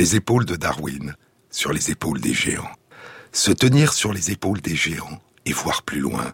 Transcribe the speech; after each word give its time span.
les 0.00 0.16
épaules 0.16 0.46
de 0.46 0.56
Darwin, 0.56 1.14
sur 1.50 1.74
les 1.74 1.90
épaules 1.90 2.22
des 2.22 2.32
géants. 2.32 2.72
Se 3.32 3.50
tenir 3.50 3.92
sur 3.92 4.14
les 4.14 4.30
épaules 4.30 4.62
des 4.62 4.74
géants 4.74 5.20
et 5.44 5.52
voir 5.52 5.82
plus 5.82 6.00
loin, 6.00 6.32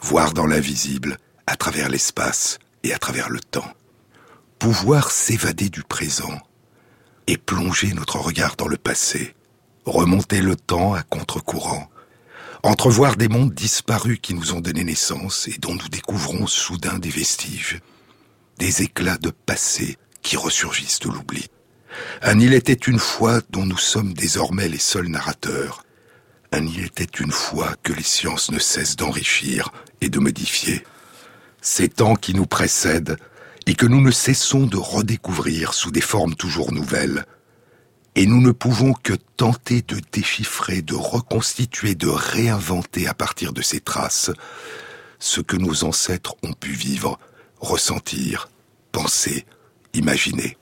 voir 0.00 0.32
dans 0.32 0.46
l'invisible, 0.46 1.18
à 1.46 1.54
travers 1.54 1.90
l'espace 1.90 2.58
et 2.82 2.94
à 2.94 2.98
travers 2.98 3.28
le 3.28 3.40
temps. 3.40 3.70
Pouvoir 4.58 5.10
s'évader 5.10 5.68
du 5.68 5.82
présent 5.82 6.38
et 7.26 7.36
plonger 7.36 7.92
notre 7.92 8.20
regard 8.20 8.56
dans 8.56 8.68
le 8.68 8.78
passé, 8.78 9.34
remonter 9.84 10.40
le 10.40 10.56
temps 10.56 10.94
à 10.94 11.02
contre-courant, 11.02 11.90
entrevoir 12.62 13.16
des 13.16 13.28
mondes 13.28 13.52
disparus 13.52 14.18
qui 14.22 14.32
nous 14.32 14.54
ont 14.54 14.62
donné 14.62 14.82
naissance 14.82 15.46
et 15.46 15.58
dont 15.58 15.74
nous 15.74 15.90
découvrons 15.90 16.46
soudain 16.46 16.98
des 16.98 17.10
vestiges, 17.10 17.82
des 18.56 18.80
éclats 18.80 19.18
de 19.18 19.28
passé 19.28 19.98
qui 20.22 20.38
ressurgissent 20.38 21.00
de 21.00 21.10
l'oubli. 21.10 21.50
Un 22.22 22.40
il 22.40 22.54
était 22.54 22.72
une 22.72 22.98
fois 22.98 23.40
dont 23.50 23.66
nous 23.66 23.78
sommes 23.78 24.14
désormais 24.14 24.68
les 24.68 24.78
seuls 24.78 25.08
narrateurs. 25.08 25.84
Un 26.52 26.66
il 26.66 26.84
était 26.84 27.04
une 27.04 27.32
fois 27.32 27.74
que 27.82 27.92
les 27.92 28.02
sciences 28.02 28.50
ne 28.50 28.58
cessent 28.58 28.96
d'enrichir 28.96 29.72
et 30.00 30.08
de 30.08 30.18
modifier. 30.18 30.84
Ces 31.60 31.88
temps 31.88 32.14
qui 32.14 32.34
nous 32.34 32.46
précèdent 32.46 33.16
et 33.66 33.74
que 33.74 33.86
nous 33.86 34.00
ne 34.00 34.10
cessons 34.10 34.66
de 34.66 34.76
redécouvrir 34.76 35.74
sous 35.74 35.90
des 35.90 36.00
formes 36.00 36.34
toujours 36.34 36.72
nouvelles, 36.72 37.24
et 38.14 38.26
nous 38.26 38.40
ne 38.40 38.52
pouvons 38.52 38.92
que 38.92 39.14
tenter 39.36 39.82
de 39.82 40.00
déchiffrer, 40.12 40.82
de 40.82 40.94
reconstituer, 40.94 41.94
de 41.94 42.08
réinventer 42.08 43.08
à 43.08 43.14
partir 43.14 43.52
de 43.52 43.62
ces 43.62 43.80
traces 43.80 44.30
ce 45.18 45.40
que 45.40 45.56
nos 45.56 45.84
ancêtres 45.84 46.36
ont 46.42 46.52
pu 46.52 46.72
vivre, 46.72 47.18
ressentir, 47.58 48.50
penser, 48.92 49.46
imaginer. 49.94 50.56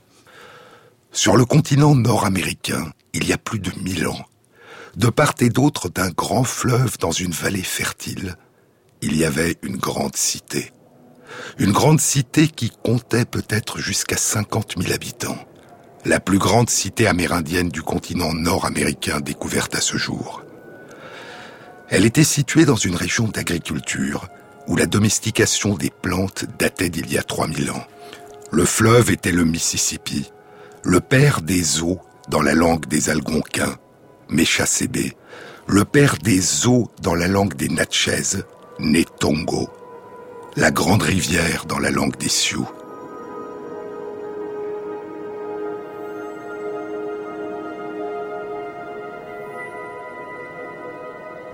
Sur 1.13 1.37
le 1.37 1.45
continent 1.45 1.95
nord-américain, 1.95 2.91
il 3.13 3.27
y 3.27 3.33
a 3.33 3.39
plus 3.39 3.59
de 3.59 3.71
mille 3.83 4.07
ans, 4.07 4.25
de 4.97 5.09
part 5.09 5.35
et 5.41 5.51
d'autre 5.51 5.89
d'un 5.89 6.11
grand 6.11 6.43
fleuve 6.43 6.99
dans 6.99 7.13
une 7.13 7.33
vallée 7.33 7.63
fertile, 7.63 8.37
il 9.03 9.17
y 9.17 9.25
avait 9.25 9.57
une 9.63 9.77
grande 9.77 10.17
cité. 10.17 10.73
Une 11.59 11.73
grande 11.73 12.01
cité 12.01 12.49
qui 12.49 12.71
comptait 12.83 13.25
peut-être 13.25 13.79
jusqu'à 13.79 14.17
50 14.17 14.75
000 14.79 14.93
habitants 14.93 15.39
la 16.05 16.19
plus 16.19 16.39
grande 16.39 16.69
cité 16.69 17.07
amérindienne 17.07 17.69
du 17.69 17.83
continent 17.83 18.33
nord-américain 18.33 19.21
découverte 19.21 19.75
à 19.75 19.81
ce 19.81 19.97
jour. 19.97 20.43
Elle 21.89 22.05
était 22.05 22.25
située 22.25 22.65
dans 22.65 22.77
une 22.77 22.97
région 22.97 23.29
d'agriculture 23.29 24.27
où 24.67 24.77
la 24.77 24.87
domestication 24.87 25.75
des 25.75 25.91
plantes 25.91 26.47
datait 26.59 26.89
d'il 26.89 27.13
y 27.13 27.19
a 27.19 27.23
3000 27.23 27.71
ans. 27.71 27.87
Le 28.51 28.65
fleuve 28.65 29.11
était 29.11 29.33
le 29.33 29.45
Mississippi, 29.45 30.33
le 30.85 31.01
père 31.01 31.43
des 31.43 31.83
eaux 31.83 32.01
dans 32.29 32.43
la 32.43 32.55
langue 32.55 32.87
des 32.87 33.09
Algonquins, 33.09 33.77
Meshasebe, 34.29 35.13
le 35.69 35.85
père 35.85 36.17
des 36.23 36.67
eaux 36.67 36.91
dans 37.01 37.15
la 37.15 37.29
langue 37.29 37.55
des 37.55 37.69
Natchez, 37.69 38.43
Netongo, 38.81 39.71
la 40.57 40.73
grande 40.73 41.03
rivière 41.03 41.67
dans 41.67 41.79
la 41.79 41.91
langue 41.91 42.17
des 42.17 42.29
Sioux. 42.29 42.69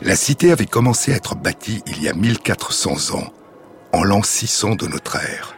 La 0.00 0.17
cité 0.17 0.53
avait 0.53 0.65
commencé 0.65 1.12
à 1.12 1.17
être 1.17 1.34
bâtie 1.34 1.83
il 1.87 2.03
y 2.03 2.09
a 2.09 2.15
1400 2.15 3.15
ans, 3.15 3.33
en 3.93 4.05
l'an 4.05 4.22
600 4.22 4.77
de 4.77 4.87
notre 4.87 5.17
ère. 5.17 5.58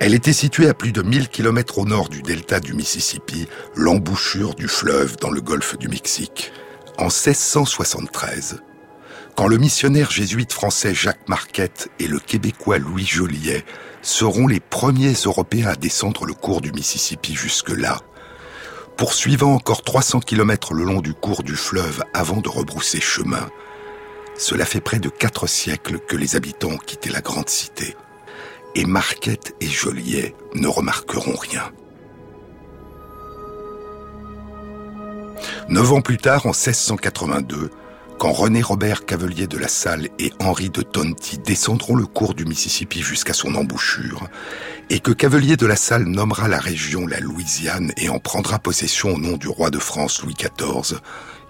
Elle 0.00 0.14
était 0.14 0.32
située 0.32 0.68
à 0.68 0.74
plus 0.74 0.92
de 0.92 1.02
1000 1.02 1.28
km 1.28 1.78
au 1.78 1.84
nord 1.84 2.08
du 2.08 2.22
delta 2.22 2.60
du 2.60 2.72
Mississippi, 2.72 3.48
l'embouchure 3.74 4.54
du 4.54 4.68
fleuve 4.68 5.16
dans 5.16 5.30
le 5.30 5.40
golfe 5.40 5.76
du 5.76 5.88
Mexique. 5.88 6.52
En 6.98 7.06
1673, 7.06 8.62
quand 9.34 9.48
le 9.48 9.58
missionnaire 9.58 10.12
jésuite 10.12 10.52
français 10.52 10.94
Jacques 10.94 11.28
Marquette 11.28 11.88
et 11.98 12.06
le 12.06 12.20
québécois 12.20 12.78
Louis 12.78 13.06
Joliet 13.06 13.64
seront 14.00 14.46
les 14.46 14.60
premiers 14.60 15.14
Européens 15.24 15.70
à 15.70 15.74
descendre 15.74 16.26
le 16.26 16.34
cours 16.34 16.60
du 16.60 16.70
Mississippi 16.70 17.34
jusque-là, 17.34 17.98
poursuivant 18.96 19.54
encore 19.54 19.82
300 19.82 20.20
km 20.20 20.74
le 20.74 20.84
long 20.84 21.00
du 21.00 21.12
cours 21.12 21.42
du 21.42 21.56
fleuve 21.56 22.04
avant 22.14 22.40
de 22.40 22.48
rebrousser 22.48 23.00
chemin. 23.00 23.48
Cela 24.36 24.64
fait 24.64 24.80
près 24.80 25.00
de 25.00 25.08
quatre 25.08 25.48
siècles 25.48 25.98
que 25.98 26.16
les 26.16 26.36
habitants 26.36 26.70
ont 26.70 26.78
quitté 26.78 27.10
la 27.10 27.20
grande 27.20 27.48
cité. 27.48 27.96
Et 28.78 28.86
Marquette 28.86 29.56
et 29.60 29.66
Joliet 29.66 30.36
ne 30.54 30.68
remarqueront 30.68 31.34
rien. 31.34 31.72
Neuf 35.68 35.92
ans 35.92 36.00
plus 36.00 36.16
tard, 36.16 36.46
en 36.46 36.50
1682, 36.50 37.70
quand 38.20 38.30
René 38.30 38.62
Robert 38.62 39.04
Cavelier 39.04 39.48
de 39.48 39.58
la 39.58 39.66
Salle 39.66 40.06
et 40.20 40.32
Henri 40.38 40.70
de 40.70 40.82
Tonti 40.82 41.38
descendront 41.38 41.96
le 41.96 42.06
cours 42.06 42.34
du 42.34 42.44
Mississippi 42.44 43.02
jusqu'à 43.02 43.32
son 43.32 43.56
embouchure, 43.56 44.28
et 44.90 45.00
que 45.00 45.10
Cavelier 45.10 45.56
de 45.56 45.66
la 45.66 45.74
Salle 45.74 46.04
nommera 46.04 46.46
la 46.46 46.60
région 46.60 47.04
la 47.04 47.18
Louisiane 47.18 47.90
et 47.96 48.08
en 48.08 48.20
prendra 48.20 48.60
possession 48.60 49.08
au 49.08 49.18
nom 49.18 49.36
du 49.36 49.48
roi 49.48 49.70
de 49.70 49.80
France 49.80 50.22
Louis 50.22 50.36
XIV, 50.38 51.00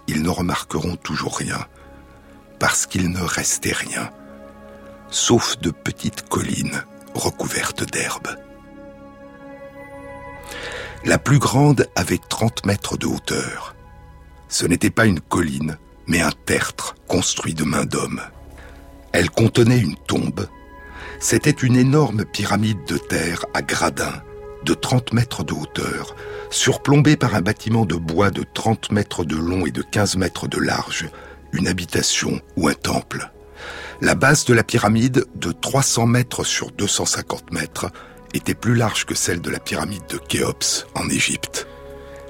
ils 0.07 0.23
ne 0.23 0.31
remarqueront 0.31 0.97
toujours 0.97 1.37
rien, 1.37 1.59
parce 2.59 2.87
qu'il 2.87 3.11
ne 3.11 3.21
restait 3.21 3.75
rien, 3.75 4.09
sauf 5.11 5.59
de 5.59 5.71
petites 5.71 6.27
collines 6.27 6.85
recouvertes 7.15 7.85
d'herbe. 7.91 8.29
La 11.05 11.19
plus 11.19 11.39
grande 11.39 11.89
avait 11.95 12.21
30 12.29 12.67
mètres 12.67 12.97
de 12.97 13.07
hauteur. 13.07 13.75
Ce 14.49 14.67
n'était 14.67 14.91
pas 14.91 15.07
une 15.07 15.21
colline, 15.21 15.79
mais 16.07 16.21
un 16.21 16.33
tertre 16.47 16.95
construit 17.07 17.55
de 17.55 17.65
main 17.65 17.85
d'homme. 17.85 18.21
Elle 19.13 19.31
contenait 19.31 19.79
une 19.79 19.97
tombe 19.97 20.49
c'était 21.21 21.51
une 21.51 21.77
énorme 21.77 22.25
pyramide 22.25 22.85
de 22.87 22.97
terre 22.97 23.45
à 23.53 23.63
gradins 23.63 24.23
de 24.65 24.75
30 24.75 25.13
mètres 25.13 25.45
de 25.45 25.53
hauteur, 25.53 26.15
surplombée 26.51 27.17
par 27.17 27.35
un 27.35 27.41
bâtiment 27.41 27.85
de 27.85 27.97
bois 27.97 28.31
de 28.31 28.45
30 28.55 28.93
mètres 28.93 29.25
de 29.25 29.37
long 29.37 29.67
et 29.67 29.71
de 29.71 29.83
15 29.83 30.17
mètres 30.17 30.49
de 30.49 30.59
large, 30.59 31.09
une 31.53 31.69
habitation 31.69 32.41
ou 32.57 32.69
un 32.69 32.75
temple. 32.75 33.31
La 34.01 34.15
base 34.15 34.45
de 34.45 34.55
la 34.55 34.63
pyramide, 34.63 35.27
de 35.35 35.51
300 35.51 36.07
mètres 36.07 36.45
sur 36.45 36.71
250 36.71 37.51
mètres, 37.51 37.91
était 38.33 38.55
plus 38.55 38.77
large 38.77 39.07
que 39.07 39.17
celle 39.17 39.41
de 39.41 39.51
la 39.51 39.59
pyramide 39.59 40.07
de 40.09 40.19
Khéops 40.19 40.87
en 40.95 41.09
Égypte. 41.09 41.67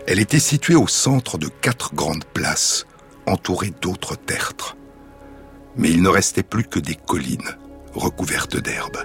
Elle 0.06 0.18
était 0.18 0.38
située 0.38 0.76
au 0.76 0.86
centre 0.86 1.36
de 1.36 1.48
quatre 1.48 1.94
grandes 1.94 2.24
places, 2.24 2.86
entourées 3.26 3.74
d'autres 3.82 4.16
tertres. 4.16 4.78
Mais 5.76 5.90
il 5.90 6.00
ne 6.00 6.08
restait 6.08 6.42
plus 6.42 6.64
que 6.64 6.78
des 6.78 6.94
collines, 6.94 7.58
recouverte 7.92 8.56
d'herbe. 8.56 9.04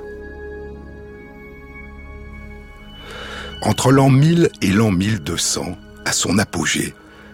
Entre 3.62 3.92
l'an 3.92 4.10
1000 4.10 4.50
et 4.62 4.72
l'an 4.72 4.92
1200, 4.92 5.76
à 6.06 6.14
son 6.14 6.38
apogée, 6.38 6.94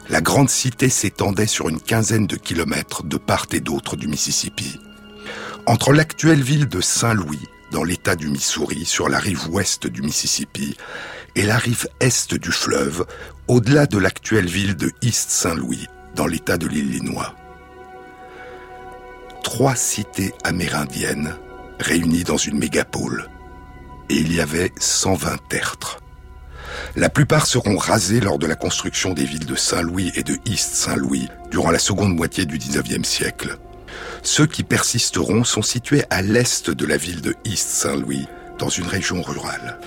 la 0.10 0.22
grande 0.22 0.50
cité 0.50 0.90
s'étendait 0.90 1.46
sur 1.46 1.70
une 1.70 1.80
quinzaine 1.80 2.26
de 2.26 2.36
kilomètres 2.36 3.04
de 3.04 3.18
part 3.18 3.46
et 3.52 3.60
d'autre 3.60 3.96
du 3.96 4.08
Mississippi. 4.08 4.80
Entre 5.70 5.94
l'actuelle 5.94 6.42
ville 6.42 6.68
de 6.68 6.82
Saint-Louis, 6.82 7.48
dans 7.72 7.84
l'État 7.84 8.16
du 8.16 8.28
Missouri, 8.28 8.86
sur 8.86 9.08
la 9.08 9.20
rive 9.20 9.52
ouest 9.52 9.86
du 9.86 10.02
Mississippi, 10.02 10.76
et 11.36 11.44
la 11.44 11.60
rive 11.60 11.88
est 12.00 12.34
du 12.34 12.52
fleuve, 12.52 13.06
au-delà 13.48 13.86
de 13.86 14.00
l'actuelle 14.00 14.48
ville 14.48 14.76
de 14.76 14.92
East 15.04 15.30
Saint-Louis, 15.30 15.86
dans 16.16 16.26
l'État 16.26 16.58
de 16.58 16.66
l'Illinois. 16.66 17.36
Trois 19.44 19.76
cités 19.76 20.34
amérindiennes 20.44 21.36
réunis 21.80 22.24
dans 22.24 22.38
une 22.38 22.58
mégapole. 22.58 23.30
Et 24.10 24.16
il 24.16 24.34
y 24.34 24.42
avait 24.42 24.72
120 24.80 25.38
tertres. 25.50 26.00
La 26.96 27.12
plupart 27.12 27.46
seront 27.46 27.78
rasés 27.78 28.22
lors 28.22 28.40
de 28.40 28.48
la 28.48 28.56
construction 28.56 29.14
des 29.14 29.26
villes 29.26 29.46
de 29.46 29.56
Saint-Louis 29.56 30.12
et 30.16 30.24
de 30.24 30.36
East 30.46 30.74
Saint-Louis 30.74 31.30
durant 31.52 31.70
la 31.70 31.78
seconde 31.78 32.16
moitié 32.16 32.48
du 32.48 32.58
19e 32.58 33.04
siècle. 33.04 33.60
Ceux 34.24 34.46
qui 34.46 34.64
persisteront 34.64 35.44
sont 35.44 35.62
situés 35.62 36.04
à 36.10 36.22
l'est 36.22 36.70
de 36.70 36.86
la 36.86 36.98
ville 36.98 37.22
de 37.22 37.36
East 37.46 37.70
Saint-Louis, 37.70 38.28
dans 38.58 38.70
une 38.70 38.88
région 38.88 39.22
rurale. 39.22 39.80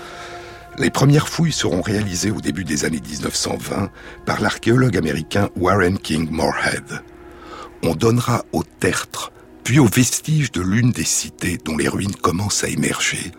Les 0.78 0.90
premières 0.90 1.28
fouilles 1.28 1.52
seront 1.52 1.82
réalisées 1.82 2.30
au 2.30 2.40
début 2.40 2.64
des 2.64 2.84
années 2.86 3.02
1920 3.06 3.90
par 4.24 4.40
l'archéologue 4.40 4.96
américain 4.96 5.50
Warren 5.56 5.98
King 5.98 6.28
Moorhead. 6.30 7.02
On 7.82 7.94
donnera 7.94 8.44
aux 8.52 8.64
tertres 8.64 9.32
puis 9.64 9.78
aux 9.78 9.86
vestiges 9.86 10.50
de 10.50 10.60
l'une 10.60 10.90
des 10.90 11.04
cités 11.04 11.58
dont 11.64 11.76
les 11.76 11.88
ruines 11.88 12.16
commencent 12.16 12.64
à 12.64 12.68
émerger, 12.68 13.32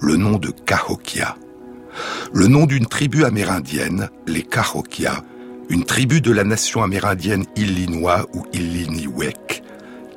le 0.00 0.16
nom 0.16 0.38
de 0.38 0.50
Cahokia. 0.50 1.36
Le 2.32 2.46
nom 2.46 2.66
d'une 2.66 2.86
tribu 2.86 3.24
amérindienne, 3.24 4.08
les 4.26 4.42
Cahokia, 4.42 5.22
une 5.68 5.84
tribu 5.84 6.20
de 6.20 6.32
la 6.32 6.44
nation 6.44 6.82
amérindienne 6.82 7.44
Illinois 7.56 8.26
ou 8.32 8.44
Illiniwek, 8.52 9.62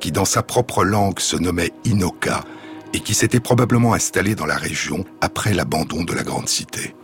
qui 0.02 0.10
dans 0.10 0.24
sa 0.24 0.42
propre 0.42 0.84
langue 0.84 1.20
se 1.20 1.36
nommait 1.36 1.70
Inoka 1.84 2.42
et 2.92 2.98
qui 2.98 3.14
s'était 3.14 3.38
probablement 3.38 3.94
installée 3.94 4.34
dans 4.34 4.46
la 4.46 4.56
région 4.56 5.04
après 5.20 5.54
l'abandon 5.54 6.02
de 6.02 6.12
la 6.12 6.24
grande 6.24 6.48
cité. 6.48 6.96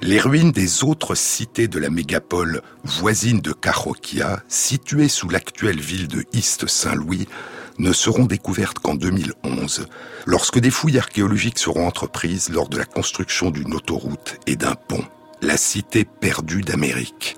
Les 0.00 0.18
ruines 0.18 0.50
des 0.50 0.82
autres 0.82 1.14
cités 1.14 1.68
de 1.68 1.78
la 1.78 1.90
mégapole 1.90 2.62
voisine 2.84 3.40
de 3.40 3.52
Cahokia, 3.52 4.42
situées 4.48 5.08
sous 5.08 5.28
l'actuelle 5.28 5.78
ville 5.78 6.08
de 6.08 6.24
East 6.32 6.66
Saint-Louis, 6.66 7.28
ne 7.78 7.92
seront 7.92 8.24
découvertes 8.24 8.78
qu'en 8.78 8.94
2011, 8.94 9.86
lorsque 10.24 10.60
des 10.60 10.70
fouilles 10.70 10.98
archéologiques 10.98 11.58
seront 11.58 11.86
entreprises 11.86 12.48
lors 12.48 12.70
de 12.70 12.78
la 12.78 12.86
construction 12.86 13.50
d'une 13.50 13.74
autoroute 13.74 14.38
et 14.46 14.56
d'un 14.56 14.74
pont. 14.74 15.04
La 15.42 15.58
cité 15.58 16.06
perdue 16.06 16.62
d'Amérique. 16.62 17.36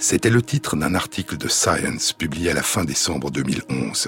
C'était 0.00 0.30
le 0.30 0.42
titre 0.42 0.76
d'un 0.76 0.94
article 0.94 1.36
de 1.36 1.48
Science 1.48 2.12
publié 2.12 2.52
à 2.52 2.54
la 2.54 2.62
fin 2.62 2.84
décembre 2.84 3.32
2011. 3.32 4.06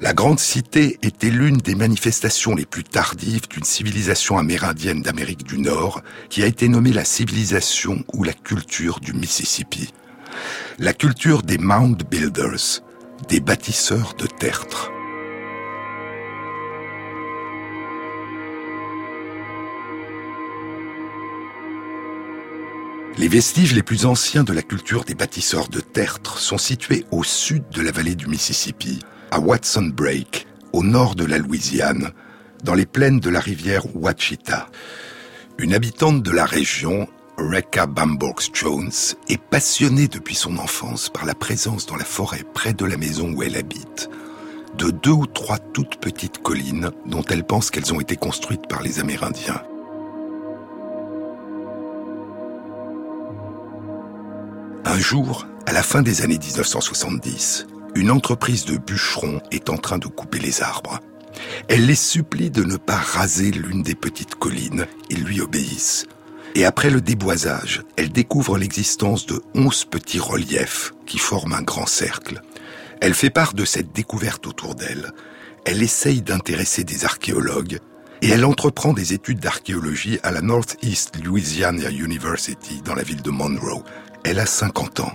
La 0.00 0.14
grande 0.14 0.40
cité 0.40 0.98
était 1.02 1.28
l'une 1.28 1.58
des 1.58 1.74
manifestations 1.74 2.54
les 2.54 2.64
plus 2.64 2.82
tardives 2.82 3.48
d'une 3.48 3.64
civilisation 3.64 4.38
amérindienne 4.38 5.02
d'Amérique 5.02 5.44
du 5.44 5.58
Nord 5.58 6.00
qui 6.30 6.42
a 6.42 6.46
été 6.46 6.68
nommée 6.68 6.94
la 6.94 7.04
civilisation 7.04 8.02
ou 8.14 8.24
la 8.24 8.32
culture 8.32 8.98
du 8.98 9.12
Mississippi. 9.12 9.92
La 10.78 10.94
culture 10.94 11.42
des 11.42 11.58
Mound 11.58 12.02
Builders, 12.10 12.80
des 13.28 13.40
bâtisseurs 13.40 14.14
de 14.14 14.26
tertres. 14.26 14.90
Les 23.18 23.28
vestiges 23.28 23.74
les 23.74 23.82
plus 23.82 24.06
anciens 24.06 24.42
de 24.42 24.52
la 24.52 24.62
culture 24.62 25.04
des 25.04 25.14
bâtisseurs 25.14 25.68
de 25.68 25.80
tertres 25.80 26.38
sont 26.38 26.58
situés 26.58 27.04
au 27.10 27.22
sud 27.22 27.64
de 27.70 27.82
la 27.82 27.92
vallée 27.92 28.14
du 28.14 28.26
Mississippi, 28.26 29.00
à 29.30 29.38
Watson 29.38 29.92
Break, 29.94 30.46
au 30.72 30.82
nord 30.82 31.14
de 31.14 31.24
la 31.24 31.38
Louisiane, 31.38 32.12
dans 32.64 32.74
les 32.74 32.86
plaines 32.86 33.20
de 33.20 33.28
la 33.28 33.40
rivière 33.40 33.84
Ouachita. 33.94 34.68
Une 35.58 35.74
habitante 35.74 36.22
de 36.22 36.30
la 36.30 36.46
région, 36.46 37.06
Rekha 37.36 37.86
Bambox 37.86 38.48
Jones, 38.54 38.90
est 39.28 39.40
passionnée 39.40 40.08
depuis 40.08 40.34
son 40.34 40.56
enfance 40.56 41.10
par 41.10 41.26
la 41.26 41.34
présence 41.34 41.86
dans 41.86 41.96
la 41.96 42.04
forêt 42.04 42.44
près 42.54 42.72
de 42.72 42.86
la 42.86 42.96
maison 42.96 43.32
où 43.32 43.42
elle 43.42 43.56
habite 43.56 44.08
de 44.78 44.90
deux 44.90 45.10
ou 45.10 45.26
trois 45.26 45.58
toutes 45.58 45.96
petites 45.96 46.38
collines 46.38 46.90
dont 47.06 47.22
elle 47.28 47.44
pense 47.44 47.70
qu'elles 47.70 47.92
ont 47.92 48.00
été 48.00 48.16
construites 48.16 48.68
par 48.68 48.82
les 48.82 49.00
Amérindiens. 49.00 49.62
Un 54.84 54.98
jour, 54.98 55.46
à 55.66 55.72
la 55.72 55.82
fin 55.82 56.02
des 56.02 56.22
années 56.22 56.38
1970, 56.38 57.66
une 57.94 58.10
entreprise 58.10 58.64
de 58.64 58.76
bûcherons 58.76 59.40
est 59.52 59.70
en 59.70 59.76
train 59.76 59.98
de 59.98 60.08
couper 60.08 60.40
les 60.40 60.60
arbres. 60.60 60.98
Elle 61.68 61.86
les 61.86 61.94
supplie 61.94 62.50
de 62.50 62.64
ne 62.64 62.76
pas 62.76 62.96
raser 62.96 63.52
l'une 63.52 63.82
des 63.82 63.94
petites 63.94 64.34
collines. 64.34 64.86
Ils 65.08 65.22
lui 65.22 65.40
obéissent. 65.40 66.06
Et 66.56 66.64
après 66.64 66.90
le 66.90 67.00
déboisage, 67.00 67.82
elle 67.96 68.10
découvre 68.10 68.58
l'existence 68.58 69.24
de 69.26 69.40
onze 69.54 69.84
petits 69.84 70.18
reliefs 70.18 70.92
qui 71.06 71.18
forment 71.18 71.54
un 71.54 71.62
grand 71.62 71.86
cercle. 71.86 72.42
Elle 73.00 73.14
fait 73.14 73.30
part 73.30 73.54
de 73.54 73.64
cette 73.64 73.92
découverte 73.92 74.46
autour 74.46 74.74
d'elle. 74.74 75.12
Elle 75.64 75.82
essaye 75.82 76.22
d'intéresser 76.22 76.82
des 76.82 77.04
archéologues 77.04 77.78
et 78.20 78.30
elle 78.30 78.44
entreprend 78.44 78.92
des 78.92 79.12
études 79.12 79.40
d'archéologie 79.40 80.18
à 80.22 80.32
la 80.32 80.42
Northeast 80.42 81.24
Louisiana 81.24 81.90
University 81.90 82.82
dans 82.84 82.94
la 82.94 83.02
ville 83.02 83.22
de 83.22 83.30
Monroe. 83.30 83.84
Elle 84.24 84.38
a 84.38 84.46
50 84.46 85.00
ans. 85.00 85.12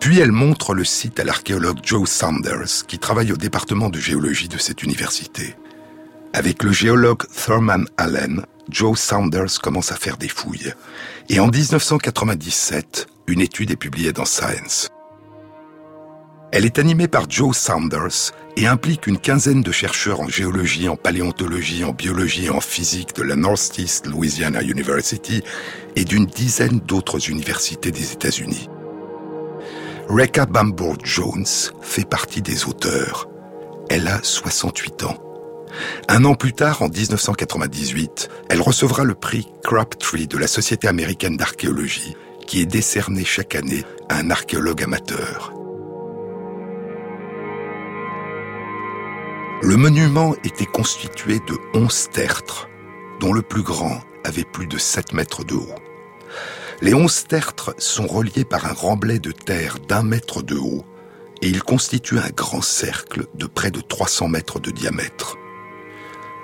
Puis 0.00 0.20
elle 0.20 0.32
montre 0.32 0.74
le 0.74 0.84
site 0.84 1.18
à 1.20 1.24
l'archéologue 1.24 1.78
Joe 1.82 2.08
Sanders, 2.08 2.86
qui 2.86 2.98
travaille 2.98 3.32
au 3.32 3.36
département 3.36 3.88
de 3.88 3.98
géologie 3.98 4.48
de 4.48 4.58
cette 4.58 4.82
université. 4.82 5.56
Avec 6.32 6.62
le 6.62 6.72
géologue 6.72 7.22
Thurman 7.34 7.86
Allen, 7.96 8.44
Joe 8.68 8.98
Sanders 8.98 9.60
commence 9.62 9.92
à 9.92 9.96
faire 9.96 10.16
des 10.16 10.28
fouilles. 10.28 10.72
Et 11.28 11.40
en 11.40 11.48
1997, 11.48 13.06
une 13.26 13.40
étude 13.40 13.70
est 13.70 13.76
publiée 13.76 14.12
dans 14.12 14.24
Science. 14.24 14.90
Elle 16.56 16.64
est 16.64 16.78
animée 16.78 17.06
par 17.06 17.28
Joe 17.28 17.54
Sanders 17.54 18.32
et 18.56 18.66
implique 18.66 19.06
une 19.06 19.18
quinzaine 19.18 19.60
de 19.60 19.72
chercheurs 19.72 20.20
en 20.20 20.28
géologie, 20.28 20.88
en 20.88 20.96
paléontologie, 20.96 21.84
en 21.84 21.92
biologie 21.92 22.46
et 22.46 22.50
en 22.50 22.62
physique 22.62 23.14
de 23.14 23.22
la 23.24 23.36
Northeast 23.36 24.06
Louisiana 24.06 24.62
University 24.62 25.42
et 25.96 26.04
d'une 26.04 26.24
dizaine 26.24 26.80
d'autres 26.80 27.28
universités 27.28 27.90
des 27.90 28.14
États-Unis. 28.14 28.70
Rekha 30.08 30.46
Bambour 30.46 30.96
Jones 31.04 31.44
fait 31.82 32.08
partie 32.08 32.40
des 32.40 32.64
auteurs. 32.64 33.28
Elle 33.90 34.08
a 34.08 34.22
68 34.22 35.04
ans. 35.04 35.18
Un 36.08 36.24
an 36.24 36.36
plus 36.36 36.54
tard, 36.54 36.80
en 36.80 36.88
1998, 36.88 38.30
elle 38.48 38.62
recevra 38.62 39.04
le 39.04 39.14
prix 39.14 39.46
Crabtree 39.62 40.26
de 40.26 40.38
la 40.38 40.46
Société 40.46 40.88
américaine 40.88 41.36
d'archéologie, 41.36 42.16
qui 42.46 42.62
est 42.62 42.66
décerné 42.66 43.26
chaque 43.26 43.54
année 43.54 43.84
à 44.08 44.16
un 44.16 44.30
archéologue 44.30 44.82
amateur. 44.82 45.55
Le 49.62 49.76
monument 49.76 50.34
était 50.44 50.66
constitué 50.66 51.40
de 51.46 51.56
11 51.72 52.10
tertres, 52.10 52.68
dont 53.20 53.32
le 53.32 53.40
plus 53.40 53.62
grand 53.62 54.00
avait 54.22 54.44
plus 54.44 54.66
de 54.66 54.76
7 54.76 55.14
mètres 55.14 55.44
de 55.44 55.54
haut. 55.54 55.74
Les 56.82 56.92
onze 56.92 57.24
tertres 57.24 57.74
sont 57.78 58.06
reliés 58.06 58.44
par 58.44 58.66
un 58.66 58.74
remblai 58.74 59.18
de 59.18 59.32
terre 59.32 59.78
d'un 59.78 60.02
mètre 60.02 60.42
de 60.42 60.56
haut 60.56 60.84
et 61.40 61.48
ils 61.48 61.62
constituent 61.62 62.18
un 62.18 62.28
grand 62.28 62.60
cercle 62.60 63.26
de 63.34 63.46
près 63.46 63.70
de 63.70 63.80
300 63.80 64.28
mètres 64.28 64.60
de 64.60 64.70
diamètre. 64.70 65.36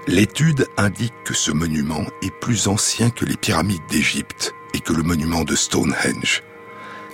L'étude 0.06 0.66
indique 0.78 1.14
que 1.24 1.34
ce 1.34 1.52
monument 1.52 2.06
est 2.22 2.34
plus 2.40 2.66
ancien 2.66 3.10
que 3.10 3.26
les 3.26 3.36
pyramides 3.36 3.86
d'Égypte 3.90 4.54
et 4.72 4.80
que 4.80 4.94
le 4.94 5.02
monument 5.02 5.44
de 5.44 5.54
Stonehenge. 5.54 6.42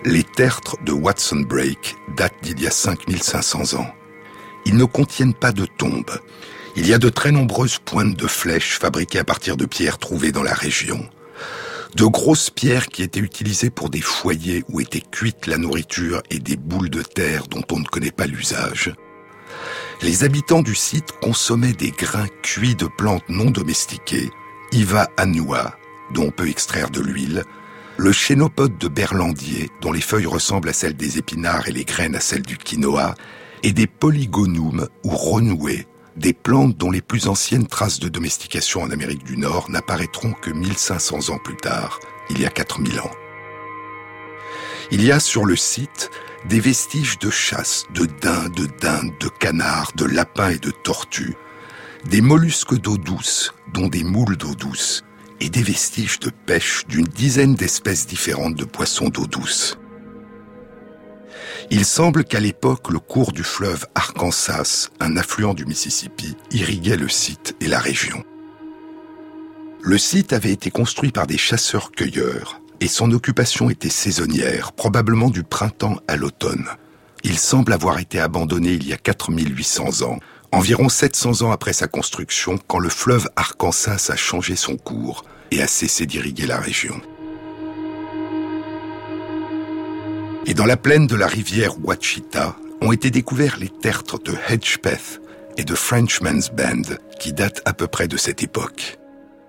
Les 0.04 0.22
tertres 0.22 0.76
de 0.84 0.92
Watson 0.92 1.40
Break 1.40 1.96
datent 2.16 2.40
d'il 2.40 2.60
y 2.60 2.68
a 2.68 2.70
5500 2.70 3.80
ans. 3.80 3.97
Ils 4.68 4.76
ne 4.76 4.84
contiennent 4.84 5.34
pas 5.34 5.50
de 5.50 5.66
tombes. 5.66 6.20
Il 6.76 6.86
y 6.86 6.94
a 6.94 6.98
de 6.98 7.08
très 7.08 7.32
nombreuses 7.32 7.78
pointes 7.78 8.16
de 8.16 8.26
flèches 8.28 8.78
fabriquées 8.78 9.18
à 9.18 9.24
partir 9.24 9.56
de 9.56 9.66
pierres 9.66 9.98
trouvées 9.98 10.30
dans 10.30 10.44
la 10.44 10.54
région 10.54 11.04
de 11.94 12.04
grosses 12.04 12.50
pierres 12.50 12.88
qui 12.88 13.02
étaient 13.02 13.18
utilisées 13.18 13.70
pour 13.70 13.90
des 13.90 14.00
foyers 14.00 14.62
où 14.68 14.80
était 14.80 15.00
cuite 15.00 15.46
la 15.46 15.58
nourriture 15.58 16.22
et 16.30 16.38
des 16.38 16.56
boules 16.56 16.90
de 16.90 17.02
terre 17.02 17.46
dont 17.48 17.62
on 17.72 17.80
ne 17.80 17.84
connaît 17.86 18.10
pas 18.10 18.26
l'usage. 18.26 18.92
Les 20.02 20.22
habitants 20.22 20.62
du 20.62 20.74
site 20.74 21.12
consommaient 21.20 21.72
des 21.72 21.90
grains 21.90 22.28
cuits 22.42 22.76
de 22.76 22.86
plantes 22.86 23.28
non 23.28 23.50
domestiquées, 23.50 24.30
Iva 24.70 25.08
annua, 25.16 25.76
dont 26.12 26.26
on 26.26 26.30
peut 26.30 26.48
extraire 26.48 26.90
de 26.90 27.00
l'huile, 27.00 27.42
le 27.96 28.12
chénopode 28.12 28.78
de 28.78 28.86
berlandier, 28.86 29.70
dont 29.80 29.90
les 29.90 30.00
feuilles 30.00 30.26
ressemblent 30.26 30.68
à 30.68 30.74
celles 30.74 30.96
des 30.96 31.18
épinards 31.18 31.68
et 31.68 31.72
les 31.72 31.84
graines 31.84 32.14
à 32.14 32.20
celles 32.20 32.42
du 32.42 32.58
quinoa, 32.58 33.14
et 33.62 33.72
des 33.72 33.86
polygonums 33.86 34.88
ou 35.04 35.10
renoués, 35.10 35.86
des 36.16 36.32
plantes 36.32 36.76
dont 36.76 36.90
les 36.90 37.02
plus 37.02 37.28
anciennes 37.28 37.66
traces 37.66 38.00
de 38.00 38.08
domestication 38.08 38.82
en 38.82 38.90
Amérique 38.90 39.24
du 39.24 39.36
Nord 39.36 39.70
n'apparaîtront 39.70 40.32
que 40.32 40.50
1500 40.50 41.30
ans 41.30 41.38
plus 41.38 41.56
tard, 41.56 42.00
il 42.30 42.40
y 42.40 42.46
a 42.46 42.50
4000 42.50 43.00
ans. 43.00 43.10
Il 44.90 45.04
y 45.04 45.12
a 45.12 45.20
sur 45.20 45.44
le 45.44 45.54
site 45.54 46.10
des 46.48 46.60
vestiges 46.60 47.18
de 47.18 47.30
chasse, 47.30 47.84
de 47.94 48.06
daims, 48.06 48.48
de 48.48 48.66
dindes, 48.80 49.12
de 49.20 49.28
canards, 49.28 49.92
de 49.96 50.04
lapins 50.04 50.50
et 50.50 50.58
de 50.58 50.70
tortues, 50.70 51.36
des 52.08 52.20
mollusques 52.20 52.80
d'eau 52.80 52.96
douce, 52.96 53.52
dont 53.74 53.88
des 53.88 54.04
moules 54.04 54.36
d'eau 54.36 54.54
douce, 54.54 55.04
et 55.40 55.50
des 55.50 55.62
vestiges 55.62 56.18
de 56.20 56.30
pêche 56.30 56.84
d'une 56.88 57.06
dizaine 57.06 57.54
d'espèces 57.54 58.06
différentes 58.06 58.54
de 58.54 58.64
poissons 58.64 59.08
d'eau 59.08 59.26
douce. 59.26 59.78
Il 61.70 61.84
semble 61.84 62.24
qu'à 62.24 62.40
l'époque, 62.40 62.90
le 62.90 62.98
cours 62.98 63.32
du 63.32 63.42
fleuve 63.42 63.86
Arkansas, 63.94 64.88
un 65.00 65.16
affluent 65.16 65.54
du 65.54 65.66
Mississippi, 65.66 66.36
irriguait 66.50 66.96
le 66.96 67.08
site 67.08 67.56
et 67.60 67.68
la 67.68 67.78
région. 67.78 68.24
Le 69.80 69.98
site 69.98 70.32
avait 70.32 70.52
été 70.52 70.70
construit 70.70 71.12
par 71.12 71.26
des 71.26 71.38
chasseurs-cueilleurs 71.38 72.60
et 72.80 72.88
son 72.88 73.10
occupation 73.12 73.70
était 73.70 73.88
saisonnière, 73.88 74.72
probablement 74.72 75.30
du 75.30 75.42
printemps 75.42 75.96
à 76.08 76.16
l'automne. 76.16 76.66
Il 77.24 77.38
semble 77.38 77.72
avoir 77.72 77.98
été 77.98 78.20
abandonné 78.20 78.72
il 78.72 78.86
y 78.86 78.92
a 78.92 78.96
4800 78.96 80.02
ans, 80.02 80.18
environ 80.52 80.88
700 80.88 81.42
ans 81.42 81.50
après 81.50 81.72
sa 81.72 81.88
construction, 81.88 82.58
quand 82.66 82.78
le 82.78 82.88
fleuve 82.88 83.28
Arkansas 83.36 84.10
a 84.10 84.16
changé 84.16 84.56
son 84.56 84.76
cours 84.76 85.24
et 85.50 85.60
a 85.62 85.66
cessé 85.66 86.06
d'irriguer 86.06 86.46
la 86.46 86.60
région. 86.60 87.00
Et 90.46 90.54
dans 90.54 90.66
la 90.66 90.76
plaine 90.76 91.06
de 91.06 91.16
la 91.16 91.26
rivière 91.26 91.78
Ouachita 91.84 92.56
ont 92.80 92.92
été 92.92 93.10
découverts 93.10 93.58
les 93.58 93.68
tertres 93.68 94.18
de 94.18 94.34
Hedgepeth 94.48 95.20
et 95.56 95.64
de 95.64 95.74
Frenchman's 95.74 96.50
Bend 96.50 96.96
qui 97.18 97.32
datent 97.32 97.62
à 97.64 97.72
peu 97.72 97.86
près 97.86 98.08
de 98.08 98.16
cette 98.16 98.42
époque. 98.42 98.98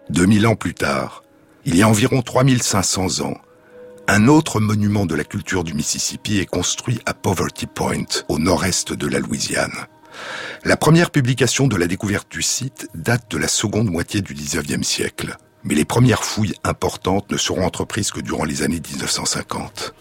2000 0.09 0.47
ans 0.47 0.55
plus 0.55 0.73
tard, 0.73 1.23
il 1.65 1.75
y 1.75 1.83
a 1.83 1.87
environ 1.87 2.21
3500 2.21 3.21
ans, 3.21 3.37
un 4.11 4.27
autre 4.27 4.59
monument 4.59 5.05
de 5.05 5.13
la 5.13 5.23
culture 5.23 5.63
du 5.63 5.75
Mississippi 5.75 6.39
est 6.39 6.47
construit 6.47 6.99
à 7.05 7.13
Poverty 7.13 7.67
Point, 7.67 8.23
au 8.27 8.39
nord-est 8.39 8.91
de 8.91 9.05
la 9.05 9.19
Louisiane. 9.19 9.85
La 10.63 10.77
première 10.77 11.11
publication 11.11 11.67
de 11.67 11.75
la 11.75 11.85
découverte 11.85 12.27
du 12.31 12.41
site 12.41 12.87
date 12.95 13.29
de 13.29 13.37
la 13.37 13.47
seconde 13.47 13.87
moitié 13.87 14.21
du 14.21 14.33
19e 14.33 14.81
siècle. 14.81 15.37
Mais 15.63 15.75
les 15.75 15.85
premières 15.85 16.23
fouilles 16.23 16.55
importantes 16.63 17.29
ne 17.31 17.37
seront 17.37 17.63
entreprises 17.63 18.09
que 18.09 18.19
durant 18.19 18.45
les 18.45 18.63
années 18.63 18.81
1950. 18.81 19.93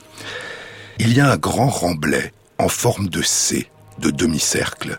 Il 1.01 1.13
y 1.13 1.21
a 1.21 1.31
un 1.31 1.37
grand 1.37 1.69
remblai 1.69 2.33
en 2.59 2.69
forme 2.69 3.09
de 3.09 3.23
C, 3.23 3.71
de 4.01 4.11
demi-cercle. 4.11 4.99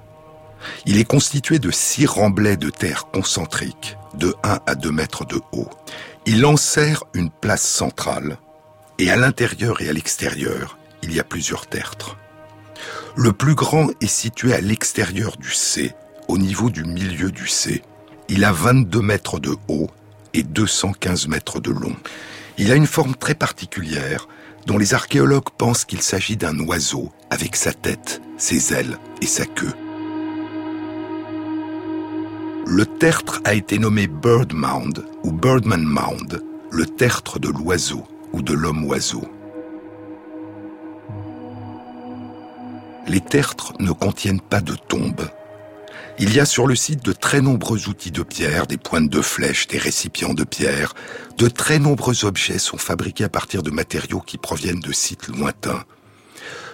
Il 0.86 0.98
est 0.98 1.06
constitué 1.06 1.60
de 1.60 1.72
six 1.72 2.06
remblais 2.06 2.56
de 2.56 2.70
terre 2.70 3.08
concentriques, 3.12 3.98
de 4.14 4.34
1 4.44 4.60
à 4.66 4.76
2 4.76 4.92
mètres 4.92 5.26
de 5.26 5.42
haut. 5.52 5.70
Il 6.26 6.46
enserre 6.46 7.04
une 7.14 7.30
place 7.30 7.64
centrale, 7.64 8.38
et 8.98 9.12
à 9.12 9.18
l'intérieur 9.18 9.82
et 9.82 9.90
à 9.90 9.94
l'extérieur, 9.94 10.78
il 11.04 11.14
y 11.14 11.20
a 11.20 11.26
plusieurs 11.26 11.68
tertres. 11.68 12.16
Le 13.18 13.34
plus 13.34 13.56
grand 13.56 13.90
est 14.00 14.08
situé 14.08 14.54
à 14.54 14.62
l'extérieur 14.62 15.36
du 15.36 15.52
C, 15.52 15.94
au 16.30 16.38
niveau 16.38 16.70
du 16.70 16.86
milieu 16.86 17.30
du 17.30 17.48
C. 17.48 17.84
Il 18.30 18.46
a 18.46 18.54
22 18.54 19.02
mètres 19.02 19.40
de 19.40 19.54
haut 19.68 19.90
et 20.34 20.44
215 20.44 21.28
mètres 21.28 21.60
de 21.60 21.72
long. 21.72 21.96
Il 22.58 22.72
a 22.72 22.76
une 22.76 22.88
forme 22.88 23.16
très 23.16 23.36
particulière 23.36 24.30
dont 24.66 24.78
les 24.78 24.94
archéologues 24.94 25.50
pensent 25.58 25.86
qu'il 25.86 26.02
s'agit 26.02 26.38
d'un 26.38 26.58
oiseau 26.60 27.12
avec 27.30 27.56
sa 27.56 27.74
tête, 27.74 28.22
ses 28.38 28.74
ailes 28.74 28.98
et 29.22 29.26
sa 29.28 29.46
queue. 29.46 29.74
Le 32.66 32.86
tertre 32.86 33.42
a 33.46 33.56
été 33.56 33.80
nommé 33.80 34.08
Bird 34.08 34.54
Mound 34.54 35.04
ou 35.24 35.32
Birdman 35.32 35.84
Mound, 35.84 36.44
le 36.70 36.86
tertre 36.86 37.40
de 37.40 37.50
l'oiseau 37.50 38.04
ou 38.32 38.42
de 38.42 38.54
l'homme-oiseau. 38.54 39.24
Les 43.08 43.22
tertres 43.22 43.74
ne 43.80 43.92
contiennent 43.92 44.40
pas 44.40 44.62
de 44.62 44.76
tombes. 44.76 45.28
Il 46.22 46.36
y 46.36 46.42
a 46.42 46.46
sur 46.46 46.68
le 46.68 46.76
site 46.76 47.06
de 47.06 47.14
très 47.14 47.40
nombreux 47.40 47.88
outils 47.88 48.12
de 48.12 48.24
pierre, 48.24 48.68
des 48.68 48.76
pointes 48.78 49.10
de 49.10 49.22
flèches, 49.22 49.68
des 49.68 49.78
récipients 49.78 50.34
de 50.34 50.44
pierre. 50.44 50.94
De 51.38 51.48
très 51.48 51.80
nombreux 51.80 52.26
objets 52.26 52.60
sont 52.60 52.78
fabriqués 52.78 53.24
à 53.24 53.30
partir 53.30 53.64
de 53.64 53.72
matériaux 53.72 54.20
qui 54.20 54.38
proviennent 54.38 54.82
de 54.82 54.92
sites 54.92 55.30
lointains. 55.30 55.86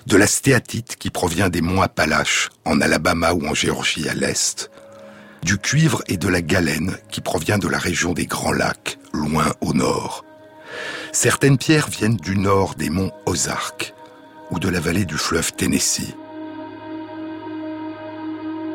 De 0.07 0.17
la 0.17 0.25
stéatite 0.25 0.95
qui 0.95 1.11
provient 1.11 1.49
des 1.49 1.61
monts 1.61 1.83
Appalaches, 1.83 2.49
en 2.65 2.81
Alabama 2.81 3.33
ou 3.33 3.45
en 3.45 3.53
Géorgie 3.53 4.09
à 4.09 4.15
l'est. 4.15 4.71
Du 5.43 5.59
cuivre 5.59 6.01
et 6.07 6.17
de 6.17 6.27
la 6.27 6.41
galène 6.41 6.97
qui 7.11 7.21
provient 7.21 7.59
de 7.59 7.67
la 7.67 7.77
région 7.77 8.13
des 8.13 8.25
Grands 8.25 8.51
Lacs, 8.51 8.97
loin 9.13 9.53
au 9.61 9.73
nord. 9.73 10.25
Certaines 11.11 11.59
pierres 11.59 11.87
viennent 11.87 12.17
du 12.17 12.35
nord 12.35 12.73
des 12.73 12.89
monts 12.89 13.11
Ozarks 13.27 13.93
ou 14.49 14.57
de 14.57 14.69
la 14.69 14.79
vallée 14.79 15.05
du 15.05 15.17
fleuve 15.19 15.53
Tennessee. 15.53 16.15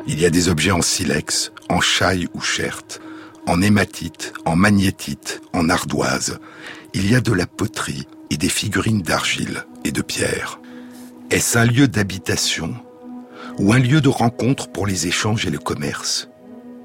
Il 0.07 0.21
y 0.21 0.26
a 0.26 0.30
des 0.30 0.49
objets 0.49 0.71
en 0.71 0.83
silex, 0.83 1.52
en 1.69 1.80
chaille 1.80 2.28
ou 2.35 2.40
cherte, 2.40 3.00
en 3.47 3.61
hématite, 3.61 4.33
en 4.45 4.57
magnétite, 4.57 5.40
en 5.52 5.69
ardoise. 5.69 6.38
Il 6.95 7.11
y 7.11 7.14
a 7.14 7.21
de 7.21 7.33
la 7.33 7.47
poterie 7.47 8.07
et 8.30 8.37
des 8.37 8.49
figurines 8.49 9.02
d'argile 9.02 9.64
et 9.85 9.92
de 9.92 10.02
pierre. 10.02 10.61
Est-ce 11.30 11.59
un 11.59 11.64
lieu 11.64 11.88
d'habitation 11.88 12.75
ou 13.59 13.73
un 13.73 13.78
lieu 13.78 14.00
de 14.00 14.09
rencontre 14.09 14.69
pour 14.69 14.87
les 14.87 15.07
échanges 15.07 15.47
et 15.47 15.50
le 15.50 15.59
commerce 15.59 16.28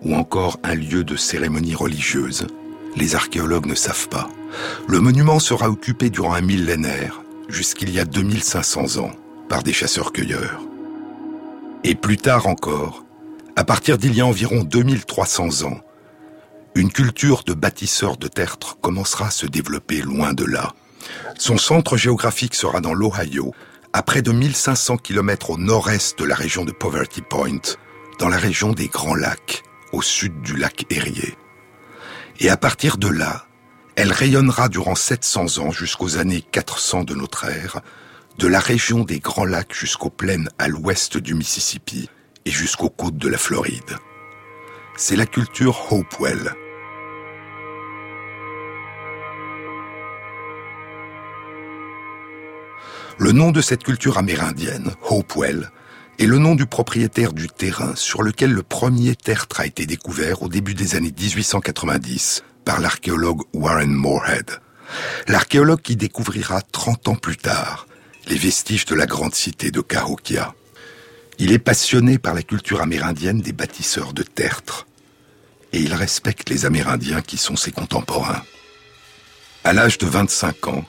ou 0.02 0.14
encore 0.14 0.60
un 0.64 0.76
lieu 0.76 1.04
de 1.04 1.16
cérémonie 1.16 1.76
religieuse? 1.76 2.48
Les 2.96 3.16
archéologues 3.16 3.66
ne 3.66 3.76
savent 3.76 4.10
pas. 4.10 4.30
Le 4.88 5.00
monument 5.00 5.40
sera 5.40 5.70
occupé 5.70 6.10
durant 6.10 6.34
un 6.34 6.42
millénaire, 6.42 7.22
jusqu'il 7.50 7.90
y 7.90 8.00
a 8.00 8.06
2500 8.06 8.98
ans, 8.98 9.12
par 9.50 9.64
des 9.64 9.74
chasseurs-cueilleurs. 9.74 10.62
Et 11.84 11.96
plus 11.96 12.18
tard 12.18 12.48
encore, 12.48 13.05
à 13.56 13.64
partir 13.64 13.98
d'il 13.98 14.14
y 14.16 14.22
a 14.22 14.26
environ 14.26 14.64
2300 14.64 15.64
ans, 15.64 15.80
une 16.76 16.92
culture 16.92 17.44
de 17.44 17.54
bâtisseurs 17.54 18.18
de 18.18 18.28
tertres 18.28 18.78
commencera 18.82 19.28
à 19.28 19.32
se 19.32 19.46
développer 19.46 20.02
loin 20.02 20.34
de 20.34 20.44
là. 20.44 20.74
Son 21.38 21.58
centre 21.58 21.96
géographique 21.96 22.54
sera 22.54 22.82
dans 22.82 22.94
l'Ohio, 22.94 23.54
à 23.94 24.04
près 24.04 24.22
de 24.22 24.34
1500 24.34 24.98
km 24.98 25.52
au 25.52 25.58
nord-est 25.58 26.20
de 26.20 26.26
la 26.26 26.36
région 26.36 26.66
de 26.66 26.74
Poverty 26.74 27.22
Point, 27.22 27.78
dans 28.20 28.28
la 28.28 28.38
région 28.38 28.74
des 28.74 28.88
Grands 28.88 29.16
Lacs, 29.16 29.64
au 29.94 30.02
sud 30.02 30.42
du 30.42 30.58
lac 30.58 30.86
Erie. 30.90 31.36
Et 32.42 32.50
à 32.50 32.58
partir 32.58 32.98
de 32.98 33.08
là, 33.08 33.46
elle 33.96 34.12
rayonnera 34.12 34.68
durant 34.68 34.96
700 34.96 35.60
ans 35.60 35.72
jusqu'aux 35.72 36.18
années 36.18 36.42
400 36.42 37.06
de 37.06 37.16
notre 37.16 37.46
ère, 37.46 37.80
de 38.38 38.48
la 38.48 38.60
région 38.60 39.06
des 39.06 39.20
Grands 39.20 39.46
Lacs 39.46 39.74
jusqu'aux 39.74 40.10
plaines 40.10 40.50
à 40.58 40.68
l'ouest 40.68 41.18
du 41.18 41.34
Mississippi, 41.34 42.10
et 42.46 42.52
jusqu'aux 42.52 42.90
côtes 42.90 43.18
de 43.18 43.28
la 43.28 43.38
Floride. 43.38 43.98
C'est 44.96 45.16
la 45.16 45.26
culture 45.26 45.92
Hopewell. 45.92 46.54
Le 53.18 53.32
nom 53.32 53.52
de 53.52 53.62
cette 53.62 53.84
culture 53.84 54.18
amérindienne, 54.18 54.94
Hopewell, 55.10 55.72
est 56.20 56.26
le 56.26 56.38
nom 56.38 56.56
du 56.56 56.66
propriétaire 56.66 57.34
du 57.34 57.48
terrain 57.48 57.96
sur 57.96 58.24
lequel 58.24 58.52
le 58.52 58.64
premier 58.64 59.16
tertre 59.16 59.60
a 59.60 59.66
été 59.66 59.86
découvert 59.86 60.44
au 60.44 60.50
début 60.50 60.74
des 60.74 60.96
années 60.96 61.14
1890 61.18 62.44
par 62.64 62.80
l'archéologue 62.80 63.42
Warren 63.54 63.92
Moorhead. 63.92 64.60
L'archéologue 65.28 65.82
qui 65.82 65.96
découvrira 65.96 66.62
30 66.62 67.08
ans 67.08 67.16
plus 67.16 67.38
tard 67.38 67.88
les 68.28 68.38
vestiges 68.38 68.86
de 68.86 68.96
la 68.96 69.06
grande 69.06 69.36
cité 69.36 69.72
de 69.72 69.82
Cahokia. 69.82 70.54
Il 71.38 71.52
est 71.52 71.60
passionné 71.60 72.18
par 72.18 72.34
la 72.34 72.44
culture 72.44 72.82
amérindienne 72.82 73.42
des 73.42 73.52
bâtisseurs 73.52 74.14
de 74.14 74.24
tertres. 74.24 74.88
Et 75.74 75.80
il 75.80 75.94
respecte 75.94 76.50
les 76.50 76.66
Amérindiens 76.66 77.22
qui 77.22 77.38
sont 77.38 77.58
ses 77.58 77.72
contemporains. 77.72 78.44
À 79.66 79.74
l'âge 79.74 79.98
de 79.98 80.06
25 80.06 80.68
ans, 80.70 80.86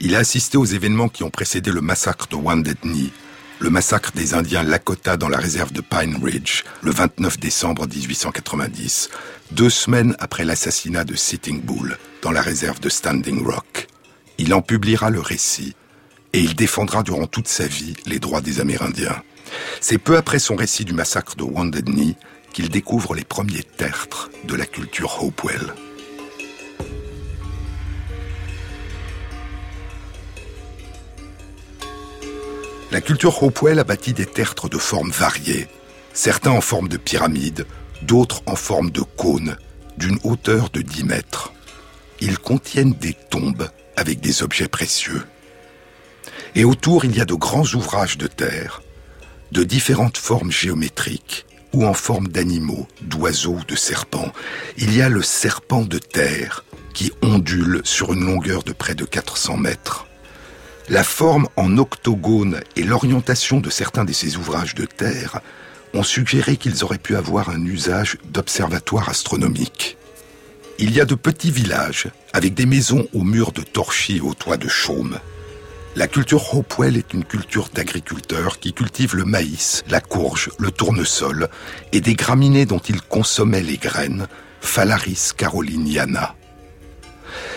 il 0.00 0.16
a 0.16 0.18
assisté 0.18 0.58
aux 0.58 0.64
événements 0.64 1.08
qui 1.08 1.22
ont 1.22 1.30
précédé 1.30 1.70
le 1.70 1.80
massacre 1.80 2.26
de 2.26 2.36
Knee, 2.82 3.12
le 3.60 3.70
massacre 3.70 4.12
des 4.12 4.34
Indiens 4.34 4.64
Lakota 4.64 5.16
dans 5.16 5.28
la 5.28 5.38
réserve 5.38 5.72
de 5.72 5.80
Pine 5.80 6.18
Ridge, 6.22 6.64
le 6.82 6.90
29 6.90 7.38
décembre 7.38 7.86
1890, 7.86 9.10
deux 9.52 9.70
semaines 9.70 10.16
après 10.18 10.44
l'assassinat 10.44 11.04
de 11.04 11.14
Sitting 11.14 11.60
Bull 11.60 11.98
dans 12.22 12.32
la 12.32 12.42
réserve 12.42 12.80
de 12.80 12.88
Standing 12.88 13.44
Rock. 13.44 13.86
Il 14.38 14.54
en 14.54 14.62
publiera 14.62 15.10
le 15.10 15.20
récit 15.20 15.74
et 16.32 16.40
il 16.40 16.54
défendra 16.54 17.02
durant 17.02 17.26
toute 17.26 17.48
sa 17.48 17.66
vie 17.66 17.94
les 18.06 18.18
droits 18.18 18.40
des 18.40 18.60
Amérindiens. 18.60 19.22
C'est 19.80 19.98
peu 19.98 20.16
après 20.16 20.38
son 20.38 20.56
récit 20.56 20.84
du 20.84 20.92
massacre 20.92 21.36
de 21.36 21.42
Wounded 21.42 21.88
qu'il 22.52 22.68
découvre 22.68 23.14
les 23.14 23.24
premiers 23.24 23.62
tertres 23.62 24.30
de 24.44 24.54
la 24.54 24.66
culture 24.66 25.22
Hopewell. 25.22 25.74
La 32.90 33.00
culture 33.02 33.42
Hopewell 33.42 33.78
a 33.78 33.84
bâti 33.84 34.14
des 34.14 34.24
tertres 34.24 34.68
de 34.68 34.78
formes 34.78 35.10
variées, 35.10 35.68
certains 36.14 36.52
en 36.52 36.62
forme 36.62 36.88
de 36.88 36.96
pyramide, 36.96 37.66
d'autres 38.02 38.42
en 38.46 38.56
forme 38.56 38.90
de 38.90 39.02
cône, 39.02 39.58
d'une 39.98 40.18
hauteur 40.24 40.70
de 40.70 40.80
10 40.80 41.04
mètres. 41.04 41.52
Ils 42.20 42.38
contiennent 42.38 42.94
des 42.94 43.12
tombes 43.12 43.68
avec 43.96 44.20
des 44.20 44.42
objets 44.42 44.68
précieux. 44.68 45.22
Et 46.54 46.64
autour, 46.64 47.04
il 47.04 47.16
y 47.16 47.20
a 47.20 47.24
de 47.24 47.34
grands 47.34 47.66
ouvrages 47.74 48.16
de 48.16 48.26
terre, 48.26 48.80
de 49.52 49.64
différentes 49.64 50.18
formes 50.18 50.52
géométriques 50.52 51.46
ou 51.72 51.84
en 51.84 51.94
forme 51.94 52.28
d'animaux, 52.28 52.86
d'oiseaux 53.02 53.58
ou 53.60 53.64
de 53.64 53.76
serpents. 53.76 54.32
Il 54.76 54.96
y 54.96 55.02
a 55.02 55.08
le 55.08 55.22
serpent 55.22 55.82
de 55.82 55.98
terre 55.98 56.64
qui 56.94 57.12
ondule 57.22 57.80
sur 57.84 58.12
une 58.12 58.24
longueur 58.24 58.62
de 58.62 58.72
près 58.72 58.94
de 58.94 59.04
400 59.04 59.56
mètres. 59.56 60.06
La 60.88 61.04
forme 61.04 61.48
en 61.56 61.76
octogone 61.76 62.60
et 62.76 62.82
l'orientation 62.82 63.60
de 63.60 63.68
certains 63.68 64.04
de 64.04 64.12
ces 64.12 64.36
ouvrages 64.36 64.74
de 64.74 64.86
terre 64.86 65.40
ont 65.94 66.02
suggéré 66.02 66.56
qu'ils 66.56 66.82
auraient 66.84 66.98
pu 66.98 67.16
avoir 67.16 67.50
un 67.50 67.64
usage 67.64 68.16
d'observatoire 68.24 69.08
astronomique. 69.08 69.96
Il 70.78 70.94
y 70.94 71.00
a 71.00 71.04
de 71.04 71.14
petits 71.14 71.50
villages 71.50 72.08
avec 72.32 72.54
des 72.54 72.66
maisons 72.66 73.06
aux 73.12 73.24
murs 73.24 73.52
de 73.52 73.62
torchis 73.62 74.16
et 74.16 74.20
aux 74.20 74.34
toits 74.34 74.56
de 74.56 74.68
chaume. 74.68 75.18
La 75.96 76.06
culture 76.06 76.54
Hopewell 76.54 76.96
est 76.96 77.12
une 77.12 77.24
culture 77.24 77.70
d'agriculteurs 77.72 78.60
qui 78.60 78.72
cultivent 78.72 79.16
le 79.16 79.24
maïs, 79.24 79.82
la 79.88 80.00
courge, 80.00 80.50
le 80.58 80.70
tournesol 80.70 81.48
et 81.92 82.00
des 82.00 82.14
graminées 82.14 82.66
dont 82.66 82.78
ils 82.78 83.00
consommaient 83.00 83.62
les 83.62 83.78
graines, 83.78 84.28
Phalaris 84.60 85.32
caroliniana. 85.36 86.36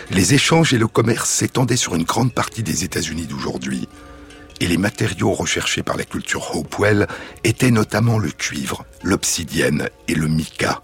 Les 0.10 0.34
échanges 0.34 0.74
et 0.74 0.78
le 0.78 0.88
commerce 0.88 1.30
s'étendaient 1.30 1.78
sur 1.78 1.96
une 1.96 2.04
grande 2.04 2.34
partie 2.34 2.64
des 2.64 2.84
États-Unis 2.84 3.28
d'aujourd'hui, 3.28 3.88
et 4.60 4.68
les 4.68 4.78
matériaux 4.78 5.34
recherchés 5.34 5.84
par 5.84 5.98
la 5.98 6.04
culture 6.04 6.56
Hopewell 6.56 7.08
étaient 7.44 7.72
notamment 7.72 8.18
le 8.18 8.32
cuivre, 8.32 8.86
l'obsidienne 9.04 9.90
et 10.08 10.16
le 10.16 10.28
mica. 10.28 10.82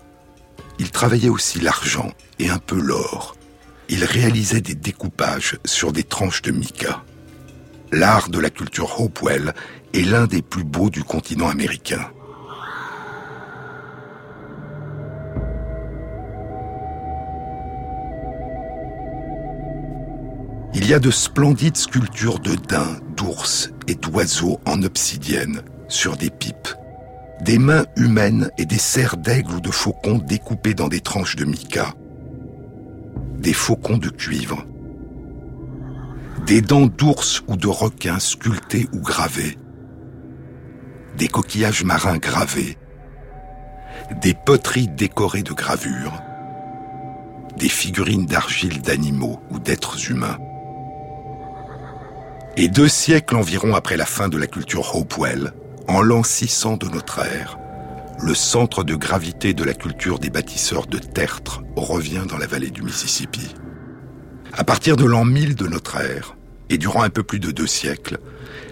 Ils 0.79 0.91
travaillaient 0.91 1.29
aussi 1.29 1.59
l'argent 1.59 2.11
et 2.39 2.49
un 2.49 2.59
peu 2.59 2.79
l'or. 2.79 3.35
Ils 3.89 4.05
réalisaient 4.05 4.61
des 4.61 4.75
découpages 4.75 5.57
sur 5.65 5.91
des 5.91 6.03
tranches 6.03 6.41
de 6.41 6.51
mica 6.51 7.03
l'art 7.91 8.29
de 8.29 8.39
la 8.39 8.49
culture 8.49 8.99
Hopewell 8.99 9.53
est 9.93 10.01
l'un 10.03 10.27
des 10.27 10.41
plus 10.41 10.63
beaux 10.63 10.89
du 10.89 11.03
continent 11.03 11.47
américain. 11.47 12.09
Il 20.73 20.87
y 20.87 20.93
a 20.93 20.99
de 20.99 21.11
splendides 21.11 21.77
sculptures 21.77 22.39
de 22.39 22.55
daims, 22.55 22.99
d'ours 23.15 23.71
et 23.87 23.95
d'oiseaux 23.95 24.59
en 24.65 24.83
obsidienne 24.83 25.61
sur 25.87 26.17
des 26.17 26.29
pipes. 26.29 26.69
Des 27.41 27.57
mains 27.57 27.85
humaines 27.95 28.51
et 28.57 28.65
des 28.65 28.77
serres 28.77 29.17
d'aigle 29.17 29.53
ou 29.53 29.59
de 29.59 29.71
faucons 29.71 30.19
découpés 30.19 30.73
dans 30.73 30.87
des 30.87 31.01
tranches 31.01 31.35
de 31.35 31.45
mica. 31.45 31.93
Des 33.39 33.53
faucons 33.53 33.97
de 33.97 34.09
cuivre. 34.09 34.65
Des 36.47 36.61
dents 36.61 36.87
d'ours 36.87 37.43
ou 37.49 37.57
de 37.57 37.67
requins 37.67 38.19
sculptés 38.19 38.87
ou 38.93 39.01
gravés. 39.01 39.57
Des 41.17 41.27
coquillages 41.27 41.83
marins 41.83 42.19
gravés. 42.19 42.77
Des 44.21 44.33
poteries 44.33 44.87
décorées 44.87 45.43
de 45.43 45.51
gravures. 45.51 46.23
Des 47.57 47.67
figurines 47.67 48.25
d'argile 48.25 48.81
d'animaux 48.81 49.41
ou 49.51 49.59
d'êtres 49.59 50.09
humains. 50.09 50.37
Et 52.55 52.69
deux 52.69 52.87
siècles 52.87 53.35
environ 53.35 53.75
après 53.75 53.97
la 53.97 54.05
fin 54.05 54.29
de 54.29 54.37
la 54.37 54.47
culture 54.47 54.95
Hopewell, 54.95 55.51
en 55.89 56.01
l'an 56.01 56.23
600 56.23 56.77
de 56.77 56.87
notre 56.87 57.19
ère, 57.19 57.57
le 58.21 58.33
centre 58.33 58.85
de 58.85 58.95
gravité 58.95 59.53
de 59.53 59.65
la 59.65 59.73
culture 59.73 60.17
des 60.17 60.29
bâtisseurs 60.29 60.87
de 60.87 60.97
tertre 60.97 61.61
revient 61.75 62.23
dans 62.25 62.37
la 62.37 62.47
vallée 62.47 62.71
du 62.71 62.83
Mississippi. 62.83 63.53
À 64.53 64.63
partir 64.63 64.95
de 64.95 65.03
l'an 65.03 65.25
1000 65.25 65.55
de 65.55 65.67
notre 65.67 65.97
ère, 65.97 66.36
et 66.69 66.77
durant 66.77 67.03
un 67.03 67.09
peu 67.09 67.23
plus 67.23 67.39
de 67.39 67.51
deux 67.51 67.67
siècles, 67.67 68.19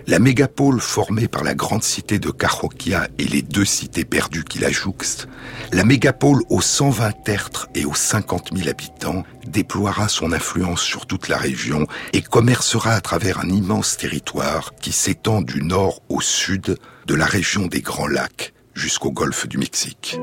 la 0.07 0.19
mégapole 0.19 0.79
formée 0.79 1.27
par 1.27 1.43
la 1.43 1.55
grande 1.55 1.83
cité 1.83 2.19
de 2.19 2.29
Cahokia 2.29 3.07
et 3.17 3.25
les 3.25 3.41
deux 3.41 3.65
cités 3.65 4.05
perdues 4.05 4.43
qui 4.43 4.59
la 4.59 4.69
jouxtent, 4.69 5.27
la 5.71 5.83
mégapole 5.83 6.43
aux 6.49 6.61
120 6.61 7.23
tertres 7.23 7.67
et 7.73 7.85
aux 7.85 7.95
50 7.95 8.55
000 8.55 8.69
habitants, 8.69 9.23
déploiera 9.47 10.07
son 10.07 10.31
influence 10.31 10.81
sur 10.81 11.07
toute 11.07 11.27
la 11.27 11.37
région 11.37 11.87
et 12.13 12.21
commercera 12.21 12.91
à 12.91 13.01
travers 13.01 13.39
un 13.39 13.49
immense 13.49 13.97
territoire 13.97 14.73
qui 14.79 14.91
s'étend 14.91 15.41
du 15.41 15.63
nord 15.63 16.01
au 16.09 16.21
sud 16.21 16.77
de 17.07 17.15
la 17.15 17.25
région 17.25 17.67
des 17.67 17.81
Grands 17.81 18.07
Lacs 18.07 18.53
jusqu'au 18.75 19.11
golfe 19.11 19.47
du 19.47 19.57
Mexique. 19.57 20.19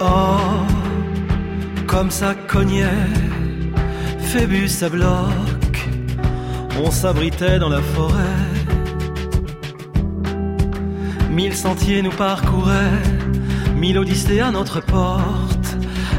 Oh, 0.00 0.36
comme 1.86 2.10
ça 2.10 2.34
cognait, 2.34 2.84
Phébus 4.18 4.82
à 4.82 4.90
bloc, 4.90 5.88
on 6.84 6.90
s'abritait 6.90 7.58
dans 7.58 7.70
la 7.70 7.80
forêt. 7.80 8.22
Mille 11.30 11.54
sentiers 11.54 12.02
nous 12.02 12.10
parcouraient, 12.10 13.02
mille 13.74 13.98
odyssées 13.98 14.40
à 14.40 14.50
notre 14.50 14.80
porte. 14.80 15.76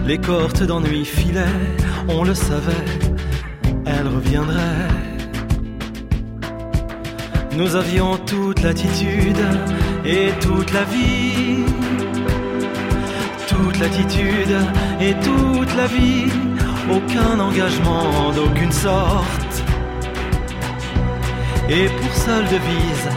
Les 0.07 0.17
cortes 0.17 0.63
d'ennui 0.63 1.05
filaient, 1.05 1.45
on 2.07 2.23
le 2.23 2.33
savait, 2.33 2.85
elle 3.85 4.07
reviendrait. 4.07 4.87
Nous 7.55 7.75
avions 7.75 8.17
toute 8.17 8.63
l'attitude 8.63 9.45
et 10.03 10.29
toute 10.39 10.73
la 10.73 10.83
vie 10.83 11.65
l'attitude 13.79 14.57
et 14.99 15.13
toute 15.13 15.75
la 15.75 15.87
vie, 15.87 16.25
aucun 16.91 17.39
engagement 17.39 18.31
d'aucune 18.35 18.71
sorte. 18.71 19.63
Et 21.69 21.87
pour 21.87 22.13
seule 22.13 22.45
devise, 22.45 23.09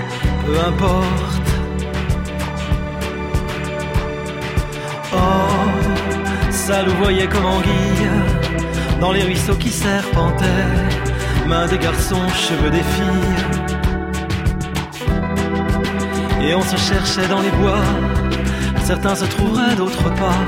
peu 0.45 0.59
importe. 0.67 1.51
Oh, 5.13 6.51
ça 6.51 6.83
nous 6.83 6.95
voyait 7.03 7.27
comme 7.27 7.47
anguille, 7.47 8.11
dans 9.01 9.13
les 9.13 9.23
ruisseaux 9.23 9.57
qui 9.57 9.71
serpentaient, 9.71 10.47
mains 11.47 11.67
des 11.67 11.79
garçons, 11.79 12.29
cheveux 12.29 12.71
des 12.71 12.85
filles. 12.95 13.61
Et 16.43 16.55
on 16.55 16.63
se 16.63 16.77
cherchait 16.77 17.29
dans 17.29 17.41
les 17.41 17.51
bois 17.51 17.85
Certains 18.93 19.15
se 19.15 19.25
trouveraient, 19.25 19.77
d'autres 19.77 20.13
pas, 20.17 20.41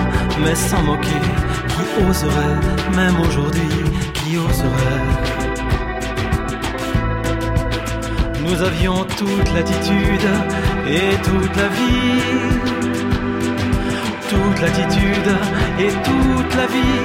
mais 0.42 0.56
sans 0.56 0.82
moquer. 0.82 1.22
Qui 1.68 2.04
oserait, 2.10 2.58
même 2.96 3.20
aujourd'hui, 3.20 3.68
qui 4.14 4.36
oserait? 4.36 5.06
Nous 8.44 8.60
avions 8.60 9.04
toute 9.16 9.48
l'attitude 9.54 10.28
et 10.88 11.14
toute 11.22 11.56
la 11.56 11.68
vie. 11.78 12.58
Toute 14.28 14.60
l'attitude 14.60 15.32
et 15.78 15.92
toute 16.08 16.54
la 16.56 16.66
vie. 16.66 17.04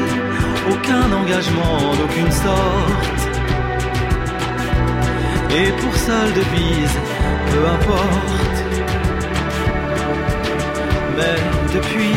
Aucun 0.72 1.06
engagement 1.22 1.94
d'aucune 2.00 2.32
sorte. 2.32 3.22
Et 5.52 5.72
pour 5.82 5.96
seule 5.96 6.34
devise, 6.34 6.98
peu 7.52 7.64
importe 7.68 8.47
mais 11.18 11.36
depuis. 11.74 12.14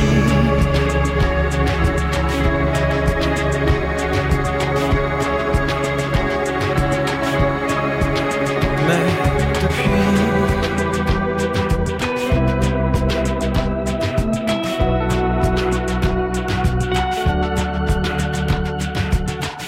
Mais 8.86 9.06
depuis. 9.62 9.90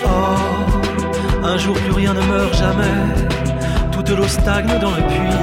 Oh, 0.04 1.44
un 1.44 1.56
jour 1.56 1.74
plus 1.74 1.92
rien 1.92 2.12
ne 2.12 2.20
meurt 2.20 2.54
jamais, 2.54 2.82
toute 3.92 4.10
l'eau 4.10 4.28
stagne 4.28 4.78
dans 4.80 4.90
le 4.90 5.02
puits, 5.10 5.40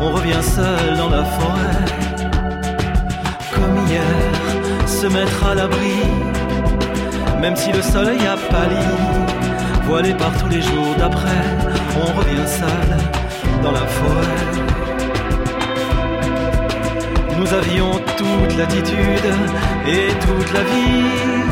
on 0.00 0.12
revient 0.12 0.42
seul 0.42 0.96
dans 0.96 1.10
la 1.10 1.24
forêt 1.24 2.03
se 4.86 5.06
mettre 5.06 5.46
à 5.46 5.54
l'abri, 5.54 5.98
même 7.40 7.56
si 7.56 7.70
le 7.72 7.82
soleil 7.82 8.20
a 8.26 8.36
pâli, 8.50 8.86
voilé 9.86 10.14
par 10.14 10.32
tous 10.38 10.48
les 10.48 10.62
jours 10.62 10.94
d'après, 10.98 11.44
on 12.02 12.18
revient 12.18 12.46
seul 12.46 12.88
dans 13.62 13.72
la 13.72 13.86
forêt. 13.96 14.44
Nous 17.38 17.52
avions 17.52 17.92
toute 18.16 18.56
l'attitude 18.56 19.30
et 19.86 20.08
toute 20.26 20.52
la 20.54 20.64
vie, 20.70 21.44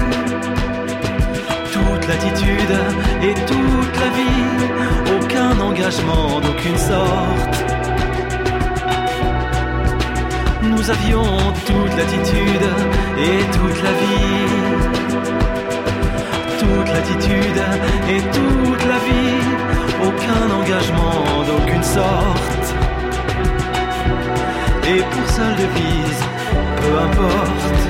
toute 1.72 2.08
l'attitude 2.08 2.76
et 3.22 3.34
toute 3.50 3.96
la 4.02 4.10
vie, 4.18 5.16
aucun 5.16 5.60
engagement 5.60 6.40
d'aucune 6.40 6.78
sorte 6.78 7.62
nous 10.62 10.90
avions 10.90 11.24
toute 11.66 11.96
l'attitude 11.96 12.66
et 13.18 13.38
toute 13.56 13.82
la 13.82 13.92
vie. 13.92 14.52
Toute 16.58 16.88
l'attitude 16.94 17.62
et 18.08 18.20
toute 18.36 18.84
la 18.92 18.98
vie, 19.08 19.40
aucun 20.08 20.50
engagement 20.60 21.44
d'aucune 21.46 21.82
sorte. 21.82 22.74
Et 24.88 25.00
pour 25.02 25.28
seule 25.30 25.56
devise, 25.56 26.22
peu 26.80 26.98
importe. 26.98 27.82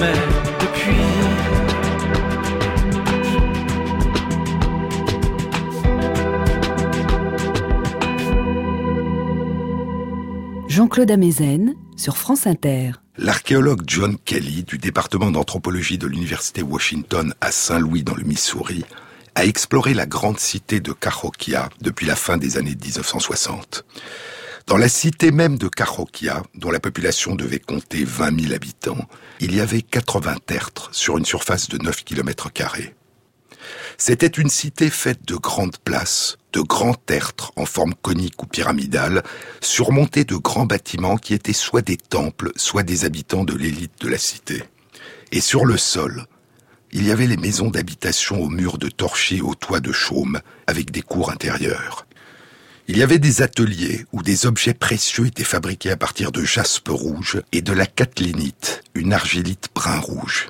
Mais 0.00 0.35
Jean-Claude 10.76 11.10
Amezen 11.10 11.74
sur 11.96 12.18
France 12.18 12.46
Inter. 12.46 12.90
L'archéologue 13.16 13.84
John 13.86 14.18
Kelly 14.18 14.62
du 14.62 14.76
département 14.76 15.30
d'anthropologie 15.30 15.96
de 15.96 16.06
l'université 16.06 16.62
Washington 16.62 17.32
à 17.40 17.50
Saint-Louis 17.50 18.02
dans 18.02 18.14
le 18.14 18.24
Missouri 18.24 18.84
a 19.34 19.46
exploré 19.46 19.94
la 19.94 20.04
grande 20.04 20.38
cité 20.38 20.80
de 20.80 20.92
Cahokia 20.92 21.70
depuis 21.80 22.04
la 22.04 22.14
fin 22.14 22.36
des 22.36 22.58
années 22.58 22.76
1960. 22.76 23.86
Dans 24.66 24.76
la 24.76 24.90
cité 24.90 25.30
même 25.30 25.56
de 25.56 25.68
Cahokia, 25.68 26.42
dont 26.54 26.70
la 26.70 26.80
population 26.80 27.36
devait 27.36 27.58
compter 27.58 28.04
20 28.04 28.38
000 28.38 28.52
habitants, 28.52 29.08
il 29.40 29.56
y 29.56 29.60
avait 29.60 29.80
80 29.80 30.34
tertres 30.44 30.90
sur 30.92 31.16
une 31.16 31.24
surface 31.24 31.70
de 31.70 31.78
9 31.78 32.04
km 32.04 32.52
carrés. 32.52 32.95
C'était 33.98 34.26
une 34.26 34.50
cité 34.50 34.90
faite 34.90 35.26
de 35.26 35.36
grandes 35.36 35.78
places, 35.78 36.36
de 36.52 36.60
grands 36.60 36.94
tertres 36.94 37.52
en 37.56 37.64
forme 37.64 37.94
conique 37.94 38.42
ou 38.42 38.46
pyramidale, 38.46 39.22
surmontés 39.60 40.24
de 40.24 40.36
grands 40.36 40.66
bâtiments 40.66 41.16
qui 41.16 41.32
étaient 41.32 41.54
soit 41.54 41.82
des 41.82 41.96
temples, 41.96 42.52
soit 42.56 42.82
des 42.82 43.04
habitants 43.06 43.44
de 43.44 43.54
l'élite 43.54 44.00
de 44.00 44.08
la 44.08 44.18
cité. 44.18 44.64
Et 45.32 45.40
sur 45.40 45.64
le 45.64 45.78
sol, 45.78 46.26
il 46.92 47.06
y 47.06 47.10
avait 47.10 47.26
les 47.26 47.38
maisons 47.38 47.70
d'habitation 47.70 48.40
aux 48.40 48.50
murs 48.50 48.78
de 48.78 48.88
torchis 48.88 49.40
aux 49.40 49.54
toits 49.54 49.80
de 49.80 49.92
chaume, 49.92 50.40
avec 50.66 50.90
des 50.90 51.02
cours 51.02 51.30
intérieures. 51.30 52.06
Il 52.88 52.98
y 52.98 53.02
avait 53.02 53.18
des 53.18 53.42
ateliers 53.42 54.06
où 54.12 54.22
des 54.22 54.46
objets 54.46 54.74
précieux 54.74 55.26
étaient 55.26 55.42
fabriqués 55.42 55.90
à 55.90 55.96
partir 55.96 56.30
de 56.30 56.44
jaspe 56.44 56.88
rouge 56.88 57.42
et 57.50 57.62
de 57.62 57.72
la 57.72 57.86
catlinite, 57.86 58.84
une 58.94 59.12
argilite 59.12 59.68
brun 59.74 59.98
rouge. 59.98 60.48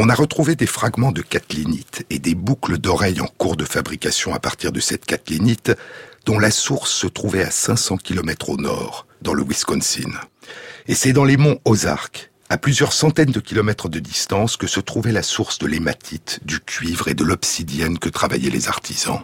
On 0.00 0.08
a 0.08 0.14
retrouvé 0.14 0.54
des 0.54 0.68
fragments 0.68 1.10
de 1.10 1.22
catlinite 1.22 2.06
et 2.08 2.20
des 2.20 2.36
boucles 2.36 2.78
d'oreilles 2.78 3.20
en 3.20 3.26
cours 3.26 3.56
de 3.56 3.64
fabrication 3.64 4.32
à 4.32 4.38
partir 4.38 4.70
de 4.70 4.78
cette 4.78 5.04
catlinite, 5.04 5.72
dont 6.24 6.38
la 6.38 6.52
source 6.52 6.92
se 6.92 7.08
trouvait 7.08 7.42
à 7.42 7.50
500 7.50 7.96
km 7.96 8.50
au 8.50 8.56
nord, 8.58 9.08
dans 9.22 9.34
le 9.34 9.42
Wisconsin. 9.42 10.12
Et 10.86 10.94
c'est 10.94 11.12
dans 11.12 11.24
les 11.24 11.36
monts 11.36 11.58
Ozark, 11.64 12.30
à 12.48 12.58
plusieurs 12.58 12.92
centaines 12.92 13.32
de 13.32 13.40
kilomètres 13.40 13.88
de 13.88 13.98
distance, 13.98 14.56
que 14.56 14.68
se 14.68 14.78
trouvait 14.78 15.10
la 15.10 15.24
source 15.24 15.58
de 15.58 15.66
l'hématite, 15.66 16.38
du 16.44 16.60
cuivre 16.60 17.08
et 17.08 17.14
de 17.14 17.24
l'obsidienne 17.24 17.98
que 17.98 18.08
travaillaient 18.08 18.50
les 18.50 18.68
artisans. 18.68 19.22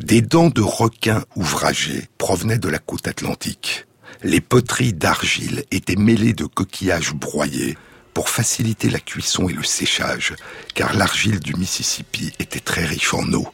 Des 0.00 0.22
dents 0.22 0.48
de 0.48 0.62
requins 0.62 1.22
ouvragés 1.36 2.08
provenaient 2.16 2.56
de 2.56 2.70
la 2.70 2.78
côte 2.78 3.08
atlantique. 3.08 3.84
Les 4.22 4.40
poteries 4.40 4.94
d'argile 4.94 5.64
étaient 5.70 5.96
mêlées 5.96 6.32
de 6.32 6.46
coquillages 6.46 7.12
broyés 7.12 7.76
pour 8.18 8.30
faciliter 8.30 8.90
la 8.90 8.98
cuisson 8.98 9.48
et 9.48 9.52
le 9.52 9.62
séchage, 9.62 10.34
car 10.74 10.92
l'argile 10.92 11.38
du 11.38 11.54
Mississippi 11.54 12.32
était 12.40 12.58
très 12.58 12.84
riche 12.84 13.14
en 13.14 13.32
eau. 13.32 13.46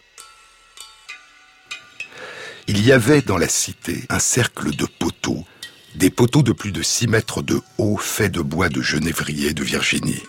Il 2.66 2.82
y 2.82 2.90
avait 2.90 3.20
dans 3.20 3.36
la 3.36 3.50
cité 3.50 4.06
un 4.08 4.18
cercle 4.18 4.74
de 4.74 4.86
poteaux, 4.86 5.44
des 5.96 6.08
poteaux 6.08 6.42
de 6.42 6.52
plus 6.52 6.72
de 6.72 6.80
6 6.80 7.08
mètres 7.08 7.42
de 7.42 7.60
haut 7.76 7.98
faits 7.98 8.32
de 8.32 8.40
bois 8.40 8.70
de 8.70 8.80
genévrier 8.80 9.52
de 9.52 9.62
Virginie. 9.62 10.22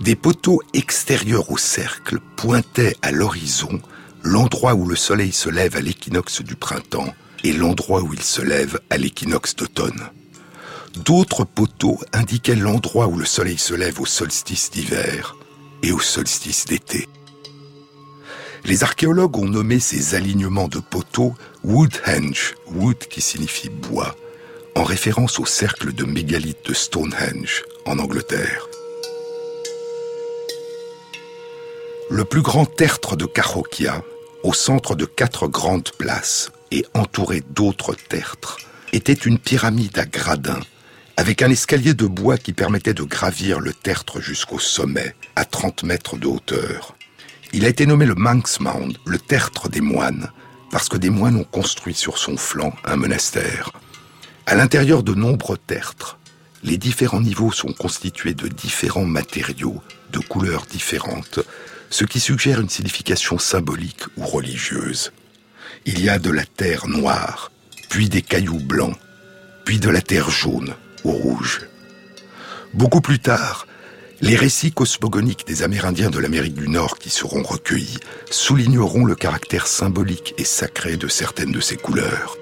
Des 0.00 0.16
poteaux 0.16 0.60
extérieurs 0.74 1.48
au 1.52 1.56
cercle 1.56 2.18
pointaient 2.36 2.96
à 3.00 3.12
l'horizon 3.12 3.80
l'endroit 4.24 4.74
où 4.74 4.88
le 4.88 4.96
soleil 4.96 5.30
se 5.30 5.50
lève 5.50 5.76
à 5.76 5.80
l'équinoxe 5.80 6.42
du 6.42 6.56
printemps 6.56 7.14
et 7.44 7.52
l'endroit 7.52 8.02
où 8.02 8.12
il 8.12 8.24
se 8.24 8.42
lève 8.42 8.80
à 8.90 8.96
l'équinoxe 8.96 9.54
d'automne. 9.54 10.10
D'autres 10.96 11.44
poteaux 11.44 11.98
indiquaient 12.12 12.54
l'endroit 12.54 13.06
où 13.06 13.18
le 13.18 13.26
soleil 13.26 13.58
se 13.58 13.74
lève 13.74 14.00
au 14.00 14.06
solstice 14.06 14.70
d'hiver 14.70 15.36
et 15.82 15.92
au 15.92 16.00
solstice 16.00 16.64
d'été. 16.64 17.08
Les 18.64 18.82
archéologues 18.82 19.36
ont 19.36 19.48
nommé 19.48 19.78
ces 19.78 20.14
alignements 20.14 20.68
de 20.68 20.80
poteaux 20.80 21.34
Woodhenge, 21.62 22.54
wood 22.72 22.98
qui 22.98 23.20
signifie 23.20 23.68
bois, 23.68 24.16
en 24.74 24.84
référence 24.84 25.38
au 25.38 25.46
cercle 25.46 25.92
de 25.92 26.04
mégalithes 26.04 26.66
de 26.66 26.74
Stonehenge, 26.74 27.62
en 27.84 27.98
Angleterre. 27.98 28.66
Le 32.10 32.24
plus 32.24 32.42
grand 32.42 32.66
tertre 32.66 33.16
de 33.16 33.26
Cahokia, 33.26 34.02
au 34.42 34.52
centre 34.52 34.94
de 34.94 35.04
quatre 35.04 35.46
grandes 35.46 35.90
places 35.98 36.50
et 36.70 36.86
entouré 36.94 37.42
d'autres 37.50 37.94
tertres, 37.94 38.58
était 38.92 39.12
une 39.12 39.38
pyramide 39.38 39.98
à 39.98 40.06
gradins, 40.06 40.60
avec 41.16 41.40
un 41.40 41.50
escalier 41.50 41.94
de 41.94 42.06
bois 42.06 42.36
qui 42.36 42.52
permettait 42.52 42.94
de 42.94 43.02
gravir 43.02 43.58
le 43.58 43.72
tertre 43.72 44.20
jusqu'au 44.20 44.58
sommet, 44.58 45.14
à 45.34 45.46
30 45.46 45.82
mètres 45.82 46.18
de 46.18 46.26
hauteur. 46.26 46.94
Il 47.52 47.64
a 47.64 47.68
été 47.68 47.86
nommé 47.86 48.04
le 48.04 48.14
Manx 48.14 48.60
Mound, 48.60 48.98
le 49.06 49.18
tertre 49.18 49.70
des 49.70 49.80
moines, 49.80 50.30
parce 50.70 50.88
que 50.88 50.98
des 50.98 51.08
moines 51.08 51.36
ont 51.36 51.44
construit 51.44 51.94
sur 51.94 52.18
son 52.18 52.36
flanc 52.36 52.74
un 52.84 52.96
monastère. 52.96 53.72
À 54.44 54.54
l'intérieur 54.54 55.02
de 55.02 55.14
nombreux 55.14 55.56
tertres, 55.56 56.18
les 56.62 56.76
différents 56.76 57.20
niveaux 57.20 57.52
sont 57.52 57.72
constitués 57.72 58.34
de 58.34 58.48
différents 58.48 59.06
matériaux, 59.06 59.80
de 60.12 60.18
couleurs 60.18 60.66
différentes, 60.66 61.40
ce 61.88 62.04
qui 62.04 62.20
suggère 62.20 62.60
une 62.60 62.68
signification 62.68 63.38
symbolique 63.38 64.04
ou 64.18 64.26
religieuse. 64.26 65.12
Il 65.86 66.02
y 66.02 66.10
a 66.10 66.18
de 66.18 66.30
la 66.30 66.44
terre 66.44 66.88
noire, 66.88 67.50
puis 67.88 68.10
des 68.10 68.22
cailloux 68.22 68.58
blancs, 68.58 68.96
puis 69.64 69.78
de 69.78 69.88
la 69.88 70.02
terre 70.02 70.28
jaune 70.30 70.74
ou 71.06 71.12
rouge. 71.12 71.62
Beaucoup 72.74 73.00
plus 73.00 73.18
tard, 73.20 73.66
les 74.20 74.36
récits 74.36 74.72
cosmogoniques 74.72 75.46
des 75.46 75.62
Amérindiens 75.62 76.10
de 76.10 76.18
l'Amérique 76.18 76.54
du 76.54 76.68
Nord 76.68 76.98
qui 76.98 77.10
seront 77.10 77.42
recueillis 77.42 77.98
souligneront 78.30 79.04
le 79.04 79.14
caractère 79.14 79.66
symbolique 79.66 80.34
et 80.38 80.44
sacré 80.44 80.96
de 80.96 81.06
certaines 81.08 81.52
de 81.52 81.60
ces 81.60 81.76
couleurs. 81.76 82.36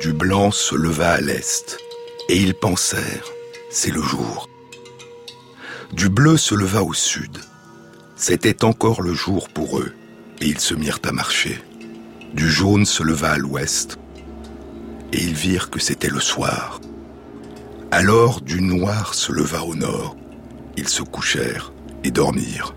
Du 0.00 0.12
blanc 0.12 0.50
se 0.50 0.74
leva 0.74 1.12
à 1.12 1.20
l'est, 1.20 1.78
et 2.28 2.36
ils 2.36 2.54
pensèrent, 2.54 3.30
c'est 3.70 3.92
le 3.92 4.02
jour. 4.02 4.48
Du 5.92 6.08
bleu 6.08 6.36
se 6.36 6.54
leva 6.54 6.82
au 6.82 6.92
sud. 6.92 7.38
C'était 8.16 8.64
encore 8.64 9.02
le 9.02 9.14
jour 9.14 9.48
pour 9.50 9.78
eux, 9.78 9.92
et 10.40 10.46
ils 10.46 10.60
se 10.60 10.74
mirent 10.74 11.00
à 11.04 11.12
marcher. 11.12 11.62
Du 12.32 12.50
jaune 12.50 12.84
se 12.84 13.02
leva 13.02 13.32
à 13.32 13.38
l'ouest, 13.38 13.98
et 15.14 15.22
ils 15.22 15.34
virent 15.34 15.70
que 15.70 15.78
c'était 15.78 16.10
le 16.10 16.20
soir. 16.20 16.80
Alors 17.92 18.40
du 18.40 18.60
noir 18.60 19.14
se 19.14 19.30
leva 19.30 19.62
au 19.62 19.76
nord. 19.76 20.16
Ils 20.76 20.88
se 20.88 21.02
couchèrent 21.02 21.72
et 22.02 22.10
dormirent. 22.10 22.74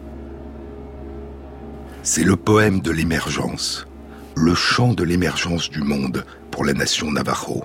C'est 2.04 2.24
le 2.24 2.36
poème 2.36 2.80
de 2.80 2.92
l'émergence, 2.92 3.88
le 4.36 4.54
chant 4.54 4.94
de 4.94 5.04
l'émergence 5.04 5.72
du 5.72 5.82
monde 5.82 6.26
pour 6.52 6.64
la 6.64 6.74
nation 6.74 7.12
Navajo. 7.12 7.64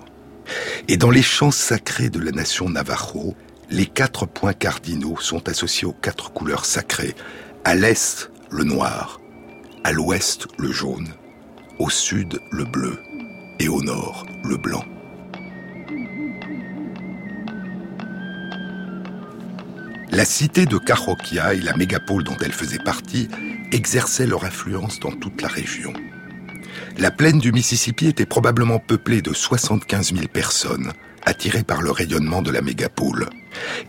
Et 0.89 0.97
dans 0.97 1.11
les 1.11 1.23
chants 1.23 1.51
sacrés 1.51 2.09
de 2.09 2.19
la 2.19 2.31
nation 2.31 2.71
Navajo, 2.71 3.35
les 3.71 3.87
quatre 3.87 4.25
points 4.25 4.55
cardinaux 4.55 5.19
sont 5.21 5.49
associés 5.49 5.87
aux 5.87 5.93
quatre 5.93 6.33
couleurs 6.33 6.65
sacrées. 6.65 7.15
À 7.65 7.75
l'est, 7.75 8.31
le 8.51 8.65
noir. 8.65 9.21
À 9.85 9.93
l'ouest, 9.93 10.47
le 10.59 10.73
jaune. 10.73 11.09
Au 11.79 11.91
sud, 11.91 12.41
le 12.51 12.65
bleu. 12.65 12.99
Et 13.63 13.69
au 13.69 13.81
nord, 13.81 14.27
le 14.43 14.57
blanc. 14.57 14.85
La 20.11 20.25
cité 20.25 20.67
de 20.67 20.79
Cahokia 20.79 21.55
et 21.55 21.61
la 21.61 21.77
mégapole 21.77 22.25
dont 22.25 22.37
elle 22.45 22.51
faisait 22.51 22.81
partie 22.81 23.29
exerçaient 23.71 24.27
leur 24.27 24.45
influence 24.45 24.99
dans 24.99 25.13
toute 25.13 25.41
la 25.43 25.47
région. 25.47 25.93
La 26.99 27.13
plaine 27.13 27.39
du 27.39 27.53
Mississippi 27.53 28.09
était 28.09 28.27
probablement 28.27 28.81
peuplée 28.81 29.23
de 29.23 29.33
75 29.33 30.13
000 30.13 30.27
personnes, 30.27 30.93
attirées 31.25 31.63
par 31.63 31.83
le 31.83 31.93
rayonnement 31.93 32.43
de 32.43 32.51
la 32.51 32.63
mégapole. 32.63 33.31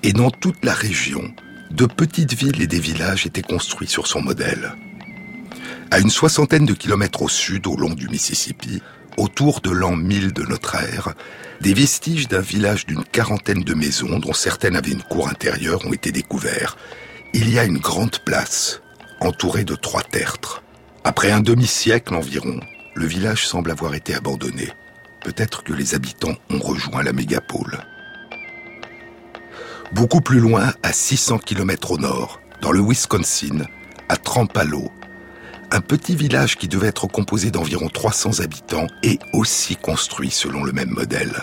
Et 0.03 0.13
dans 0.13 0.29
toute 0.29 0.63
la 0.63 0.75
région, 0.75 1.33
de 1.71 1.87
petites 1.87 2.35
villes 2.35 2.61
et 2.61 2.67
des 2.67 2.79
villages 2.79 3.25
étaient 3.25 3.41
construits 3.41 3.87
sur 3.87 4.05
son 4.05 4.21
modèle. 4.21 4.75
À 5.89 5.99
une 5.99 6.11
soixantaine 6.11 6.67
de 6.67 6.73
kilomètres 6.73 7.23
au 7.23 7.29
sud, 7.29 7.65
au 7.65 7.75
long 7.75 7.93
du 7.93 8.07
Mississippi, 8.07 8.83
autour 9.17 9.61
de 9.61 9.71
l'an 9.71 9.95
1000 9.95 10.33
de 10.33 10.43
notre 10.43 10.75
ère, 10.75 11.13
des 11.61 11.73
vestiges 11.73 12.27
d'un 12.27 12.41
village 12.41 12.85
d'une 12.85 13.03
quarantaine 13.03 13.63
de 13.63 13.73
maisons, 13.73 14.19
dont 14.19 14.33
certaines 14.33 14.75
avaient 14.75 14.91
une 14.91 15.03
cour 15.03 15.27
intérieure, 15.27 15.85
ont 15.85 15.93
été 15.93 16.11
découverts. 16.11 16.77
Il 17.33 17.49
y 17.49 17.59
a 17.59 17.63
une 17.63 17.77
grande 17.77 18.19
place, 18.19 18.81
entourée 19.21 19.63
de 19.63 19.75
trois 19.75 20.03
tertres. 20.03 20.63
Après 21.03 21.31
un 21.31 21.41
demi-siècle 21.41 22.15
environ, 22.15 22.59
le 22.95 23.05
village 23.05 23.47
semble 23.47 23.71
avoir 23.71 23.95
été 23.95 24.13
abandonné. 24.13 24.69
Peut-être 25.23 25.63
que 25.63 25.73
les 25.73 25.95
habitants 25.95 26.35
ont 26.49 26.59
rejoint 26.59 27.03
la 27.03 27.13
mégapole. 27.13 27.79
Beaucoup 29.93 30.21
plus 30.21 30.39
loin, 30.39 30.73
à 30.83 30.91
600 30.91 31.39
km 31.39 31.91
au 31.91 31.97
nord, 31.97 32.39
dans 32.61 32.71
le 32.71 32.81
Wisconsin, 32.81 33.65
à 34.09 34.17
Trampalo, 34.17 34.91
un 35.73 35.81
petit 35.81 36.15
village 36.15 36.55
qui 36.55 36.67
devait 36.67 36.89
être 36.89 37.07
composé 37.07 37.49
d'environ 37.49 37.89
300 37.89 38.41
habitants 38.41 38.85
est 39.01 39.19
aussi 39.33 39.75
construit 39.75 40.29
selon 40.29 40.63
le 40.63 40.71
même 40.71 40.91
modèle. 40.91 41.33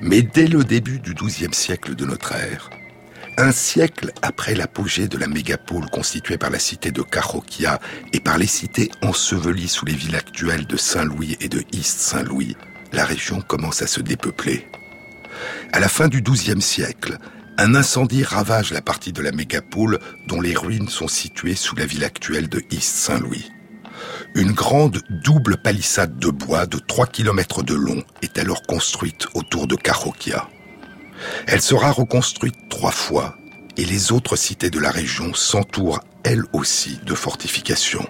Mais 0.00 0.22
dès 0.22 0.46
le 0.46 0.62
début 0.62 1.00
du 1.00 1.12
XIIe 1.12 1.52
siècle 1.52 1.96
de 1.96 2.04
notre 2.04 2.36
ère, 2.36 2.70
un 3.36 3.50
siècle 3.50 4.12
après 4.22 4.54
l'apogée 4.54 5.08
de 5.08 5.18
la 5.18 5.26
mégapole 5.26 5.90
constituée 5.90 6.38
par 6.38 6.50
la 6.50 6.60
cité 6.60 6.92
de 6.92 7.02
Cahokia 7.02 7.80
et 8.12 8.20
par 8.20 8.38
les 8.38 8.46
cités 8.46 8.92
ensevelies 9.02 9.68
sous 9.68 9.84
les 9.86 9.94
villes 9.94 10.14
actuelles 10.14 10.68
de 10.68 10.76
Saint-Louis 10.76 11.36
et 11.40 11.48
de 11.48 11.64
East 11.72 11.98
Saint-Louis, 11.98 12.56
la 12.92 13.04
région 13.04 13.40
commence 13.40 13.82
à 13.82 13.88
se 13.88 14.00
dépeupler. 14.00 14.68
À 15.72 15.80
la 15.80 15.88
fin 15.88 16.06
du 16.06 16.22
XIIe 16.22 16.62
siècle, 16.62 17.18
un 17.58 17.74
incendie 17.74 18.22
ravage 18.22 18.72
la 18.72 18.82
partie 18.82 19.12
de 19.12 19.22
la 19.22 19.32
mégapole 19.32 19.98
dont 20.28 20.40
les 20.40 20.54
ruines 20.54 20.88
sont 20.88 21.08
situées 21.08 21.56
sous 21.56 21.74
la 21.74 21.86
ville 21.86 22.04
actuelle 22.04 22.48
de 22.48 22.62
East 22.70 22.94
Saint-Louis. 22.94 23.50
Une 24.36 24.50
grande 24.50 25.00
double 25.10 25.56
palissade 25.56 26.18
de 26.18 26.28
bois 26.28 26.66
de 26.66 26.78
3 26.78 27.06
km 27.06 27.62
de 27.62 27.74
long 27.74 28.02
est 28.20 28.36
alors 28.36 28.62
construite 28.62 29.28
autour 29.34 29.68
de 29.68 29.76
Cahokia. 29.76 30.48
Elle 31.46 31.60
sera 31.60 31.92
reconstruite 31.92 32.68
trois 32.68 32.90
fois 32.90 33.36
et 33.76 33.84
les 33.84 34.10
autres 34.10 34.34
cités 34.34 34.70
de 34.70 34.80
la 34.80 34.90
région 34.90 35.32
s'entourent 35.34 36.00
elles 36.24 36.42
aussi 36.52 36.98
de 37.06 37.14
fortifications. 37.14 38.06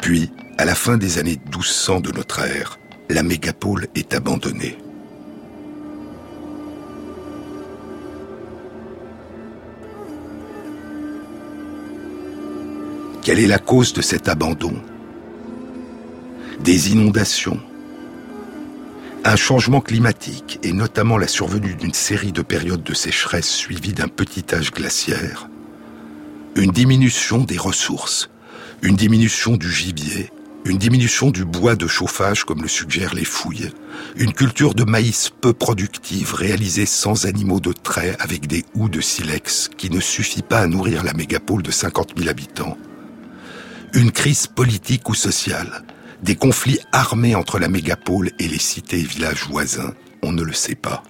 Puis, 0.00 0.30
à 0.56 0.64
la 0.64 0.76
fin 0.76 0.96
des 0.96 1.18
années 1.18 1.40
1200 1.46 2.00
de 2.00 2.12
notre 2.12 2.38
ère, 2.38 2.78
la 3.10 3.24
mégapole 3.24 3.88
est 3.96 4.14
abandonnée. 4.14 4.78
Quelle 13.26 13.40
est 13.40 13.48
la 13.48 13.58
cause 13.58 13.92
de 13.92 14.02
cet 14.02 14.28
abandon. 14.28 14.72
Des 16.60 16.92
inondations, 16.92 17.58
un 19.24 19.34
changement 19.34 19.80
climatique 19.80 20.60
et 20.62 20.72
notamment 20.72 21.18
la 21.18 21.26
survenue 21.26 21.74
d'une 21.74 21.92
série 21.92 22.30
de 22.30 22.42
périodes 22.42 22.84
de 22.84 22.94
sécheresse 22.94 23.50
suivies 23.50 23.94
d'un 23.94 24.06
petit 24.06 24.44
âge 24.54 24.70
glaciaire, 24.70 25.48
une 26.54 26.70
diminution 26.70 27.38
des 27.38 27.58
ressources, 27.58 28.30
une 28.82 28.94
diminution 28.94 29.56
du 29.56 29.72
gibier, 29.72 30.30
une 30.64 30.78
diminution 30.78 31.32
du 31.32 31.44
bois 31.44 31.74
de 31.74 31.88
chauffage 31.88 32.44
comme 32.44 32.62
le 32.62 32.68
suggèrent 32.68 33.16
les 33.16 33.24
fouilles, 33.24 33.72
une 34.14 34.34
culture 34.34 34.72
de 34.72 34.84
maïs 34.84 35.32
peu 35.40 35.52
productive 35.52 36.32
réalisée 36.32 36.86
sans 36.86 37.26
animaux 37.26 37.58
de 37.58 37.72
trait 37.72 38.16
avec 38.20 38.46
des 38.46 38.64
houes 38.74 38.88
de 38.88 39.00
silex 39.00 39.68
qui 39.76 39.90
ne 39.90 39.98
suffit 39.98 40.42
pas 40.42 40.60
à 40.60 40.68
nourrir 40.68 41.02
la 41.02 41.12
mégapole 41.12 41.64
de 41.64 41.72
50 41.72 42.12
000 42.16 42.30
habitants, 42.30 42.78
une 43.96 44.12
crise 44.12 44.46
politique 44.46 45.08
ou 45.08 45.14
sociale, 45.14 45.82
des 46.22 46.36
conflits 46.36 46.80
armés 46.92 47.34
entre 47.34 47.58
la 47.58 47.68
mégapole 47.68 48.30
et 48.38 48.46
les 48.46 48.58
cités 48.58 49.00
et 49.00 49.04
villages 49.04 49.46
voisins, 49.48 49.94
on 50.22 50.32
ne 50.32 50.42
le 50.42 50.52
sait 50.52 50.74
pas. 50.74 51.02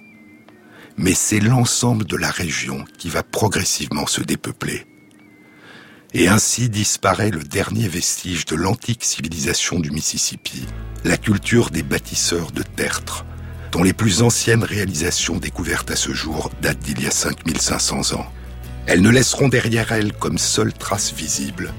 Mais 0.95 1.13
c'est 1.13 1.41
l'ensemble 1.41 2.05
de 2.05 2.15
la 2.15 2.31
région 2.31 2.85
qui 2.97 3.09
va 3.09 3.23
progressivement 3.23 4.07
se 4.07 4.21
dépeupler. 4.21 4.85
Et 6.13 6.29
ainsi 6.29 6.69
disparaît 6.69 7.29
le 7.29 7.43
dernier 7.43 7.89
vestige 7.89 8.45
de 8.45 8.55
l'antique 8.55 9.03
civilisation 9.03 9.81
du 9.81 9.91
Mississippi, 9.91 10.65
la 11.03 11.17
culture 11.17 11.71
des 11.71 11.83
bâtisseurs 11.83 12.51
de 12.51 12.63
tertres, 12.63 13.25
dont 13.73 13.83
les 13.83 13.91
plus 13.91 14.21
anciennes 14.21 14.63
réalisations 14.63 15.35
découvertes 15.35 15.91
à 15.91 15.97
ce 15.97 16.13
jour 16.13 16.51
datent 16.61 16.79
d'il 16.79 17.03
y 17.03 17.07
a 17.07 17.11
5500 17.11 18.13
ans. 18.13 18.25
Elles 18.85 19.01
ne 19.01 19.09
laisseront 19.09 19.49
derrière 19.49 19.91
elles 19.91 20.13
comme 20.13 20.37
seule 20.37 20.71
trace 20.71 21.11
visible 21.13 21.73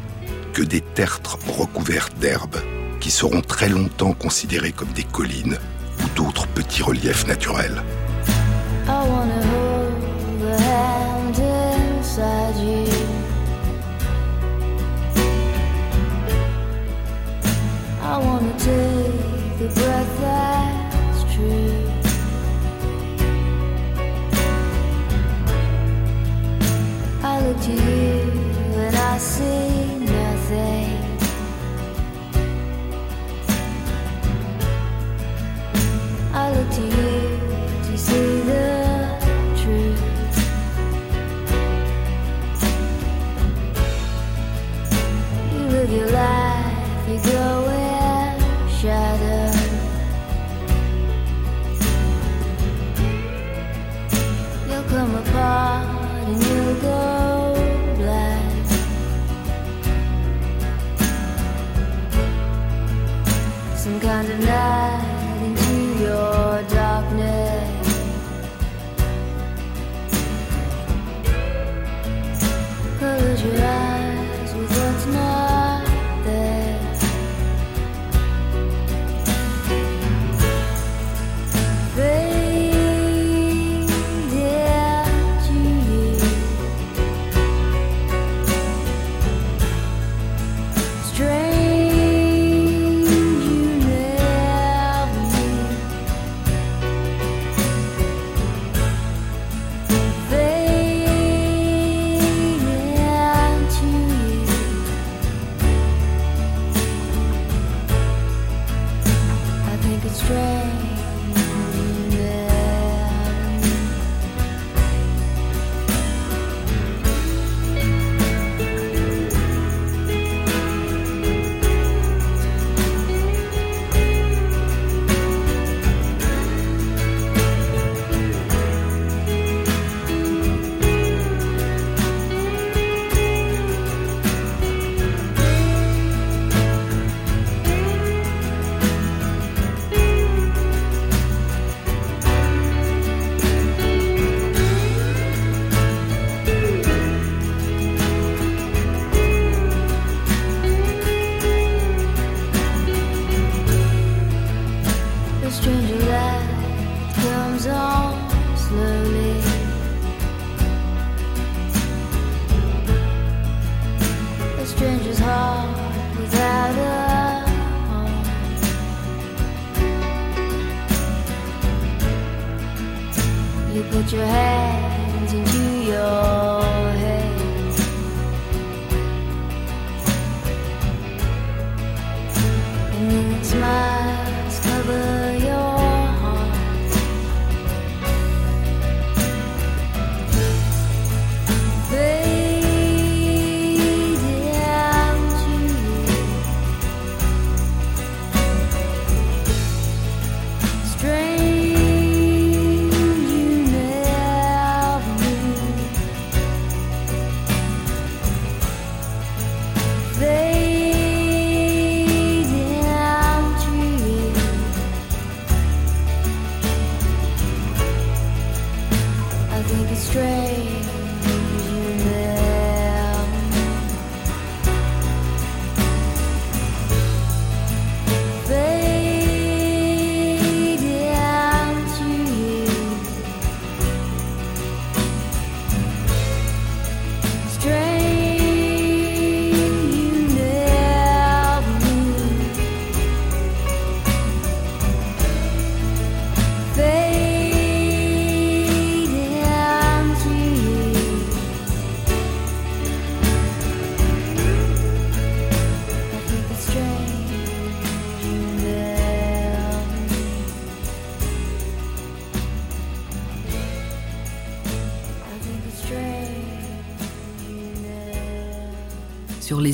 des 0.65 0.81
tertres 0.81 1.39
recouverts 1.49 2.09
d'herbes, 2.21 2.59
qui 3.01 3.11
seront 3.11 3.41
très 3.41 3.69
longtemps 3.69 4.13
considérées 4.13 4.73
comme 4.73 4.93
des 4.93 5.05
collines 5.05 5.59
ou 6.03 6.09
d'autres 6.17 6.47
petits 6.49 6.83
reliefs 6.83 7.27
naturels. 7.27 7.83
say 30.49 30.88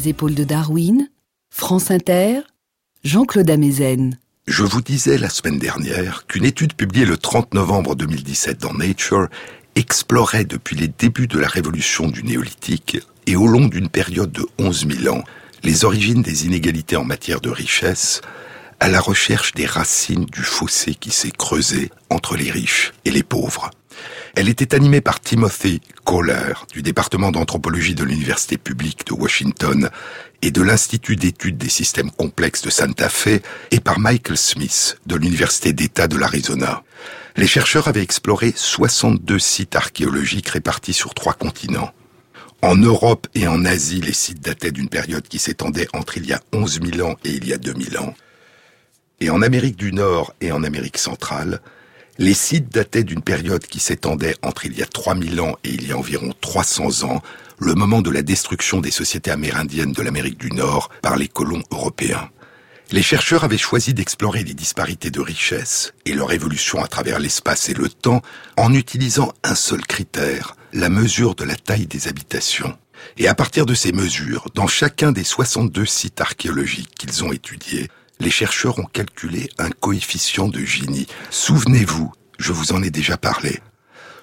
les 0.05 0.11
épaules 0.11 0.35
de 0.35 0.45
Darwin, 0.45 1.09
France 1.51 1.91
Inter, 1.91 2.41
Jean-Claude 3.05 3.49
Amezen. 3.49 4.19
Je 4.47 4.63
vous 4.63 4.83
disais 4.83 5.17
la 5.17 5.31
semaine 5.31 5.59
dernière 5.59 6.27
qu'une 6.27 6.45
étude 6.45 6.75
publiée 6.75 7.07
le 7.07 7.17
30 7.17 7.55
novembre 7.55 7.95
2017 7.95 8.61
dans 8.61 8.75
Nature 8.75 9.29
explorait 9.77 10.45
depuis 10.45 10.77
les 10.77 10.89
débuts 10.89 11.27
de 11.27 11.39
la 11.39 11.49
révolution 11.49 12.09
du 12.09 12.23
néolithique 12.23 12.99
et 13.27 13.37
au 13.37 13.47
long 13.47 13.67
d'une 13.67 13.89
période 13.89 14.31
de 14.31 14.47
11 14.59 14.87
000 15.05 15.17
ans 15.17 15.25
les 15.63 15.87
origines 15.87 16.23
des 16.23 16.45
inégalités 16.45 16.97
en 16.97 17.05
matière 17.05 17.41
de 17.41 17.51
richesse 17.51 18.21
à 18.81 18.89
la 18.89 19.01
recherche 19.01 19.55
des 19.55 19.67
racines 19.67 20.27
du 20.27 20.43
fossé 20.43 20.95
qui 20.95 21.13
s'est 21.13 21.31
creusé 21.31 21.91
entre 22.11 22.37
les 22.37 22.51
riches 22.51 22.93
et 23.07 23.11
les 23.11 23.23
pauvres. 23.23 23.71
Elle 24.37 24.49
était 24.49 24.75
animée 24.75 25.01
par 25.01 25.21
Timothy 25.21 25.81
Kohler 26.03 26.55
du 26.73 26.83
département 26.83 27.31
d'anthropologie 27.31 27.95
de 27.95 28.03
l'Université 28.03 28.59
publique 28.59 29.07
de 29.07 29.13
Washington 29.13 29.91
et 30.43 30.51
de 30.51 30.61
l'Institut 30.61 31.15
d'études 31.15 31.57
des 31.57 31.69
systèmes 31.69 32.11
complexes 32.11 32.63
de 32.63 32.71
Santa 32.71 33.09
Fe 33.09 33.41
et 33.71 33.79
par 33.79 34.01
Michael 34.01 34.37
Smith 34.37 34.99
de 35.07 35.15
l'Université 35.15 35.73
d'État 35.73 36.09
de 36.09 36.17
l'Arizona. 36.17 36.83
Les 37.37 37.47
chercheurs 37.47 37.87
avaient 37.87 38.03
exploré 38.03 38.53
62 38.57 39.39
sites 39.39 39.77
archéologiques 39.77 40.49
répartis 40.49 40.95
sur 40.95 41.15
trois 41.15 41.35
continents. 41.35 41.93
En 42.61 42.75
Europe 42.75 43.29
et 43.37 43.47
en 43.47 43.65
Asie, 43.65 44.01
les 44.01 44.13
sites 44.13 44.41
dataient 44.41 44.73
d'une 44.73 44.89
période 44.89 45.29
qui 45.29 45.39
s'étendait 45.39 45.89
entre 45.93 46.17
il 46.17 46.27
y 46.27 46.33
a 46.33 46.43
11 46.53 46.81
000 46.83 47.09
ans 47.09 47.17
et 47.25 47.31
il 47.31 47.47
y 47.47 47.53
a 47.53 47.59
2000 47.59 47.99
ans. 47.99 48.15
Et 49.21 49.31
en 49.31 49.43
Amérique 49.43 49.77
du 49.77 49.93
Nord 49.93 50.35
et 50.41 50.51
en 50.51 50.65
Amérique 50.65 50.99
centrale, 50.99 51.61
les 52.19 52.35
sites 52.35 52.73
dataient 52.73 53.05
d'une 53.05 53.23
période 53.23 53.67
qui 53.67 53.81
s'étendait 53.81 54.37
entre 54.43 54.67
il 54.67 54.79
y 54.79 54.83
a 54.83 54.87
3000 54.87 55.41
ans 55.41 55.57
et 55.65 55.71
il 55.71 55.89
y 55.89 55.93
a 55.93 55.99
environ 55.99 56.33
300 56.41 57.05
ans, 57.05 57.23
le 57.59 57.75
moment 57.75 58.03
de 58.03 58.11
la 58.11 58.23
destruction 58.23 58.81
des 58.81 58.91
sociétés 58.91 59.31
amérindiennes 59.31 59.93
de 59.93 60.03
l'Amérique 60.03 60.39
du 60.39 60.51
Nord 60.51 60.91
par 61.03 61.17
les 61.17 61.29
colons 61.29 61.63
européens. 61.71 62.31
Les 62.93 63.03
chercheurs 63.03 63.45
avaient 63.45 63.59
choisi 63.59 63.95
d'explorer 63.95 64.45
les 64.45 64.55
disparités 64.55 65.11
de 65.11 65.21
richesse 65.21 65.95
et 66.05 66.13
leur 66.13 66.33
évolution 66.33 66.83
à 66.85 66.87
travers 66.87 67.19
l'espace 67.19 67.69
et 67.69 67.75
le 67.75 67.89
temps 67.89 68.23
en 68.57 68.73
utilisant 68.75 69.33
un 69.43 69.55
seul 69.55 69.85
critère, 69.87 70.57
la 70.73 70.91
mesure 70.91 71.35
de 71.35 71.45
la 71.45 71.57
taille 71.57 71.87
des 71.87 72.09
habitations. 72.09 72.77
Et 73.17 73.27
à 73.27 73.35
partir 73.35 73.67
de 73.67 73.75
ces 73.75 73.93
mesures, 73.93 74.49
dans 74.55 74.67
chacun 74.67 75.13
des 75.13 75.25
62 75.25 75.85
sites 75.87 76.21
archéologiques 76.21 76.95
qu'ils 76.97 77.25
ont 77.25 77.33
étudiés, 77.33 77.89
les 78.21 78.31
chercheurs 78.31 78.79
ont 78.79 78.85
calculé 78.85 79.51
un 79.59 79.71
coefficient 79.71 80.49
de 80.49 80.61
Gini. 80.61 81.07
Souvenez-vous, 81.31 82.13
je 82.39 82.53
vous 82.53 82.73
en 82.73 82.83
ai 82.83 82.91
déjà 82.91 83.17
parlé. 83.17 83.61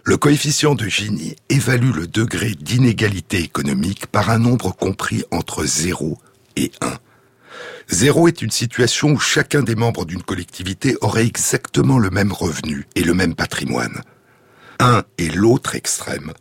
Le 0.03 0.17
coefficient 0.17 0.75
de 0.75 0.87
Gini 0.87 1.35
évalue 1.49 1.93
le 1.93 2.07
degré 2.07 2.51
d'inégalité 2.51 3.37
économique 3.39 4.07
par 4.07 4.29
un 4.29 4.39
nombre 4.39 4.71
compris 4.75 5.23
entre 5.31 5.63
0 5.65 6.17
et 6.55 6.71
1. 6.81 6.97
0 7.89 8.27
est 8.27 8.41
une 8.41 8.51
situation 8.51 9.09
où 9.09 9.19
chacun 9.19 9.61
des 9.61 9.75
membres 9.75 10.05
d'une 10.05 10.23
collectivité 10.23 10.95
aurait 11.01 11.25
exactement 11.25 11.99
le 11.99 12.09
même 12.09 12.31
revenu 12.31 12.87
et 12.95 13.03
le 13.03 13.13
même 13.13 13.35
patrimoine. 13.35 14.01
1 14.79 15.03
est 15.19 15.35
l'autre 15.35 15.75
extrême. 15.75 16.33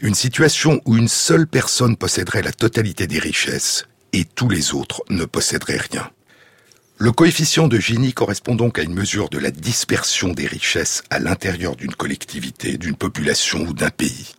Une 0.00 0.14
situation 0.14 0.80
où 0.84 0.96
une 0.96 1.08
seule 1.08 1.46
personne 1.46 1.96
posséderait 1.96 2.42
la 2.42 2.52
totalité 2.52 3.06
des 3.06 3.18
richesses 3.18 3.86
et 4.12 4.24
tous 4.24 4.48
les 4.48 4.74
autres 4.74 5.02
ne 5.10 5.24
posséderaient 5.24 5.80
rien. 5.92 6.10
Le 6.98 7.12
coefficient 7.12 7.68
de 7.68 7.78
Gini 7.78 8.14
correspond 8.14 8.54
donc 8.54 8.78
à 8.78 8.82
une 8.82 8.94
mesure 8.94 9.28
de 9.28 9.36
la 9.36 9.50
dispersion 9.50 10.32
des 10.32 10.46
richesses 10.46 11.02
à 11.10 11.18
l'intérieur 11.18 11.76
d'une 11.76 11.94
collectivité, 11.94 12.78
d'une 12.78 12.96
population 12.96 13.60
ou 13.60 13.74
d'un 13.74 13.90
pays. 13.90 14.34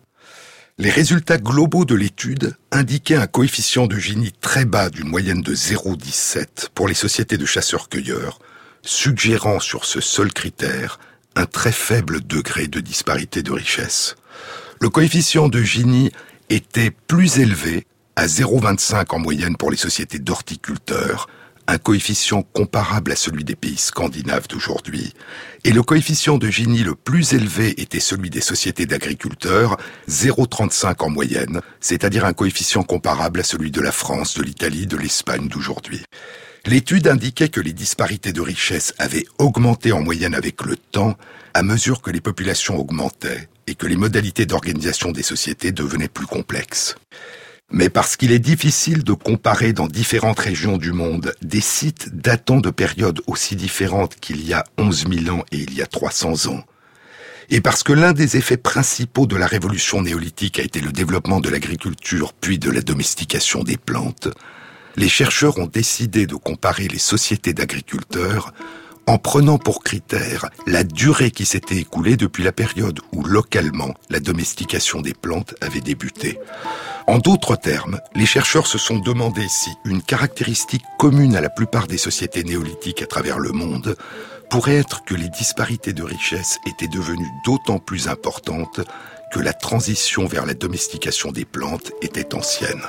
Les 0.76 0.90
résultats 0.90 1.38
globaux 1.38 1.84
de 1.84 1.94
l'étude 1.94 2.56
indiquaient 2.72 3.14
un 3.14 3.28
coefficient 3.28 3.86
de 3.86 3.96
Gini 3.96 4.32
très 4.40 4.64
bas 4.64 4.90
d'une 4.90 5.06
moyenne 5.06 5.40
de 5.40 5.54
0,17 5.54 6.70
pour 6.74 6.88
les 6.88 6.94
sociétés 6.94 7.38
de 7.38 7.46
chasseurs-cueilleurs, 7.46 8.40
suggérant 8.82 9.60
sur 9.60 9.84
ce 9.84 10.00
seul 10.00 10.32
critère 10.32 10.98
un 11.36 11.46
très 11.46 11.72
faible 11.72 12.26
degré 12.26 12.66
de 12.66 12.80
disparité 12.80 13.44
de 13.44 13.52
richesse. 13.52 14.16
Le 14.80 14.88
coefficient 14.88 15.48
de 15.48 15.62
Gini 15.62 16.10
était 16.50 16.90
plus 16.90 17.38
élevé 17.38 17.86
à 18.16 18.26
0,25 18.26 19.14
en 19.14 19.20
moyenne 19.20 19.56
pour 19.56 19.70
les 19.70 19.76
sociétés 19.76 20.18
d'horticulteurs, 20.18 21.28
un 21.68 21.76
coefficient 21.76 22.42
comparable 22.42 23.12
à 23.12 23.16
celui 23.16 23.44
des 23.44 23.54
pays 23.54 23.76
scandinaves 23.76 24.48
d'aujourd'hui, 24.48 25.12
et 25.64 25.70
le 25.70 25.82
coefficient 25.82 26.38
de 26.38 26.48
Gini 26.48 26.82
le 26.82 26.94
plus 26.94 27.34
élevé 27.34 27.78
était 27.80 28.00
celui 28.00 28.30
des 28.30 28.40
sociétés 28.40 28.86
d'agriculteurs, 28.86 29.76
0,35 30.08 31.04
en 31.04 31.10
moyenne, 31.10 31.60
c'est-à-dire 31.80 32.24
un 32.24 32.32
coefficient 32.32 32.82
comparable 32.82 33.40
à 33.40 33.44
celui 33.44 33.70
de 33.70 33.82
la 33.82 33.92
France, 33.92 34.38
de 34.38 34.42
l'Italie, 34.42 34.86
de 34.86 34.96
l'Espagne 34.96 35.48
d'aujourd'hui. 35.48 36.02
L'étude 36.64 37.06
indiquait 37.06 37.50
que 37.50 37.60
les 37.60 37.74
disparités 37.74 38.32
de 38.32 38.40
richesse 38.40 38.94
avaient 38.98 39.26
augmenté 39.38 39.92
en 39.92 40.00
moyenne 40.00 40.34
avec 40.34 40.64
le 40.64 40.76
temps 40.76 41.16
à 41.52 41.62
mesure 41.62 42.00
que 42.00 42.10
les 42.10 42.20
populations 42.22 42.78
augmentaient 42.78 43.48
et 43.66 43.74
que 43.74 43.86
les 43.86 43.96
modalités 43.96 44.46
d'organisation 44.46 45.12
des 45.12 45.22
sociétés 45.22 45.72
devenaient 45.72 46.08
plus 46.08 46.26
complexes 46.26 46.96
mais 47.70 47.90
parce 47.90 48.16
qu'il 48.16 48.32
est 48.32 48.38
difficile 48.38 49.04
de 49.04 49.12
comparer 49.12 49.72
dans 49.72 49.86
différentes 49.86 50.40
régions 50.40 50.78
du 50.78 50.92
monde 50.92 51.34
des 51.42 51.60
sites 51.60 52.16
datant 52.16 52.60
de 52.60 52.70
périodes 52.70 53.20
aussi 53.26 53.56
différentes 53.56 54.16
qu'il 54.16 54.46
y 54.46 54.52
a 54.54 54.64
11 54.78 55.06
000 55.24 55.36
ans 55.36 55.44
et 55.52 55.58
il 55.58 55.74
y 55.74 55.82
a 55.82 55.86
300 55.86 56.50
ans, 56.50 56.64
et 57.50 57.60
parce 57.62 57.82
que 57.82 57.94
l'un 57.94 58.12
des 58.12 58.36
effets 58.36 58.58
principaux 58.58 59.26
de 59.26 59.36
la 59.36 59.46
révolution 59.46 60.02
néolithique 60.02 60.58
a 60.58 60.62
été 60.62 60.80
le 60.80 60.92
développement 60.92 61.40
de 61.40 61.48
l'agriculture 61.48 62.34
puis 62.34 62.58
de 62.58 62.70
la 62.70 62.82
domestication 62.82 63.64
des 63.64 63.78
plantes, 63.78 64.28
les 64.96 65.08
chercheurs 65.08 65.58
ont 65.58 65.66
décidé 65.66 66.26
de 66.26 66.34
comparer 66.34 66.88
les 66.88 66.98
sociétés 66.98 67.54
d'agriculteurs 67.54 68.52
en 69.08 69.16
prenant 69.16 69.56
pour 69.56 69.82
critère 69.82 70.50
la 70.66 70.84
durée 70.84 71.30
qui 71.30 71.46
s'était 71.46 71.78
écoulée 71.78 72.18
depuis 72.18 72.44
la 72.44 72.52
période 72.52 73.00
où 73.12 73.24
localement 73.24 73.94
la 74.10 74.20
domestication 74.20 75.00
des 75.00 75.14
plantes 75.14 75.54
avait 75.62 75.80
débuté. 75.80 76.38
En 77.06 77.18
d'autres 77.18 77.56
termes, 77.56 78.00
les 78.14 78.26
chercheurs 78.26 78.66
se 78.66 78.76
sont 78.76 78.98
demandé 78.98 79.46
si 79.48 79.70
une 79.86 80.02
caractéristique 80.02 80.84
commune 80.98 81.36
à 81.36 81.40
la 81.40 81.48
plupart 81.48 81.86
des 81.86 81.96
sociétés 81.96 82.44
néolithiques 82.44 83.00
à 83.00 83.06
travers 83.06 83.38
le 83.38 83.52
monde 83.52 83.96
pourrait 84.50 84.76
être 84.76 85.02
que 85.04 85.14
les 85.14 85.30
disparités 85.30 85.94
de 85.94 86.02
richesse 86.02 86.58
étaient 86.66 86.86
devenues 86.86 87.32
d'autant 87.46 87.78
plus 87.78 88.08
importantes 88.08 88.80
que 89.32 89.40
la 89.40 89.54
transition 89.54 90.26
vers 90.26 90.44
la 90.44 90.54
domestication 90.54 91.32
des 91.32 91.46
plantes 91.46 91.92
était 92.02 92.34
ancienne. 92.34 92.82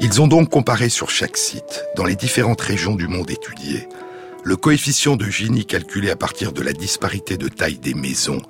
Ils 0.00 0.20
ont 0.20 0.26
donc 0.26 0.50
comparé 0.50 0.88
sur 0.88 1.10
chaque 1.10 1.36
site, 1.36 1.84
dans 1.96 2.04
les 2.04 2.16
différentes 2.16 2.60
régions 2.60 2.94
du 2.94 3.08
monde 3.08 3.30
étudiées, 3.30 3.88
le 4.44 4.56
coefficient 4.56 5.16
de 5.16 5.24
Gini 5.24 5.64
calculé 5.64 6.10
à 6.10 6.16
partir 6.16 6.52
de 6.52 6.62
la 6.62 6.72
disparité 6.72 7.36
de 7.36 7.48
taille 7.48 7.78
des 7.78 7.94
maisons 7.94 8.42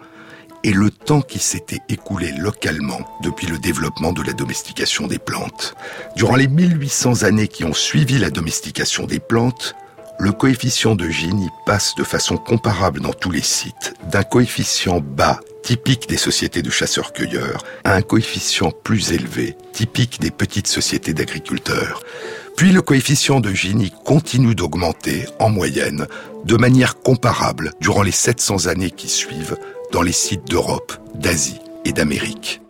et 0.65 0.73
le 0.73 0.91
temps 0.91 1.23
qui 1.23 1.39
s'était 1.39 1.81
écoulé 1.89 2.33
localement 2.33 3.01
depuis 3.23 3.47
le 3.47 3.59
développement 3.59 4.13
de 4.13 4.23
la 4.23 4.33
domestication 4.33 5.07
des 5.07 5.21
plantes. 5.21 5.75
Durant 6.17 6.35
les 6.35 6.49
1800 6.49 7.23
années 7.23 7.49
qui 7.49 7.65
ont 7.65 7.73
suivi 7.73 8.19
la 8.19 8.31
domestication 8.31 9.07
des 9.07 9.21
plantes, 9.21 9.77
le 10.19 10.33
coefficient 10.33 10.97
de 10.97 11.09
Gini 11.09 11.49
passe 11.65 11.95
de 11.95 12.03
façon 12.03 12.37
comparable 12.37 13.01
dans 13.01 13.13
tous 13.13 13.31
les 13.31 13.43
sites, 13.43 13.95
d'un 14.11 14.25
coefficient 14.25 15.01
bas 15.01 15.41
typique 15.67 16.09
des 16.09 16.17
sociétés 16.17 16.63
de 16.63 16.71
chasseurs-cueilleurs 16.71 17.65
à 17.83 17.95
un 17.95 18.03
coefficient 18.03 18.71
plus 18.71 19.11
élevé, 19.11 19.57
typique 19.73 20.21
des 20.21 20.31
petites 20.31 20.69
sociétés 20.69 21.13
d'agriculteurs. 21.13 22.05
Puis 22.57 22.71
le 22.71 22.83
coefficient 22.83 23.41
de 23.41 23.51
Gini 23.51 23.93
continue 24.05 24.55
d'augmenter, 24.55 25.27
en 25.41 25.51
moyenne, 25.51 26.07
de 26.45 26.57
manière 26.57 27.01
comparable 27.01 27.73
durant 27.81 28.03
les 28.03 28.13
700 28.13 28.69
années 28.69 28.93
qui 28.93 29.09
suivent 29.09 29.57
dans 29.91 30.03
les 30.03 30.13
sites 30.13 30.49
d'Europe, 30.49 30.93
d'Asie 31.17 31.59
et 31.85 31.91
d'Amérique. 31.91 32.61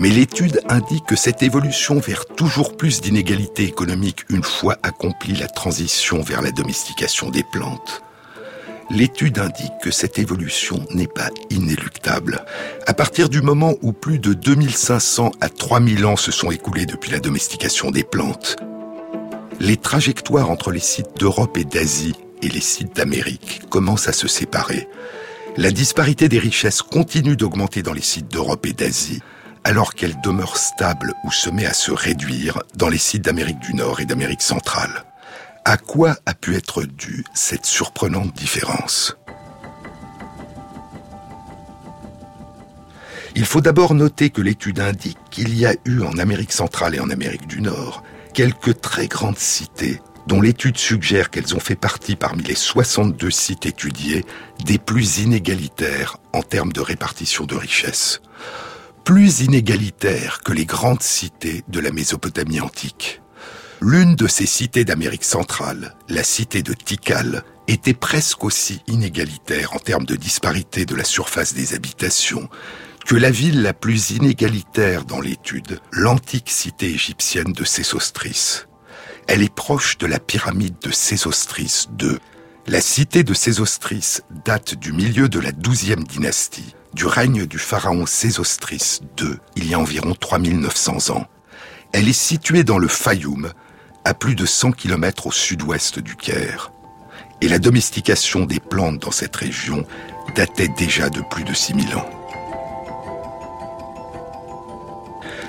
Mais 0.00 0.10
l'étude 0.10 0.60
indique 0.68 1.06
que 1.06 1.16
cette 1.16 1.42
évolution 1.42 1.98
vers 1.98 2.26
toujours 2.26 2.76
plus 2.76 3.00
d'inégalités 3.00 3.64
économiques 3.64 4.26
une 4.28 4.42
fois 4.42 4.76
accomplie 4.82 5.34
la 5.34 5.48
transition 5.48 6.20
vers 6.20 6.42
la 6.42 6.50
domestication 6.50 7.30
des 7.30 7.42
plantes, 7.42 8.03
l'étude 8.90 9.38
indique 9.38 9.72
que 9.82 9.90
cette 9.90 10.18
évolution 10.18 10.84
n'est 10.90 11.06
pas 11.06 11.30
inéluctable. 11.50 12.44
À 12.86 12.94
partir 12.94 13.28
du 13.28 13.42
moment 13.42 13.74
où 13.82 13.92
plus 13.92 14.18
de 14.18 14.34
2500 14.34 15.32
à 15.40 15.48
3000 15.48 16.06
ans 16.06 16.16
se 16.16 16.32
sont 16.32 16.50
écoulés 16.50 16.86
depuis 16.86 17.10
la 17.10 17.20
domestication 17.20 17.90
des 17.90 18.04
plantes, 18.04 18.56
les 19.60 19.76
trajectoires 19.76 20.50
entre 20.50 20.70
les 20.70 20.80
sites 20.80 21.18
d'Europe 21.18 21.56
et 21.56 21.64
d'Asie 21.64 22.14
et 22.42 22.48
les 22.48 22.60
sites 22.60 22.96
d'Amérique 22.96 23.62
commencent 23.70 24.08
à 24.08 24.12
se 24.12 24.28
séparer. 24.28 24.88
La 25.56 25.70
disparité 25.70 26.28
des 26.28 26.38
richesses 26.38 26.82
continue 26.82 27.36
d'augmenter 27.36 27.82
dans 27.82 27.92
les 27.92 28.02
sites 28.02 28.28
d'Europe 28.28 28.66
et 28.66 28.72
d'Asie, 28.72 29.22
alors 29.62 29.94
qu'elle 29.94 30.20
demeure 30.20 30.56
stable 30.56 31.14
ou 31.24 31.30
se 31.30 31.48
met 31.48 31.66
à 31.66 31.72
se 31.72 31.92
réduire 31.92 32.62
dans 32.74 32.88
les 32.88 32.98
sites 32.98 33.22
d'Amérique 33.22 33.60
du 33.60 33.74
Nord 33.74 34.00
et 34.00 34.04
d'Amérique 34.04 34.42
centrale. 34.42 35.04
À 35.66 35.78
quoi 35.78 36.16
a 36.26 36.34
pu 36.34 36.56
être 36.56 36.82
due 36.82 37.24
cette 37.32 37.64
surprenante 37.64 38.34
différence? 38.34 39.16
Il 43.34 43.46
faut 43.46 43.62
d'abord 43.62 43.94
noter 43.94 44.28
que 44.28 44.42
l'étude 44.42 44.78
indique 44.78 45.16
qu'il 45.30 45.58
y 45.58 45.64
a 45.64 45.74
eu 45.86 46.02
en 46.02 46.18
Amérique 46.18 46.52
centrale 46.52 46.94
et 46.94 47.00
en 47.00 47.08
Amérique 47.08 47.46
du 47.46 47.62
Nord 47.62 48.02
quelques 48.34 48.82
très 48.82 49.08
grandes 49.08 49.38
cités 49.38 50.02
dont 50.26 50.42
l'étude 50.42 50.76
suggère 50.76 51.30
qu'elles 51.30 51.54
ont 51.54 51.60
fait 51.60 51.76
partie 51.76 52.16
parmi 52.16 52.42
les 52.42 52.54
62 52.54 53.30
sites 53.30 53.64
étudiés 53.64 54.22
des 54.66 54.76
plus 54.76 55.20
inégalitaires 55.20 56.18
en 56.34 56.42
termes 56.42 56.72
de 56.72 56.82
répartition 56.82 57.46
de 57.46 57.54
richesses. 57.54 58.20
Plus 59.02 59.40
inégalitaires 59.40 60.40
que 60.44 60.52
les 60.52 60.66
grandes 60.66 61.02
cités 61.02 61.64
de 61.68 61.80
la 61.80 61.90
Mésopotamie 61.90 62.60
antique. 62.60 63.22
L'une 63.86 64.14
de 64.16 64.26
ces 64.26 64.46
cités 64.46 64.86
d'Amérique 64.86 65.24
centrale, 65.24 65.94
la 66.08 66.24
cité 66.24 66.62
de 66.62 66.72
Tikal, 66.72 67.44
était 67.68 67.92
presque 67.92 68.42
aussi 68.42 68.82
inégalitaire 68.86 69.74
en 69.74 69.78
termes 69.78 70.06
de 70.06 70.16
disparité 70.16 70.86
de 70.86 70.94
la 70.94 71.04
surface 71.04 71.52
des 71.52 71.74
habitations 71.74 72.48
que 73.04 73.14
la 73.14 73.30
ville 73.30 73.60
la 73.60 73.74
plus 73.74 74.12
inégalitaire 74.12 75.04
dans 75.04 75.20
l'étude, 75.20 75.80
l'antique 75.92 76.48
cité 76.48 76.86
égyptienne 76.86 77.52
de 77.52 77.62
Sésostris. 77.64 78.62
Elle 79.28 79.42
est 79.42 79.54
proche 79.54 79.98
de 79.98 80.06
la 80.06 80.18
pyramide 80.18 80.78
de 80.80 80.90
Sésostris 80.90 81.86
II. 82.00 82.16
La 82.66 82.80
cité 82.80 83.22
de 83.22 83.34
Sésostris 83.34 84.20
date 84.46 84.76
du 84.76 84.94
milieu 84.94 85.28
de 85.28 85.40
la 85.40 85.52
douzième 85.52 86.04
dynastie, 86.04 86.74
du 86.94 87.04
règne 87.04 87.44
du 87.44 87.58
pharaon 87.58 88.06
Sésostris 88.06 89.00
II, 89.20 89.34
il 89.56 89.68
y 89.68 89.74
a 89.74 89.78
environ 89.78 90.14
3900 90.14 91.14
ans. 91.14 91.26
Elle 91.92 92.08
est 92.08 92.14
située 92.14 92.64
dans 92.64 92.78
le 92.78 92.88
Fayoum, 92.88 93.52
à 94.04 94.14
plus 94.14 94.34
de 94.34 94.46
100 94.46 94.72
km 94.72 95.26
au 95.26 95.32
sud-ouest 95.32 95.98
du 95.98 96.16
Caire. 96.16 96.72
Et 97.40 97.48
la 97.48 97.58
domestication 97.58 98.44
des 98.46 98.60
plantes 98.60 99.00
dans 99.00 99.10
cette 99.10 99.36
région 99.36 99.84
datait 100.34 100.68
déjà 100.68 101.10
de 101.10 101.20
plus 101.30 101.44
de 101.44 101.54
6000 101.54 101.96
ans. 101.96 102.08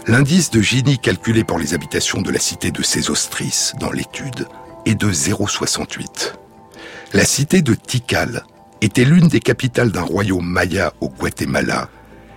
L'indice 0.07 0.51
de 0.51 0.61
Gini 0.61 0.99
calculé 0.99 1.43
pour 1.43 1.57
les 1.57 1.73
habitations 1.73 2.21
de 2.21 2.31
la 2.31 2.39
cité 2.39 2.71
de 2.71 2.83
Sésostris 2.83 3.71
dans 3.79 3.91
l'étude 3.91 4.47
est 4.85 4.95
de 4.95 5.11
0,68. 5.11 6.33
La 7.13 7.25
cité 7.25 7.61
de 7.61 7.73
Tikal 7.73 8.43
était 8.81 9.05
l'une 9.05 9.27
des 9.27 9.39
capitales 9.39 9.91
d'un 9.91 10.03
royaume 10.03 10.45
maya 10.45 10.93
au 11.01 11.09
Guatemala 11.09 11.89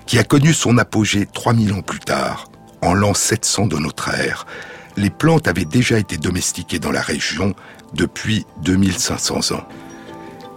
qui 0.06 0.18
a 0.18 0.24
connu 0.24 0.54
son 0.54 0.78
apogée 0.78 1.26
3000 1.26 1.74
ans 1.74 1.82
plus 1.82 1.98
tard, 1.98 2.50
en 2.80 2.94
l'an 2.94 3.12
700 3.12 3.66
de 3.66 3.76
notre 3.76 4.08
ère, 4.08 4.46
les 4.99 5.11
plantes 5.11 5.49
avaient 5.49 5.64
déjà 5.64 5.99
été 5.99 6.16
domestiquées 6.16 6.78
dans 6.78 6.90
la 6.90 7.01
région 7.01 7.55
depuis 7.94 8.44
2500 8.62 9.55
ans. 9.55 9.66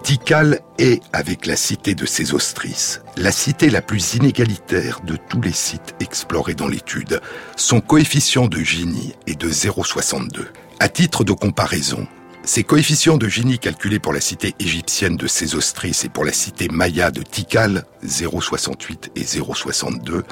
Tikal 0.04 0.62
est, 0.80 1.04
avec 1.14 1.46
la 1.46 1.56
cité 1.56 1.94
de 1.94 2.08
Sésostris, 2.08 2.98
la 3.18 3.32
cité 3.32 3.70
la 3.70 3.84
plus 3.84 4.16
inégalitaire 4.16 5.02
de 5.02 5.16
tous 5.16 5.42
les 5.42 5.52
sites 5.52 5.96
explorés 6.00 6.56
dans 6.56 6.68
l'étude. 6.68 7.22
Son 7.56 7.82
coefficient 7.82 8.48
de 8.48 8.58
Gini 8.58 9.14
est 9.28 9.40
de 9.40 9.50
0,62. 9.50 10.48
À 10.80 10.90
titre 10.90 11.24
de 11.24 11.34
comparaison, 11.34 12.08
ces 12.44 12.64
coefficients 12.64 13.18
de 13.18 13.28
Gini 13.28 13.60
calculés 13.60 14.00
pour 14.00 14.14
la 14.14 14.22
cité 14.22 14.56
égyptienne 14.58 15.18
de 15.18 15.28
Sésostris 15.28 16.02
et 16.04 16.10
pour 16.10 16.26
la 16.26 16.34
cité 16.34 16.68
maya 16.70 17.12
de 17.12 17.22
Tikal, 17.22 17.86
0,68 18.04 19.12
et 19.16 19.22
0,62, 19.22 20.24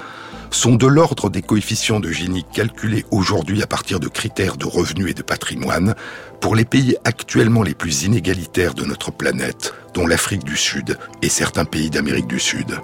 sont 0.52 0.76
de 0.76 0.88
l'ordre 0.88 1.30
des 1.30 1.41
coefficients 1.41 2.00
de 2.00 2.12
Gini 2.12 2.43
calculés 2.43 3.06
aujourd'hui 3.12 3.62
à 3.62 3.68
partir 3.68 4.00
de 4.00 4.08
critères 4.08 4.58
de 4.58 4.66
revenus 4.66 5.12
et 5.12 5.14
de 5.14 5.22
patrimoine 5.22 5.95
pour 6.41 6.56
les 6.56 6.66
pays 6.66 6.95
actuellement 7.04 7.64
les 7.64 7.76
plus 7.76 8.04
inégalitaires 8.04 8.74
de 8.74 8.86
notre 8.86 9.12
planète, 9.12 9.74
dont 9.93 10.08
l'Afrique 10.08 10.43
du 10.43 10.58
Sud 10.58 10.97
et 11.22 11.30
certains 11.30 11.66
pays 11.66 11.89
d'Amérique 11.89 12.28
du 12.28 12.39
Sud. 12.39 12.80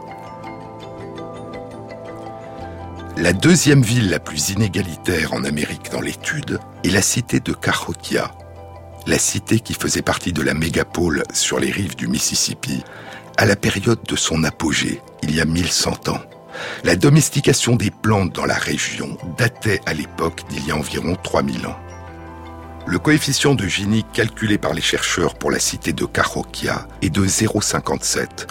La 3.17 3.31
deuxième 3.31 3.81
ville 3.81 4.09
la 4.09 4.19
plus 4.19 4.49
inégalitaire 4.49 5.33
en 5.33 5.45
Amérique 5.45 5.89
dans 5.91 6.01
l'étude 6.01 6.59
est 6.83 6.89
la 6.89 7.01
cité 7.01 7.39
de 7.39 7.53
Cahokia, 7.53 8.31
la 9.07 9.17
cité 9.17 9.59
qui 9.59 9.73
faisait 9.73 10.01
partie 10.01 10.33
de 10.33 10.41
la 10.41 10.53
mégapole 10.53 11.23
sur 11.33 11.59
les 11.59 11.71
rives 11.71 11.95
du 11.95 12.07
Mississippi 12.07 12.83
à 13.37 13.45
la 13.45 13.55
période 13.55 14.03
de 14.07 14.15
son 14.15 14.43
apogée, 14.43 15.01
il 15.23 15.35
y 15.35 15.41
a 15.41 15.45
1100 15.45 16.09
ans. 16.09 16.21
La 16.83 16.95
domestication 16.95 17.75
des 17.75 17.91
plantes 17.91 18.33
dans 18.33 18.45
la 18.45 18.55
région 18.55 19.17
datait 19.37 19.81
à 19.85 19.93
l'époque 19.93 20.41
d'il 20.49 20.67
y 20.67 20.71
a 20.71 20.75
environ 20.75 21.15
3000 21.21 21.67
ans. 21.67 21.79
Le 22.87 22.99
coefficient 22.99 23.55
de 23.55 23.67
Gini 23.67 24.05
calculé 24.13 24.57
par 24.59 24.73
les 24.73 24.81
chercheurs 24.81 25.35
pour 25.35 25.49
la 25.49 25.59
cité 25.59 25.91
de 25.91 26.05
Cahokia 26.05 26.87
est 27.01 27.09
de 27.09 27.25
0,57, 27.25 28.47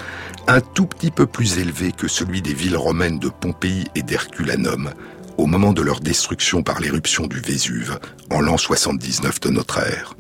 un 0.49 0.61
tout 0.61 0.87
petit 0.87 1.13
peu 1.13 1.27
plus 1.27 1.59
élevé 1.59 1.93
que 1.93 2.09
celui 2.09 2.43
des 2.43 2.55
villes 2.55 2.77
romaines 2.77 3.21
de 3.21 3.29
Pompéi 3.29 3.85
et 3.95 4.03
d'Herculanum 4.03 4.93
au 5.37 5.47
moment 5.47 5.73
de 5.73 5.83
leur 5.83 6.01
destruction 6.01 6.63
par 6.63 6.81
l'éruption 6.81 7.27
du 7.27 7.41
Vésuve 7.41 7.99
en 8.31 8.41
l'an 8.41 8.57
79 8.57 9.41
de 9.41 9.51
notre 9.51 9.79
ère. 9.79 10.15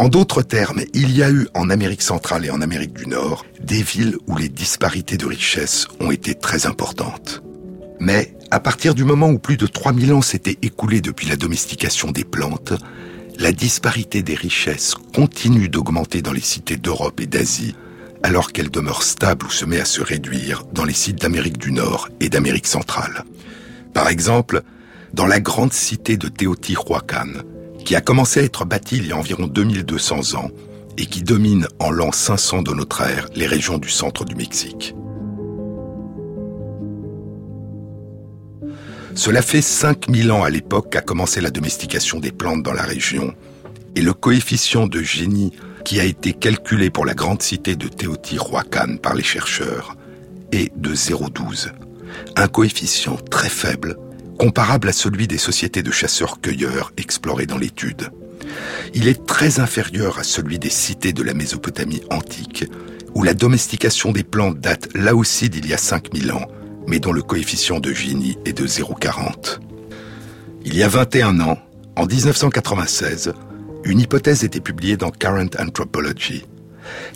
En 0.00 0.08
d'autres 0.08 0.40
termes, 0.40 0.80
il 0.94 1.14
y 1.14 1.22
a 1.22 1.30
eu 1.30 1.46
en 1.52 1.68
Amérique 1.68 2.00
centrale 2.00 2.46
et 2.46 2.50
en 2.50 2.62
Amérique 2.62 2.94
du 2.94 3.06
Nord 3.06 3.44
des 3.62 3.82
villes 3.82 4.16
où 4.28 4.38
les 4.38 4.48
disparités 4.48 5.18
de 5.18 5.26
richesse 5.26 5.88
ont 6.00 6.10
été 6.10 6.34
très 6.34 6.64
importantes. 6.64 7.42
Mais 8.00 8.34
à 8.50 8.60
partir 8.60 8.94
du 8.94 9.04
moment 9.04 9.28
où 9.28 9.38
plus 9.38 9.58
de 9.58 9.66
3000 9.66 10.14
ans 10.14 10.22
s'étaient 10.22 10.56
écoulés 10.62 11.02
depuis 11.02 11.28
la 11.28 11.36
domestication 11.36 12.12
des 12.12 12.24
plantes, 12.24 12.72
la 13.38 13.52
disparité 13.52 14.22
des 14.22 14.34
richesses 14.34 14.94
continue 15.14 15.68
d'augmenter 15.68 16.22
dans 16.22 16.32
les 16.32 16.40
cités 16.40 16.78
d'Europe 16.78 17.20
et 17.20 17.26
d'Asie, 17.26 17.76
alors 18.22 18.52
qu'elle 18.52 18.70
demeure 18.70 19.02
stable 19.02 19.44
ou 19.44 19.50
se 19.50 19.66
met 19.66 19.80
à 19.80 19.84
se 19.84 20.00
réduire 20.00 20.64
dans 20.72 20.86
les 20.86 20.94
sites 20.94 21.20
d'Amérique 21.20 21.58
du 21.58 21.72
Nord 21.72 22.08
et 22.20 22.30
d'Amérique 22.30 22.68
centrale. 22.68 23.24
Par 23.92 24.08
exemple, 24.08 24.62
dans 25.12 25.26
la 25.26 25.40
grande 25.40 25.74
cité 25.74 26.16
de 26.16 26.28
Teotihuacan, 26.28 27.42
qui 27.84 27.96
a 27.96 28.00
commencé 28.00 28.40
à 28.40 28.42
être 28.42 28.64
bâti 28.64 28.96
il 28.98 29.06
y 29.06 29.12
a 29.12 29.16
environ 29.16 29.46
2200 29.46 30.34
ans 30.36 30.50
et 30.98 31.06
qui 31.06 31.22
domine 31.22 31.66
en 31.78 31.90
l'an 31.90 32.12
500 32.12 32.62
de 32.62 32.74
notre 32.74 33.02
ère 33.02 33.28
les 33.34 33.46
régions 33.46 33.78
du 33.78 33.88
centre 33.88 34.24
du 34.24 34.34
Mexique. 34.34 34.94
Cela 39.14 39.42
fait 39.42 39.62
5000 39.62 40.30
ans 40.30 40.44
à 40.44 40.50
l'époque 40.50 40.90
qu'a 40.90 41.00
commencé 41.00 41.40
la 41.40 41.50
domestication 41.50 42.20
des 42.20 42.32
plantes 42.32 42.62
dans 42.62 42.72
la 42.72 42.82
région, 42.82 43.34
et 43.96 44.02
le 44.02 44.14
coefficient 44.14 44.86
de 44.86 45.02
génie 45.02 45.52
qui 45.84 46.00
a 46.00 46.04
été 46.04 46.32
calculé 46.32 46.90
pour 46.90 47.04
la 47.04 47.14
grande 47.14 47.42
cité 47.42 47.74
de 47.76 47.88
Teotihuacan 47.88 48.98
par 49.02 49.14
les 49.14 49.22
chercheurs 49.22 49.96
est 50.52 50.72
de 50.76 50.94
0,12, 50.94 51.70
un 52.36 52.48
coefficient 52.48 53.16
très 53.30 53.48
faible 53.48 53.96
comparable 54.40 54.88
à 54.88 54.92
celui 54.94 55.28
des 55.28 55.36
sociétés 55.36 55.82
de 55.82 55.90
chasseurs-cueilleurs 55.90 56.94
explorées 56.96 57.44
dans 57.44 57.58
l'étude. 57.58 58.08
Il 58.94 59.06
est 59.06 59.26
très 59.26 59.60
inférieur 59.60 60.18
à 60.18 60.22
celui 60.22 60.58
des 60.58 60.70
cités 60.70 61.12
de 61.12 61.22
la 61.22 61.34
Mésopotamie 61.34 62.00
antique, 62.10 62.64
où 63.14 63.22
la 63.22 63.34
domestication 63.34 64.12
des 64.12 64.22
plantes 64.22 64.58
date 64.58 64.88
là 64.94 65.14
aussi 65.14 65.50
d'il 65.50 65.68
y 65.68 65.74
a 65.74 65.76
5000 65.76 66.32
ans, 66.32 66.46
mais 66.86 67.00
dont 67.00 67.12
le 67.12 67.20
coefficient 67.20 67.80
de 67.80 67.92
Gini 67.92 68.38
est 68.46 68.54
de 68.54 68.66
0,40. 68.66 69.58
Il 70.64 70.74
y 70.74 70.82
a 70.82 70.88
21 70.88 71.40
ans, 71.40 71.58
en 71.96 72.06
1996, 72.06 73.34
une 73.84 74.00
hypothèse 74.00 74.42
était 74.42 74.60
publiée 74.60 74.96
dans 74.96 75.10
Current 75.10 75.50
Anthropology. 75.58 76.46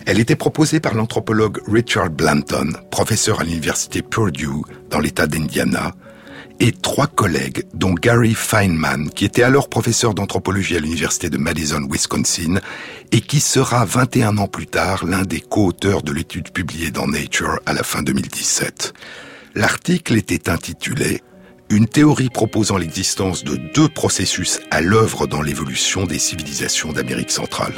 Elle 0.05 0.19
était 0.19 0.35
proposée 0.35 0.79
par 0.79 0.93
l'anthropologue 0.93 1.59
Richard 1.67 2.11
Blanton, 2.11 2.73
professeur 2.91 3.41
à 3.41 3.45
l'université 3.45 4.03
Purdue 4.03 4.61
dans 4.91 4.99
l'État 4.99 5.25
d'Indiana, 5.25 5.91
et 6.59 6.71
trois 6.71 7.07
collègues, 7.07 7.63
dont 7.73 7.93
Gary 7.93 8.33
Feynman, 8.33 9.09
qui 9.09 9.25
était 9.25 9.43
alors 9.43 9.69
professeur 9.69 10.13
d'anthropologie 10.13 10.75
à 10.75 10.79
l'université 10.79 11.29
de 11.29 11.37
Madison, 11.37 11.87
Wisconsin, 11.89 12.59
et 13.11 13.21
qui 13.21 13.39
sera 13.39 13.85
21 13.85 14.37
ans 14.37 14.47
plus 14.47 14.67
tard 14.67 15.05
l'un 15.05 15.23
des 15.23 15.41
co-auteurs 15.41 16.01
de 16.01 16.11
l'étude 16.11 16.51
publiée 16.51 16.91
dans 16.91 17.07
Nature 17.07 17.59
à 17.65 17.73
la 17.73 17.83
fin 17.83 18.03
2017. 18.03 18.93
L'article 19.55 20.15
était 20.15 20.49
intitulé 20.49 21.21
Une 21.69 21.87
théorie 21.87 22.29
proposant 22.29 22.77
l'existence 22.77 23.43
de 23.43 23.55
deux 23.73 23.89
processus 23.89 24.59
à 24.71 24.81
l'œuvre 24.81 25.27
dans 25.27 25.41
l'évolution 25.41 26.05
des 26.05 26.19
civilisations 26.19 26.91
d'Amérique 26.91 27.31
centrale. 27.31 27.73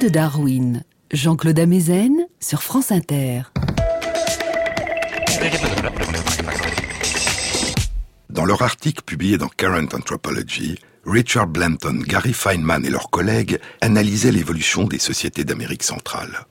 De 0.00 0.08
Darwin, 0.08 0.82
Jean-Claude 1.12 1.58
Amezen 1.58 2.26
sur 2.40 2.62
France 2.62 2.90
Inter. 2.90 3.42
Dans 8.30 8.46
leur 8.46 8.62
article 8.62 9.02
publié 9.02 9.36
dans 9.36 9.48
Current 9.48 9.88
Anthropology, 9.92 10.78
Richard 11.04 11.48
Blanton, 11.48 12.02
Gary 12.06 12.32
Feynman 12.32 12.84
et 12.86 12.90
leurs 12.90 13.10
collègues 13.10 13.58
analysaient 13.82 14.32
l'évolution 14.32 14.84
des 14.84 14.98
sociétés 14.98 15.44
d'Amérique 15.44 15.82
centrale. 15.82 16.46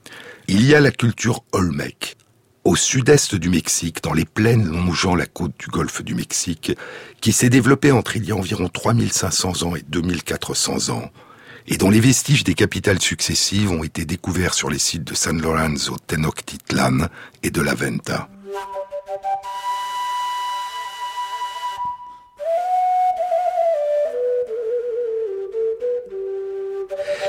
Il 0.48 0.64
y 0.64 0.76
a 0.76 0.80
la 0.80 0.92
culture 0.92 1.44
Olmec, 1.52 2.18
au 2.66 2.76
sud-est 2.76 3.34
du 3.34 3.50
Mexique, 3.50 4.04
dans 4.04 4.14
les 4.14 4.26
plaines 4.26 4.68
longeant 4.70 5.16
la 5.16 5.26
côte 5.26 5.54
du 5.58 5.68
golfe 5.68 6.04
du 6.04 6.14
Mexique, 6.14 6.74
qui 7.20 7.32
s'est 7.32 7.50
développée 7.50 7.92
entre 7.92 8.16
il 8.16 8.26
y 8.26 8.32
a 8.32 8.36
environ 8.36 8.70
3500 8.70 9.64
ans 9.64 9.76
et 9.76 9.84
2400 9.88 10.90
ans, 10.90 11.10
et 11.70 11.78
dont 11.78 11.92
les 11.92 12.00
vestiges 12.00 12.44
des 12.44 12.56
capitales 12.56 13.00
successives 13.00 13.72
ont 13.72 13.84
été 13.84 14.04
découverts 14.04 14.56
sur 14.56 14.72
les 14.72 14.80
sites 14.80 15.04
de 15.04 15.14
San 15.14 15.40
Lorenzo, 15.40 15.96
Tenochtitlan 16.08 17.08
et 17.44 17.52
de 17.52 17.62
la 17.62 17.76
Venta. 17.76 18.28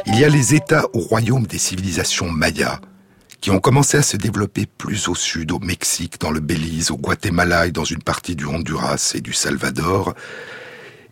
Il 0.07 0.19
y 0.19 0.25
a 0.25 0.29
les 0.31 0.55
États 0.55 0.87
ou 0.95 1.01
royaumes 1.01 1.47
des 1.47 1.59
civilisations 1.59 2.31
mayas, 2.31 2.81
qui 3.43 3.51
ont 3.51 3.61
commencé 3.61 3.99
à 3.99 4.03
se 4.03 4.17
développer 4.17 4.65
plus 4.65 5.09
au 5.09 5.15
sud, 5.15 5.53
au 5.53 5.59
Mexique, 5.59 6.19
dans 6.19 6.31
le 6.31 6.41
Belize, 6.41 6.91
au 6.91 6.97
Guatemala 6.97 7.69
dans 7.71 7.85
une 7.85 8.03
partie 8.03 8.37
du 8.37 8.47
Honduras 8.47 9.13
et 9.15 9.21
du 9.21 9.35
Salvador, 9.35 10.15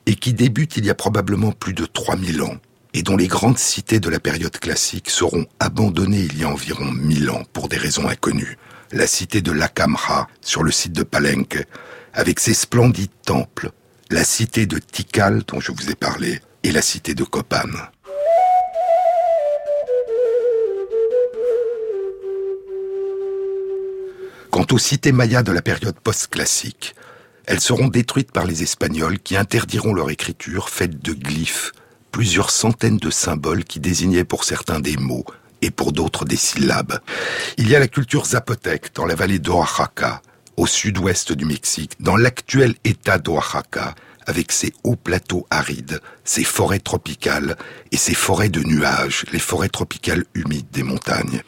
et 0.06 0.14
qui 0.14 0.32
débutent 0.32 0.78
il 0.78 0.86
y 0.86 0.90
a 0.90 0.94
probablement 0.94 1.52
plus 1.52 1.74
de 1.74 1.84
3000 1.84 2.42
ans, 2.42 2.56
et 2.98 3.02
dont 3.02 3.16
les 3.16 3.28
grandes 3.28 3.58
cités 3.58 4.00
de 4.00 4.08
la 4.08 4.18
période 4.18 4.58
classique 4.58 5.08
seront 5.08 5.46
abandonnées 5.60 6.26
il 6.32 6.36
y 6.36 6.42
a 6.42 6.48
environ 6.48 6.90
mille 6.90 7.30
ans 7.30 7.44
pour 7.52 7.68
des 7.68 7.76
raisons 7.76 8.08
inconnues. 8.08 8.58
La 8.90 9.06
cité 9.06 9.40
de 9.40 9.52
Lacamra, 9.52 10.26
sur 10.40 10.64
le 10.64 10.72
site 10.72 10.94
de 10.94 11.04
Palenque, 11.04 11.64
avec 12.12 12.40
ses 12.40 12.54
splendides 12.54 13.12
temples, 13.24 13.70
la 14.10 14.24
cité 14.24 14.66
de 14.66 14.80
Tikal, 14.80 15.44
dont 15.46 15.60
je 15.60 15.70
vous 15.70 15.90
ai 15.92 15.94
parlé, 15.94 16.40
et 16.64 16.72
la 16.72 16.82
cité 16.82 17.14
de 17.14 17.22
Copan. 17.22 17.68
Quant 24.50 24.66
aux 24.72 24.78
cités 24.78 25.12
mayas 25.12 25.44
de 25.44 25.52
la 25.52 25.62
période 25.62 26.00
post-classique, 26.00 26.96
elles 27.46 27.60
seront 27.60 27.86
détruites 27.86 28.32
par 28.32 28.44
les 28.44 28.64
Espagnols 28.64 29.20
qui 29.20 29.36
interdiront 29.36 29.94
leur 29.94 30.10
écriture 30.10 30.68
faite 30.68 31.00
de 31.00 31.12
glyphes 31.12 31.70
plusieurs 32.10 32.50
centaines 32.50 32.98
de 32.98 33.10
symboles 33.10 33.64
qui 33.64 33.80
désignaient 33.80 34.24
pour 34.24 34.44
certains 34.44 34.80
des 34.80 34.96
mots 34.96 35.24
et 35.62 35.70
pour 35.70 35.92
d'autres 35.92 36.24
des 36.24 36.36
syllabes. 36.36 37.00
Il 37.56 37.68
y 37.68 37.76
a 37.76 37.78
la 37.78 37.88
culture 37.88 38.26
zapotèque 38.26 38.94
dans 38.94 39.06
la 39.06 39.14
vallée 39.14 39.38
d'Oaxaca, 39.38 40.22
au 40.56 40.66
sud-ouest 40.66 41.32
du 41.32 41.44
Mexique, 41.44 41.92
dans 42.00 42.16
l'actuel 42.16 42.74
état 42.84 43.18
d'Oaxaca, 43.18 43.94
avec 44.26 44.52
ses 44.52 44.74
hauts 44.84 44.96
plateaux 44.96 45.46
arides, 45.50 46.00
ses 46.22 46.44
forêts 46.44 46.80
tropicales 46.80 47.56
et 47.92 47.96
ses 47.96 48.14
forêts 48.14 48.50
de 48.50 48.62
nuages, 48.62 49.24
les 49.32 49.38
forêts 49.38 49.70
tropicales 49.70 50.24
humides 50.34 50.70
des 50.70 50.82
montagnes. 50.82 51.42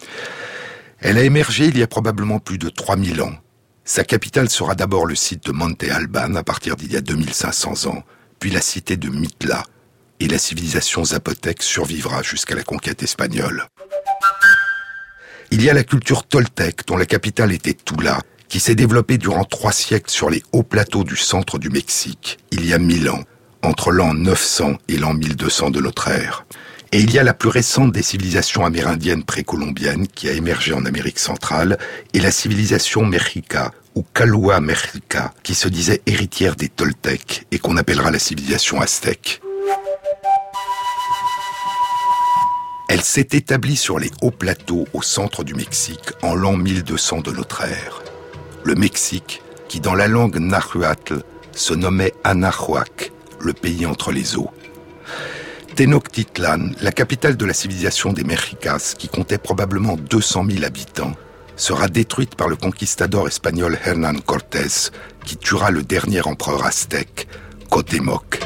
Elle 0.99 1.19
a 1.19 1.23
émergé 1.23 1.67
il 1.67 1.79
y 1.79 1.83
a 1.83 1.87
probablement 1.87 2.39
plus 2.39 2.59
de 2.59 2.69
3000 2.69 3.21
ans. 3.23 3.35
Sa 3.85 4.05
capitale 4.05 4.49
sera 4.49 4.75
d'abord 4.75 5.05
le 5.05 5.15
site 5.15 5.47
de 5.47 5.53
Monte 5.53 5.85
Alban 5.85 6.35
à 6.37 6.43
partir 6.43 6.77
d'il 6.77 6.93
y 6.93 6.97
a 6.97 7.01
2500 7.01 7.87
ans, 7.91 8.03
puis 8.39 8.51
la 8.51 8.61
cité 8.61 8.97
de 8.97 9.09
Mitla, 9.09 9.65
et 10.21 10.29
la 10.29 10.39
civilisation 10.39 11.05
zapotèque 11.05 11.63
survivra 11.63 12.23
jusqu'à 12.23 12.55
la 12.55 12.63
conquête 12.63 13.03
espagnole. 13.03 13.67
Il 15.51 15.63
y 15.63 15.71
a 15.71 15.75
la 15.75 15.83
culture 15.83 16.25
toltèque, 16.25 16.87
dont 16.87 16.97
la 16.97 17.07
capitale 17.07 17.53
était 17.53 17.75
Tula, 17.75 18.21
qui 18.49 18.61
s'est 18.61 18.75
développée 18.75 19.19
durant 19.19 19.45
trois 19.45 19.73
siècles 19.73 20.11
sur 20.11 20.31
les 20.31 20.43
hauts 20.53 20.63
plateaux 20.63 21.03
du 21.03 21.17
centre 21.17 21.59
du 21.59 21.71
Mexique, 21.71 22.39
il 22.53 22.67
y 22.67 22.73
a 22.73 22.79
mille 22.79 23.09
ans, 23.09 23.25
entre 23.63 23.91
l'an 23.91 24.15
900 24.15 24.79
et 24.89 24.97
l'an 24.97 25.15
1200 25.15 25.71
de 25.71 25.81
notre 25.81 26.09
ère. 26.09 26.45
Et 26.93 27.01
il 27.01 27.13
y 27.13 27.19
a 27.19 27.23
la 27.23 27.35
plus 27.35 27.49
récente 27.49 27.93
des 27.93 28.03
civilisations 28.03 28.65
amérindiennes 28.65 29.23
précolombiennes 29.23 30.09
qui 30.09 30.29
a 30.29 30.33
émergé 30.33 30.73
en 30.73 30.85
Amérique 30.85 31.21
centrale, 31.21 31.79
et 32.13 32.21
la 32.21 32.33
civilisation 32.33 33.05
mexica, 33.05 33.73
ou 33.95 34.05
Calua 34.15 34.61
Mexica, 34.61 35.33
qui 35.43 35.55
se 35.55 35.69
disait 35.69 36.03
héritière 36.07 36.57
des 36.57 36.69
Toltecs 36.69 37.47
et 37.51 37.59
qu'on 37.59 37.77
appellera 37.77 38.11
la 38.11 38.19
civilisation 38.19 38.81
aztèque. 38.81 39.41
Elle 42.93 43.03
s'est 43.03 43.29
établie 43.35 43.77
sur 43.77 44.01
les 44.01 44.11
hauts 44.21 44.33
plateaux 44.33 44.85
au 44.95 45.01
centre 45.01 45.45
du 45.45 45.55
Mexique 45.55 46.11
en 46.23 46.35
l'an 46.35 46.57
1200 46.57 47.21
de 47.21 47.31
notre 47.31 47.63
ère. 47.63 48.03
Le 48.65 48.75
Mexique, 48.75 49.43
qui 49.69 49.79
dans 49.79 49.95
la 49.95 50.09
langue 50.09 50.39
nahuatl 50.41 51.23
se 51.53 51.73
nommait 51.73 52.13
Anahuac, 52.25 53.13
le 53.39 53.53
pays 53.53 53.87
entre 53.87 54.11
les 54.11 54.37
eaux. 54.37 54.51
Tenochtitlan, 55.77 56.73
la 56.83 56.91
capitale 56.91 57.37
de 57.37 57.45
la 57.45 57.55
civilisation 57.55 58.13
des 58.13 58.25
Mexicas, 58.25 58.95
qui 58.99 59.07
comptait 59.07 59.39
probablement 59.39 59.97
200 59.97 60.47
000 60.51 60.65
habitants, 60.65 61.15
sera 61.55 61.87
détruite 61.87 62.35
par 62.35 62.49
le 62.49 62.57
conquistador 62.57 63.29
espagnol 63.29 63.79
Hernán 63.85 64.21
Cortés, 64.21 64.91
qui 65.25 65.37
tuera 65.37 65.71
le 65.71 65.85
dernier 65.85 66.27
empereur 66.27 66.67
aztèque, 66.67 67.29
Cotemoc. 67.71 68.41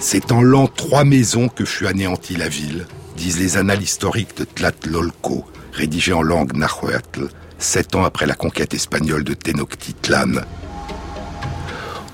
C'est 0.00 0.30
en 0.30 0.42
l'an 0.42 0.68
trois 0.68 1.02
maisons 1.02 1.48
que 1.48 1.64
fut 1.64 1.88
anéantie 1.88 2.36
la 2.36 2.48
ville, 2.48 2.86
disent 3.16 3.40
les 3.40 3.56
annales 3.56 3.82
historiques 3.82 4.36
de 4.36 4.44
Tlatlolco, 4.44 5.44
rédigées 5.72 6.12
en 6.12 6.22
langue 6.22 6.56
nahuatl, 6.56 7.28
sept 7.58 7.96
ans 7.96 8.04
après 8.04 8.26
la 8.26 8.34
conquête 8.34 8.74
espagnole 8.74 9.24
de 9.24 9.34
Tenochtitlan. 9.34 10.42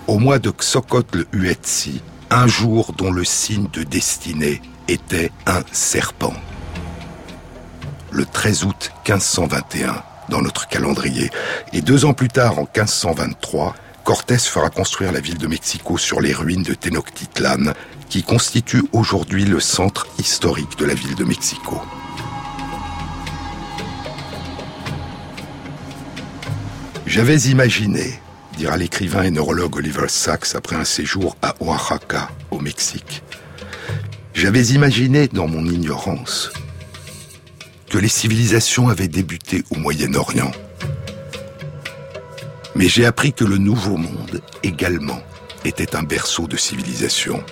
Au 0.06 0.18
mois 0.18 0.38
de 0.38 0.50
Xocotl 0.50 1.26
Uetsi, 1.34 2.00
un 2.30 2.46
jour 2.46 2.94
dont 2.96 3.12
le 3.12 3.24
signe 3.24 3.68
de 3.70 3.82
destinée 3.82 4.62
était 4.88 5.30
un 5.46 5.62
serpent. 5.70 6.34
Le 8.10 8.24
13 8.24 8.64
août 8.64 8.92
1521, 9.06 10.02
dans 10.30 10.40
notre 10.40 10.68
calendrier, 10.68 11.30
et 11.74 11.82
deux 11.82 12.06
ans 12.06 12.14
plus 12.14 12.28
tard, 12.28 12.58
en 12.58 12.62
1523, 12.62 13.74
Cortés 14.04 14.36
fera 14.36 14.68
construire 14.68 15.12
la 15.12 15.20
ville 15.20 15.38
de 15.38 15.46
Mexico 15.46 15.96
sur 15.96 16.20
les 16.20 16.34
ruines 16.34 16.62
de 16.62 16.74
Tenochtitlan, 16.74 17.72
qui 18.10 18.22
constitue 18.22 18.84
aujourd'hui 18.92 19.46
le 19.46 19.60
centre 19.60 20.06
historique 20.18 20.78
de 20.78 20.84
la 20.84 20.92
ville 20.92 21.14
de 21.14 21.24
Mexico. 21.24 21.80
J'avais 27.06 27.38
imaginé, 27.38 28.20
dira 28.58 28.76
l'écrivain 28.76 29.22
et 29.22 29.30
neurologue 29.30 29.76
Oliver 29.76 30.08
Sacks 30.08 30.54
après 30.54 30.76
un 30.76 30.84
séjour 30.84 31.36
à 31.40 31.54
Oaxaca, 31.60 32.28
au 32.50 32.60
Mexique, 32.60 33.22
j'avais 34.34 34.66
imaginé 34.66 35.28
dans 35.28 35.48
mon 35.48 35.64
ignorance 35.64 36.50
que 37.88 37.96
les 37.96 38.08
civilisations 38.08 38.90
avaient 38.90 39.08
débuté 39.08 39.64
au 39.70 39.76
Moyen-Orient. 39.76 40.52
Mais 42.74 42.88
j'ai 42.88 43.06
appris 43.06 43.32
que 43.32 43.44
le 43.44 43.58
Nouveau 43.58 43.96
Monde 43.96 44.40
également 44.62 45.20
était 45.64 45.96
un 45.96 46.02
berceau 46.02 46.46
de 46.46 46.56
civilisation. 46.56 47.42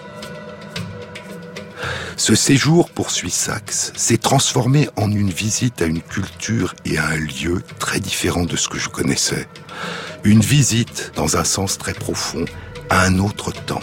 Ce 2.16 2.35
séjour, 2.35 2.91
poursuit 2.91 3.31
Sachs, 3.31 3.93
s'est 3.97 4.18
transformé 4.18 4.89
en 4.97 5.11
une 5.11 5.31
visite 5.31 5.81
à 5.83 5.87
une 5.87 6.03
culture 6.03 6.75
et 6.85 6.99
à 6.99 7.07
un 7.07 7.16
lieu 7.16 7.62
très 7.79 8.01
différents 8.01 8.45
de 8.45 8.57
ce 8.57 8.68
que 8.68 8.79
je 8.79 8.89
connaissais. 8.89 9.49
Une 10.25 10.41
visite, 10.41 11.12
dans 11.16 11.37
un 11.37 11.45
sens 11.45 11.79
très 11.79 11.95
profond, 11.95 12.45
à 12.91 13.03
un 13.03 13.18
autre 13.18 13.53
temps. 13.53 13.83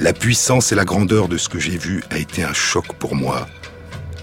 La 0.00 0.12
puissance 0.12 0.72
et 0.72 0.74
la 0.74 0.84
grandeur 0.84 1.28
de 1.28 1.38
ce 1.38 1.48
que 1.48 1.60
j'ai 1.60 1.78
vu 1.78 2.02
a 2.10 2.18
été 2.18 2.42
un 2.42 2.52
choc 2.52 2.92
pour 2.98 3.14
moi 3.14 3.46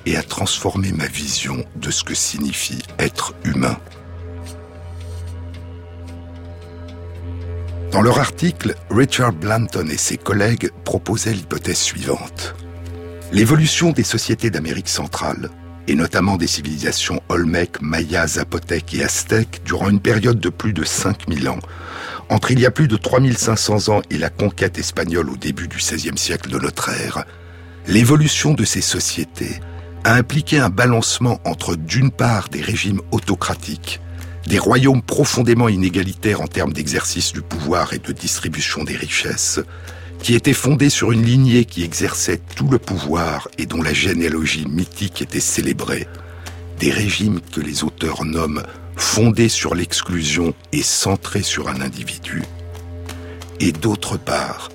et 0.06 0.18
a 0.18 0.24
transformé 0.24 0.92
ma 0.92 1.08
vision 1.08 1.64
de 1.76 1.92
ce 1.92 2.04
que 2.04 2.14
signifie 2.14 2.84
être 3.00 3.34
humain. 3.46 3.78
Dans 7.92 8.02
leur 8.02 8.20
article, 8.20 8.76
Richard 8.90 9.34
Blanton 9.34 9.86
et 9.92 9.98
ses 9.98 10.16
collègues 10.16 10.72
proposaient 10.86 11.34
l'hypothèse 11.34 11.78
suivante. 11.78 12.56
L'évolution 13.34 13.92
des 13.92 14.04
sociétés 14.04 14.50
d'Amérique 14.50 14.88
centrale, 14.88 15.50
et 15.90 15.96
notamment 15.96 16.38
des 16.38 16.48
civilisations 16.48 17.22
Olmec, 17.28 17.82
Maya, 17.82 18.28
Zapotèque 18.28 18.94
et 18.94 19.04
Aztèques, 19.04 19.62
durant 19.66 19.90
une 19.90 20.00
période 20.00 20.40
de 20.40 20.48
plus 20.48 20.72
de 20.72 20.86
5000 20.86 21.50
ans, 21.50 21.60
entre 22.30 22.52
il 22.52 22.62
y 22.62 22.66
a 22.66 22.72
plus 22.72 22.88
de 22.88 22.96
3500 22.96 23.90
ans 23.94 24.02
et 24.10 24.18
la 24.18 24.30
conquête 24.30 24.78
espagnole 24.78 25.30
au 25.30 25.36
début 25.36 25.68
du 25.68 25.76
XVIe 25.76 26.18
siècle 26.18 26.50
de 26.50 26.60
notre 26.60 26.90
ère, 26.90 27.26
l'évolution 27.88 28.54
de 28.54 28.64
ces 28.64 28.82
sociétés 28.82 29.60
a 30.06 30.14
impliqué 30.14 30.60
un 30.60 30.70
balancement 30.70 31.40
entre 31.44 31.76
d'une 31.76 32.10
part 32.10 32.48
des 32.48 32.62
régimes 32.62 33.02
autocratiques, 33.12 34.00
des 34.48 34.60
royaumes 34.60 35.02
profondément 35.02 35.70
inégalitaires 35.70 36.42
en 36.42 36.48
termes 36.48 36.74
d'exercice 36.74 37.34
du 37.34 37.42
pouvoir 37.42 37.94
et 37.94 38.00
de 38.00 38.12
distribution 38.12 38.84
des 38.84 38.96
richesses, 38.96 39.60
qui 40.22 40.36
était 40.36 40.54
fondé 40.54 40.90
sur 40.90 41.12
une 41.12 41.24
lignée 41.24 41.66
qui 41.66 41.84
exerçait 41.84 42.42
tout 42.56 42.68
le 42.68 42.78
pouvoir 42.78 43.48
et 43.58 43.66
dont 43.66 43.82
la 43.82 43.94
généalogie 43.94 44.68
mythique 44.68 45.22
était 45.22 45.40
célébrée, 45.40 46.08
des 46.80 46.92
régimes 46.92 47.40
que 47.54 47.62
les 47.62 47.84
auteurs 47.84 48.24
nomment 48.24 48.64
fondés 48.96 49.50
sur 49.50 49.74
l'exclusion 49.74 50.54
et 50.72 50.84
centrés 50.84 51.44
sur 51.44 51.70
un 51.70 51.82
individu, 51.82 52.44
et 53.60 53.72
d'autre 53.72 54.18
part, 54.18 54.70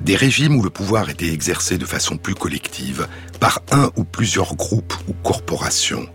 des 0.00 0.16
régimes 0.16 0.56
où 0.56 0.62
le 0.62 0.70
pouvoir 0.70 1.08
était 1.10 1.32
exercé 1.32 1.78
de 1.78 1.86
façon 1.86 2.16
plus 2.16 2.34
collective 2.34 3.08
par 3.40 3.62
un 3.72 3.90
ou 3.96 4.04
plusieurs 4.04 4.54
groupes 4.54 4.94
ou 5.08 5.14
corporations, 5.22 6.06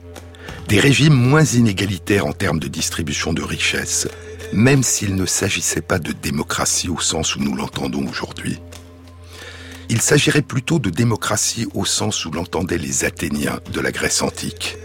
des 0.71 0.79
régimes 0.79 1.15
moins 1.15 1.43
inégalitaires 1.43 2.25
en 2.25 2.31
termes 2.31 2.61
de 2.61 2.69
distribution 2.69 3.33
de 3.33 3.41
richesses, 3.41 4.07
même 4.53 4.83
s'il 4.83 5.15
ne 5.15 5.25
s'agissait 5.25 5.81
pas 5.81 5.99
de 5.99 6.13
démocratie 6.13 6.87
au 6.87 6.97
sens 6.97 7.35
où 7.35 7.41
nous 7.41 7.53
l'entendons 7.53 8.07
aujourd'hui. 8.07 8.57
Il 9.89 9.99
s'agirait 9.99 10.41
plutôt 10.41 10.79
de 10.79 10.89
démocratie 10.89 11.67
au 11.73 11.83
sens 11.83 12.23
où 12.23 12.31
l'entendaient 12.31 12.77
les 12.77 13.03
Athéniens 13.03 13.59
de 13.73 13.81
la 13.81 13.91
Grèce 13.91 14.21
antique. 14.21 14.77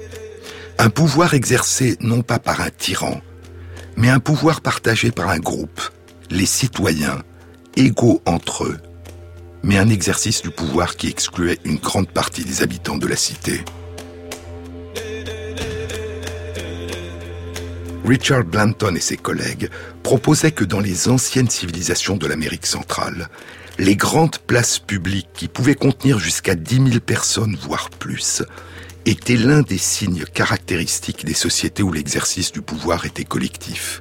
Un 0.80 0.91
pouvoir 0.91 1.34
exercé 1.34 1.97
non 2.01 2.22
pas 2.22 2.41
par 2.41 2.62
un 2.62 2.70
tyran, 2.70 3.20
mais 3.97 4.09
un 4.09 4.18
pouvoir 4.18 4.62
partagé 4.62 5.12
par 5.12 5.28
un 5.28 5.39
groupe, 5.39 5.80
les 6.30 6.47
citoyens, 6.47 7.22
égaux 7.76 8.22
entre 8.26 8.64
eux, 8.64 8.78
mais 9.62 9.78
un 9.78 9.89
exercice 9.89 10.43
du 10.43 10.51
pouvoir 10.51 10.97
qui 10.97 11.07
excluait 11.07 11.61
une 11.64 11.76
grande 11.76 12.09
partie 12.09 12.45
des 12.45 12.64
habitants 12.64 12.99
de 12.99 13.07
la 13.07 13.14
cité. 13.14 13.61
Richard 18.07 18.45
Blanton 18.45 18.95
et 18.95 19.01
ses 19.01 19.17
collègues 19.17 19.69
proposaient 20.05 20.53
que 20.53 20.65
dans 20.65 20.79
les 20.79 21.09
anciennes 21.09 21.51
civilisations 21.51 22.17
de 22.17 22.29
l'Amérique 22.29 22.67
centrale, 22.67 23.29
les 23.79 23.97
grandes 23.97 24.39
places 24.39 24.79
publiques 24.79 25.29
qui 25.35 25.49
pouvaient 25.49 25.75
contenir 25.75 26.21
jusqu'à 26.21 26.55
10 26.55 26.77
000 26.77 27.01
personnes, 27.01 27.57
voire 27.61 27.91
plus, 27.91 28.43
étaient 29.07 29.37
l'un 29.37 29.63
des 29.63 29.79
signes 29.79 30.25
caractéristiques 30.25 31.25
des 31.25 31.35
sociétés 31.35 31.83
où 31.83 31.93
l'exercice 31.93 32.53
du 32.53 32.63
pouvoir 32.63 33.07
était 33.07 33.25
collectif. 33.25 34.01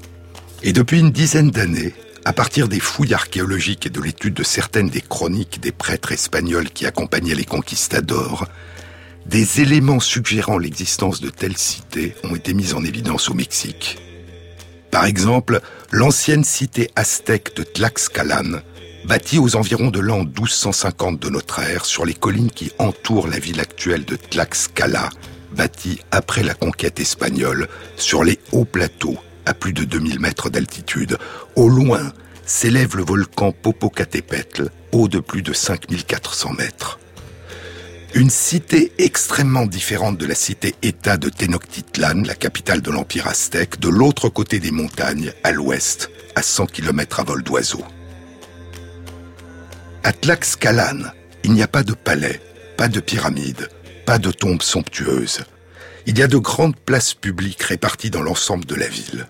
Et 0.62 0.72
depuis 0.72 1.00
une 1.00 1.12
dizaine 1.12 1.50
d'années, 1.50 1.94
à 2.26 2.34
partir 2.34 2.68
des 2.68 2.80
fouilles 2.80 3.14
archéologiques 3.14 3.88
et 3.88 3.92
de 3.92 4.02
l'étude 4.02 4.36
de 4.36 4.44
certaines 4.44 4.90
des 4.90 5.02
chroniques 5.02 5.60
des 5.62 5.72
prêtres 5.72 6.12
espagnols 6.12 6.70
qui 6.70 6.86
accompagnaient 6.86 7.36
les 7.36 7.46
conquistadors, 7.46 8.48
des 9.26 9.62
éléments 9.62 10.00
suggérant 10.00 10.58
l'existence 10.58 11.20
de 11.20 11.30
telles 11.30 11.58
cités 11.58 12.16
ont 12.24 12.36
été 12.36 12.54
mis 12.54 12.74
en 12.74 12.84
évidence 12.84 13.30
au 13.30 13.34
Mexique. 13.34 13.98
Par 14.92 15.06
exemple, 15.06 15.62
l'ancienne 15.92 16.44
cité 16.44 16.90
aztèque 16.96 17.56
de 17.56 17.64
Tlaxcalan, 17.64 18.60
bâtie 19.06 19.40
aux 19.40 19.56
environs 19.56 19.92
de 19.92 20.00
l'an 20.00 20.24
1250 20.24 21.20
de 21.20 21.30
notre 21.30 21.60
ère 21.60 21.86
sur 21.86 22.06
les 22.06 22.14
collines 22.14 22.52
qui 22.52 22.72
entourent 22.80 23.28
la 23.28 23.40
ville 23.40 23.60
actuelle 23.60 24.06
de 24.06 24.16
Tlaxcala, 24.16 25.10
bâtie 25.52 26.00
après 26.12 26.44
la 26.44 26.54
conquête 26.54 27.00
espagnole 27.00 27.68
sur 27.98 28.24
les 28.24 28.40
hauts 28.52 28.66
plateaux 28.66 29.18
à 29.46 29.54
plus 29.54 29.74
de 29.74 29.84
2000 29.84 30.20
mètres 30.20 30.50
d'altitude. 30.50 31.18
Au 31.56 31.68
loin 31.68 32.14
s'élève 32.46 32.96
le 32.96 33.04
volcan 33.04 33.52
Popocatépetl, 33.52 34.70
haut 34.92 35.08
de 35.08 35.20
plus 35.20 35.42
de 35.42 35.52
5400 35.52 36.54
mètres. 36.54 37.00
Une 38.18 38.30
cité 38.30 38.94
extrêmement 38.98 39.66
différente 39.66 40.18
de 40.18 40.26
la 40.26 40.36
cité-État 40.36 41.18
de 41.18 41.28
Tenochtitlan, 41.28 42.24
la 42.24 42.34
capitale 42.34 42.82
de 42.82 42.90
l'Empire 42.90 43.28
aztèque, 43.28 43.78
de 43.82 43.90
l'autre 43.90 44.30
côté 44.30 44.62
des 44.62 44.72
montagnes, 44.72 45.34
à 45.44 45.52
l'ouest, 45.52 46.10
à 46.34 46.42
100 46.42 46.68
km 46.68 47.20
à 47.20 47.24
vol 47.24 47.44
d'oiseau. 47.44 47.84
À 50.06 50.14
Tlaxcalan, 50.14 51.12
il 51.44 51.52
n'y 51.52 51.62
a 51.62 51.68
pas 51.68 51.84
de 51.84 51.92
palais, 51.92 52.40
pas 52.78 52.88
de 52.88 53.02
pyramides, 53.02 53.68
pas 54.06 54.18
de 54.18 54.32
tombes 54.32 54.62
somptueuses. 54.62 55.42
Il 56.06 56.18
y 56.18 56.24
a 56.24 56.28
de 56.28 56.38
grandes 56.38 56.78
places 56.78 57.14
publiques 57.14 57.64
réparties 57.64 58.12
dans 58.12 58.24
l'ensemble 58.24 58.64
de 58.64 58.76
la 58.76 58.88
ville. 58.88 59.28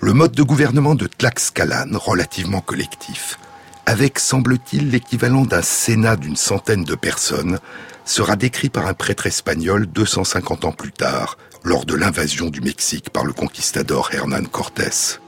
Le 0.00 0.12
mode 0.12 0.32
de 0.32 0.42
gouvernement 0.42 0.96
de 0.96 1.06
Tlaxcalan, 1.06 1.96
relativement 1.96 2.62
collectif, 2.62 3.38
avec, 3.86 4.18
semble-t-il, 4.18 4.90
l'équivalent 4.90 5.44
d'un 5.44 5.62
sénat 5.62 6.16
d'une 6.16 6.36
centaine 6.36 6.84
de 6.84 6.94
personnes, 6.94 7.58
sera 8.04 8.36
décrit 8.36 8.70
par 8.70 8.86
un 8.86 8.94
prêtre 8.94 9.26
espagnol 9.26 9.86
250 9.86 10.64
ans 10.64 10.72
plus 10.72 10.92
tard, 10.92 11.36
lors 11.64 11.84
de 11.86 11.94
l'invasion 11.94 12.50
du 12.50 12.60
Mexique 12.60 13.10
par 13.10 13.24
le 13.24 13.32
conquistador 13.32 14.10
Hernán 14.12 14.46
Cortés. 14.46 15.18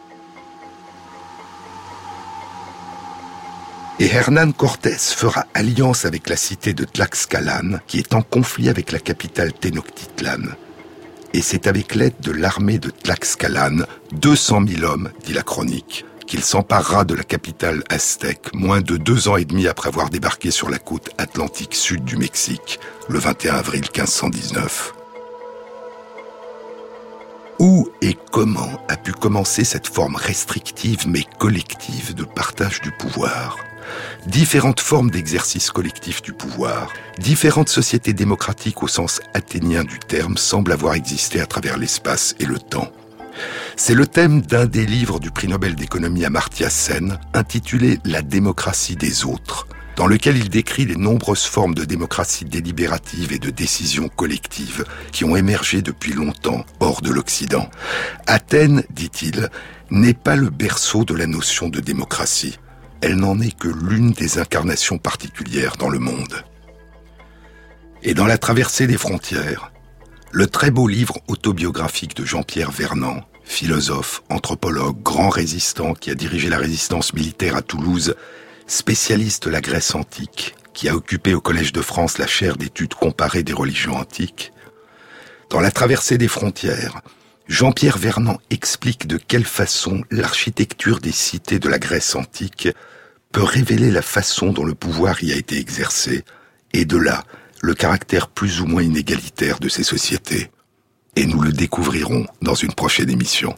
Et 3.99 4.07
Hernán 4.07 4.53
Cortés 4.53 4.99
fera 4.99 5.47
alliance 5.55 6.05
avec 6.05 6.29
la 6.29 6.37
cité 6.37 6.75
de 6.75 6.85
Tlaxcalan, 6.85 7.79
qui 7.87 7.99
est 7.99 8.15
en 8.15 8.21
conflit 8.21 8.69
avec 8.69 8.93
la 8.93 8.99
capitale 8.99 9.55
Tenochtitlan, 9.55 10.55
Et 11.33 11.41
c'est 11.41 11.67
avec 11.67 11.95
l'aide 11.95 12.21
de 12.21 12.33
l'armée 12.33 12.79
de 12.79 12.91
Tlaxcalan, 12.91 13.87
200 14.13 14.67
000 14.69 14.83
hommes, 14.83 15.11
dit 15.25 15.33
la 15.33 15.43
chronique, 15.43 16.05
qu'il 16.27 16.43
s'emparera 16.43 17.05
de 17.05 17.15
la 17.15 17.23
capitale 17.23 17.83
aztèque 17.89 18.55
moins 18.55 18.81
de 18.81 18.97
deux 18.97 19.29
ans 19.29 19.37
et 19.37 19.45
demi 19.45 19.69
après 19.69 19.89
avoir 19.89 20.11
débarqué 20.11 20.51
sur 20.51 20.69
la 20.69 20.79
côte 20.79 21.11
atlantique 21.19 21.75
sud 21.75 22.05
du 22.05 22.17
Mexique 22.17 22.81
le 23.09 23.19
21 23.19 23.55
avril 23.55 23.83
1519. 23.83 24.93
Où 27.59 27.89
et 28.03 28.19
comment 28.33 28.81
a 28.89 28.97
pu 28.97 29.13
commencer 29.13 29.65
cette 29.65 29.87
forme 29.87 30.17
restrictive 30.17 31.09
mais 31.09 31.25
collective 31.39 32.15
de 32.15 32.25
partage 32.25 32.83
du 32.83 32.93
pouvoir? 32.93 33.57
Différentes 34.27 34.81
formes 34.81 35.11
d'exercice 35.11 35.71
collectif 35.71 36.21
du 36.21 36.33
pouvoir, 36.33 36.93
différentes 37.19 37.69
sociétés 37.69 38.13
démocratiques 38.13 38.83
au 38.83 38.89
sens 38.89 39.21
athénien 39.33 39.85
du 39.85 39.99
terme 40.01 40.37
semblent 40.37 40.73
avoir 40.73 40.95
existé 40.95 41.41
à 41.41 41.47
travers 41.47 41.79
l'espace 41.79 42.35
et 42.41 42.45
le 42.45 42.59
temps. 42.59 42.93
C'est 43.77 43.95
le 43.95 44.07
thème 44.07 44.41
d'un 44.41 44.67
des 44.67 44.87
livres 44.87 45.21
du 45.21 45.31
prix 45.31 45.49
Nobel 45.49 45.75
d'économie 45.75 46.25
Amartya 46.25 46.71
Sen, 46.71 47.19
intitulé 47.35 47.99
La 48.05 48.23
démocratie 48.23 48.97
des 48.97 49.25
autres, 49.25 49.69
dans 49.97 50.07
lequel 50.07 50.37
il 50.37 50.49
décrit 50.49 50.85
les 50.85 50.97
nombreuses 50.97 51.45
formes 51.45 51.75
de 51.75 51.85
démocratie 51.85 52.45
délibérative 52.45 53.33
et 53.33 53.39
de 53.39 53.51
décision 53.51 54.09
collective 54.09 54.85
qui 55.13 55.25
ont 55.25 55.37
émergé 55.37 55.83
depuis 55.83 56.13
longtemps 56.13 56.65
hors 56.81 57.03
de 57.03 57.11
l'Occident. 57.11 57.69
Athènes, 58.27 58.83
dit-il, 58.91 59.49
n'est 59.91 60.15
pas 60.15 60.37
le 60.37 60.51
berceau 60.51 61.05
de 61.05 61.15
la 61.15 61.27
notion 61.27 61.69
de 61.69 61.81
démocratie. 61.81 62.59
Elle 63.01 63.17
n'en 63.17 63.41
est 63.41 63.57
que 63.57 63.69
l'une 63.69 64.13
des 64.13 64.39
incarnations 64.39 64.99
particulières 64.99 65.77
dans 65.77 65.89
le 65.89 65.99
monde. 65.99 66.45
Et 68.03 68.15
dans 68.15 68.27
la 68.27 68.39
traversée 68.39 68.87
des 68.87 68.99
frontières, 68.99 69.73
le 70.37 70.47
très 70.47 70.71
beau 70.71 70.87
livre 70.87 71.17
autobiographique 71.29 72.15
de 72.15 72.27
Jean-Pierre 72.27 72.71
Vernant, 72.71 73.23
philosophe, 73.43 74.23
anthropologue, 74.29 75.03
grand 75.03 75.31
résistant 75.31 75.95
qui 75.95 76.11
a 76.11 76.15
dirigé 76.15 76.51
la 76.51 76.59
résistance 76.59 77.15
militaire 77.15 77.57
à 77.57 77.63
Toulouse, 77.63 78.17
spécialiste 78.67 79.47
de 79.47 79.51
la 79.51 79.63
Grèce 79.63 79.95
antique, 79.95 80.55
qui 80.75 80.91
a 80.91 80.95
occupé 80.95 81.33
au 81.33 81.41
Collège 81.41 81.73
de 81.73 81.81
France 81.81 82.19
la 82.19 82.27
chaire 82.27 82.59
d'études 82.59 82.93
comparées 82.93 83.45
des 83.45 83.55
religions 83.55 83.97
antiques. 83.97 84.53
Dans 85.49 85.61
la 85.61 85.71
traversée 85.71 86.19
des 86.19 86.29
frontières, 86.29 87.01
Jean-Pierre 87.49 87.97
Vernant 87.97 88.39
explique 88.51 89.07
de 89.07 89.17
quelle 89.17 89.47
façon 89.47 90.05
l'architecture 90.11 90.99
des 91.01 91.13
cités 91.13 91.59
de 91.59 91.71
la 91.71 91.79
Grèce 91.79 92.15
antique 92.15 92.69
peut 93.33 93.43
révéler 93.43 93.91
la 93.91 94.03
façon 94.03 94.53
dont 94.53 94.67
le 94.67 94.75
pouvoir 94.75 95.25
y 95.25 95.33
a 95.33 95.37
été 95.37 95.57
exercé, 95.57 96.27
et 96.75 96.85
de 96.85 96.99
là, 96.99 97.25
le 97.67 97.75
caractère 97.75 98.29
plus 98.29 98.61
ou 98.61 98.67
moins 98.67 98.85
inégalitaire 98.85 99.59
de 99.59 99.69
ces 99.69 99.83
sociétés. 99.83 100.53
Et 101.17 101.27
nous 101.27 101.41
le 101.41 101.51
découvrirons 101.51 102.25
dans 102.41 102.55
une 102.55 102.73
prochaine 102.73 103.11
émission. 103.11 103.57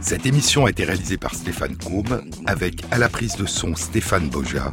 Cette 0.00 0.26
émission 0.26 0.66
a 0.66 0.70
été 0.70 0.84
réalisée 0.84 1.18
par 1.18 1.36
Stéphane 1.36 1.76
Combe 1.76 2.24
avec 2.46 2.82
à 2.90 2.98
la 2.98 3.08
prise 3.08 3.36
de 3.36 3.46
son 3.46 3.76
Stéphane 3.76 4.28
Boja, 4.28 4.72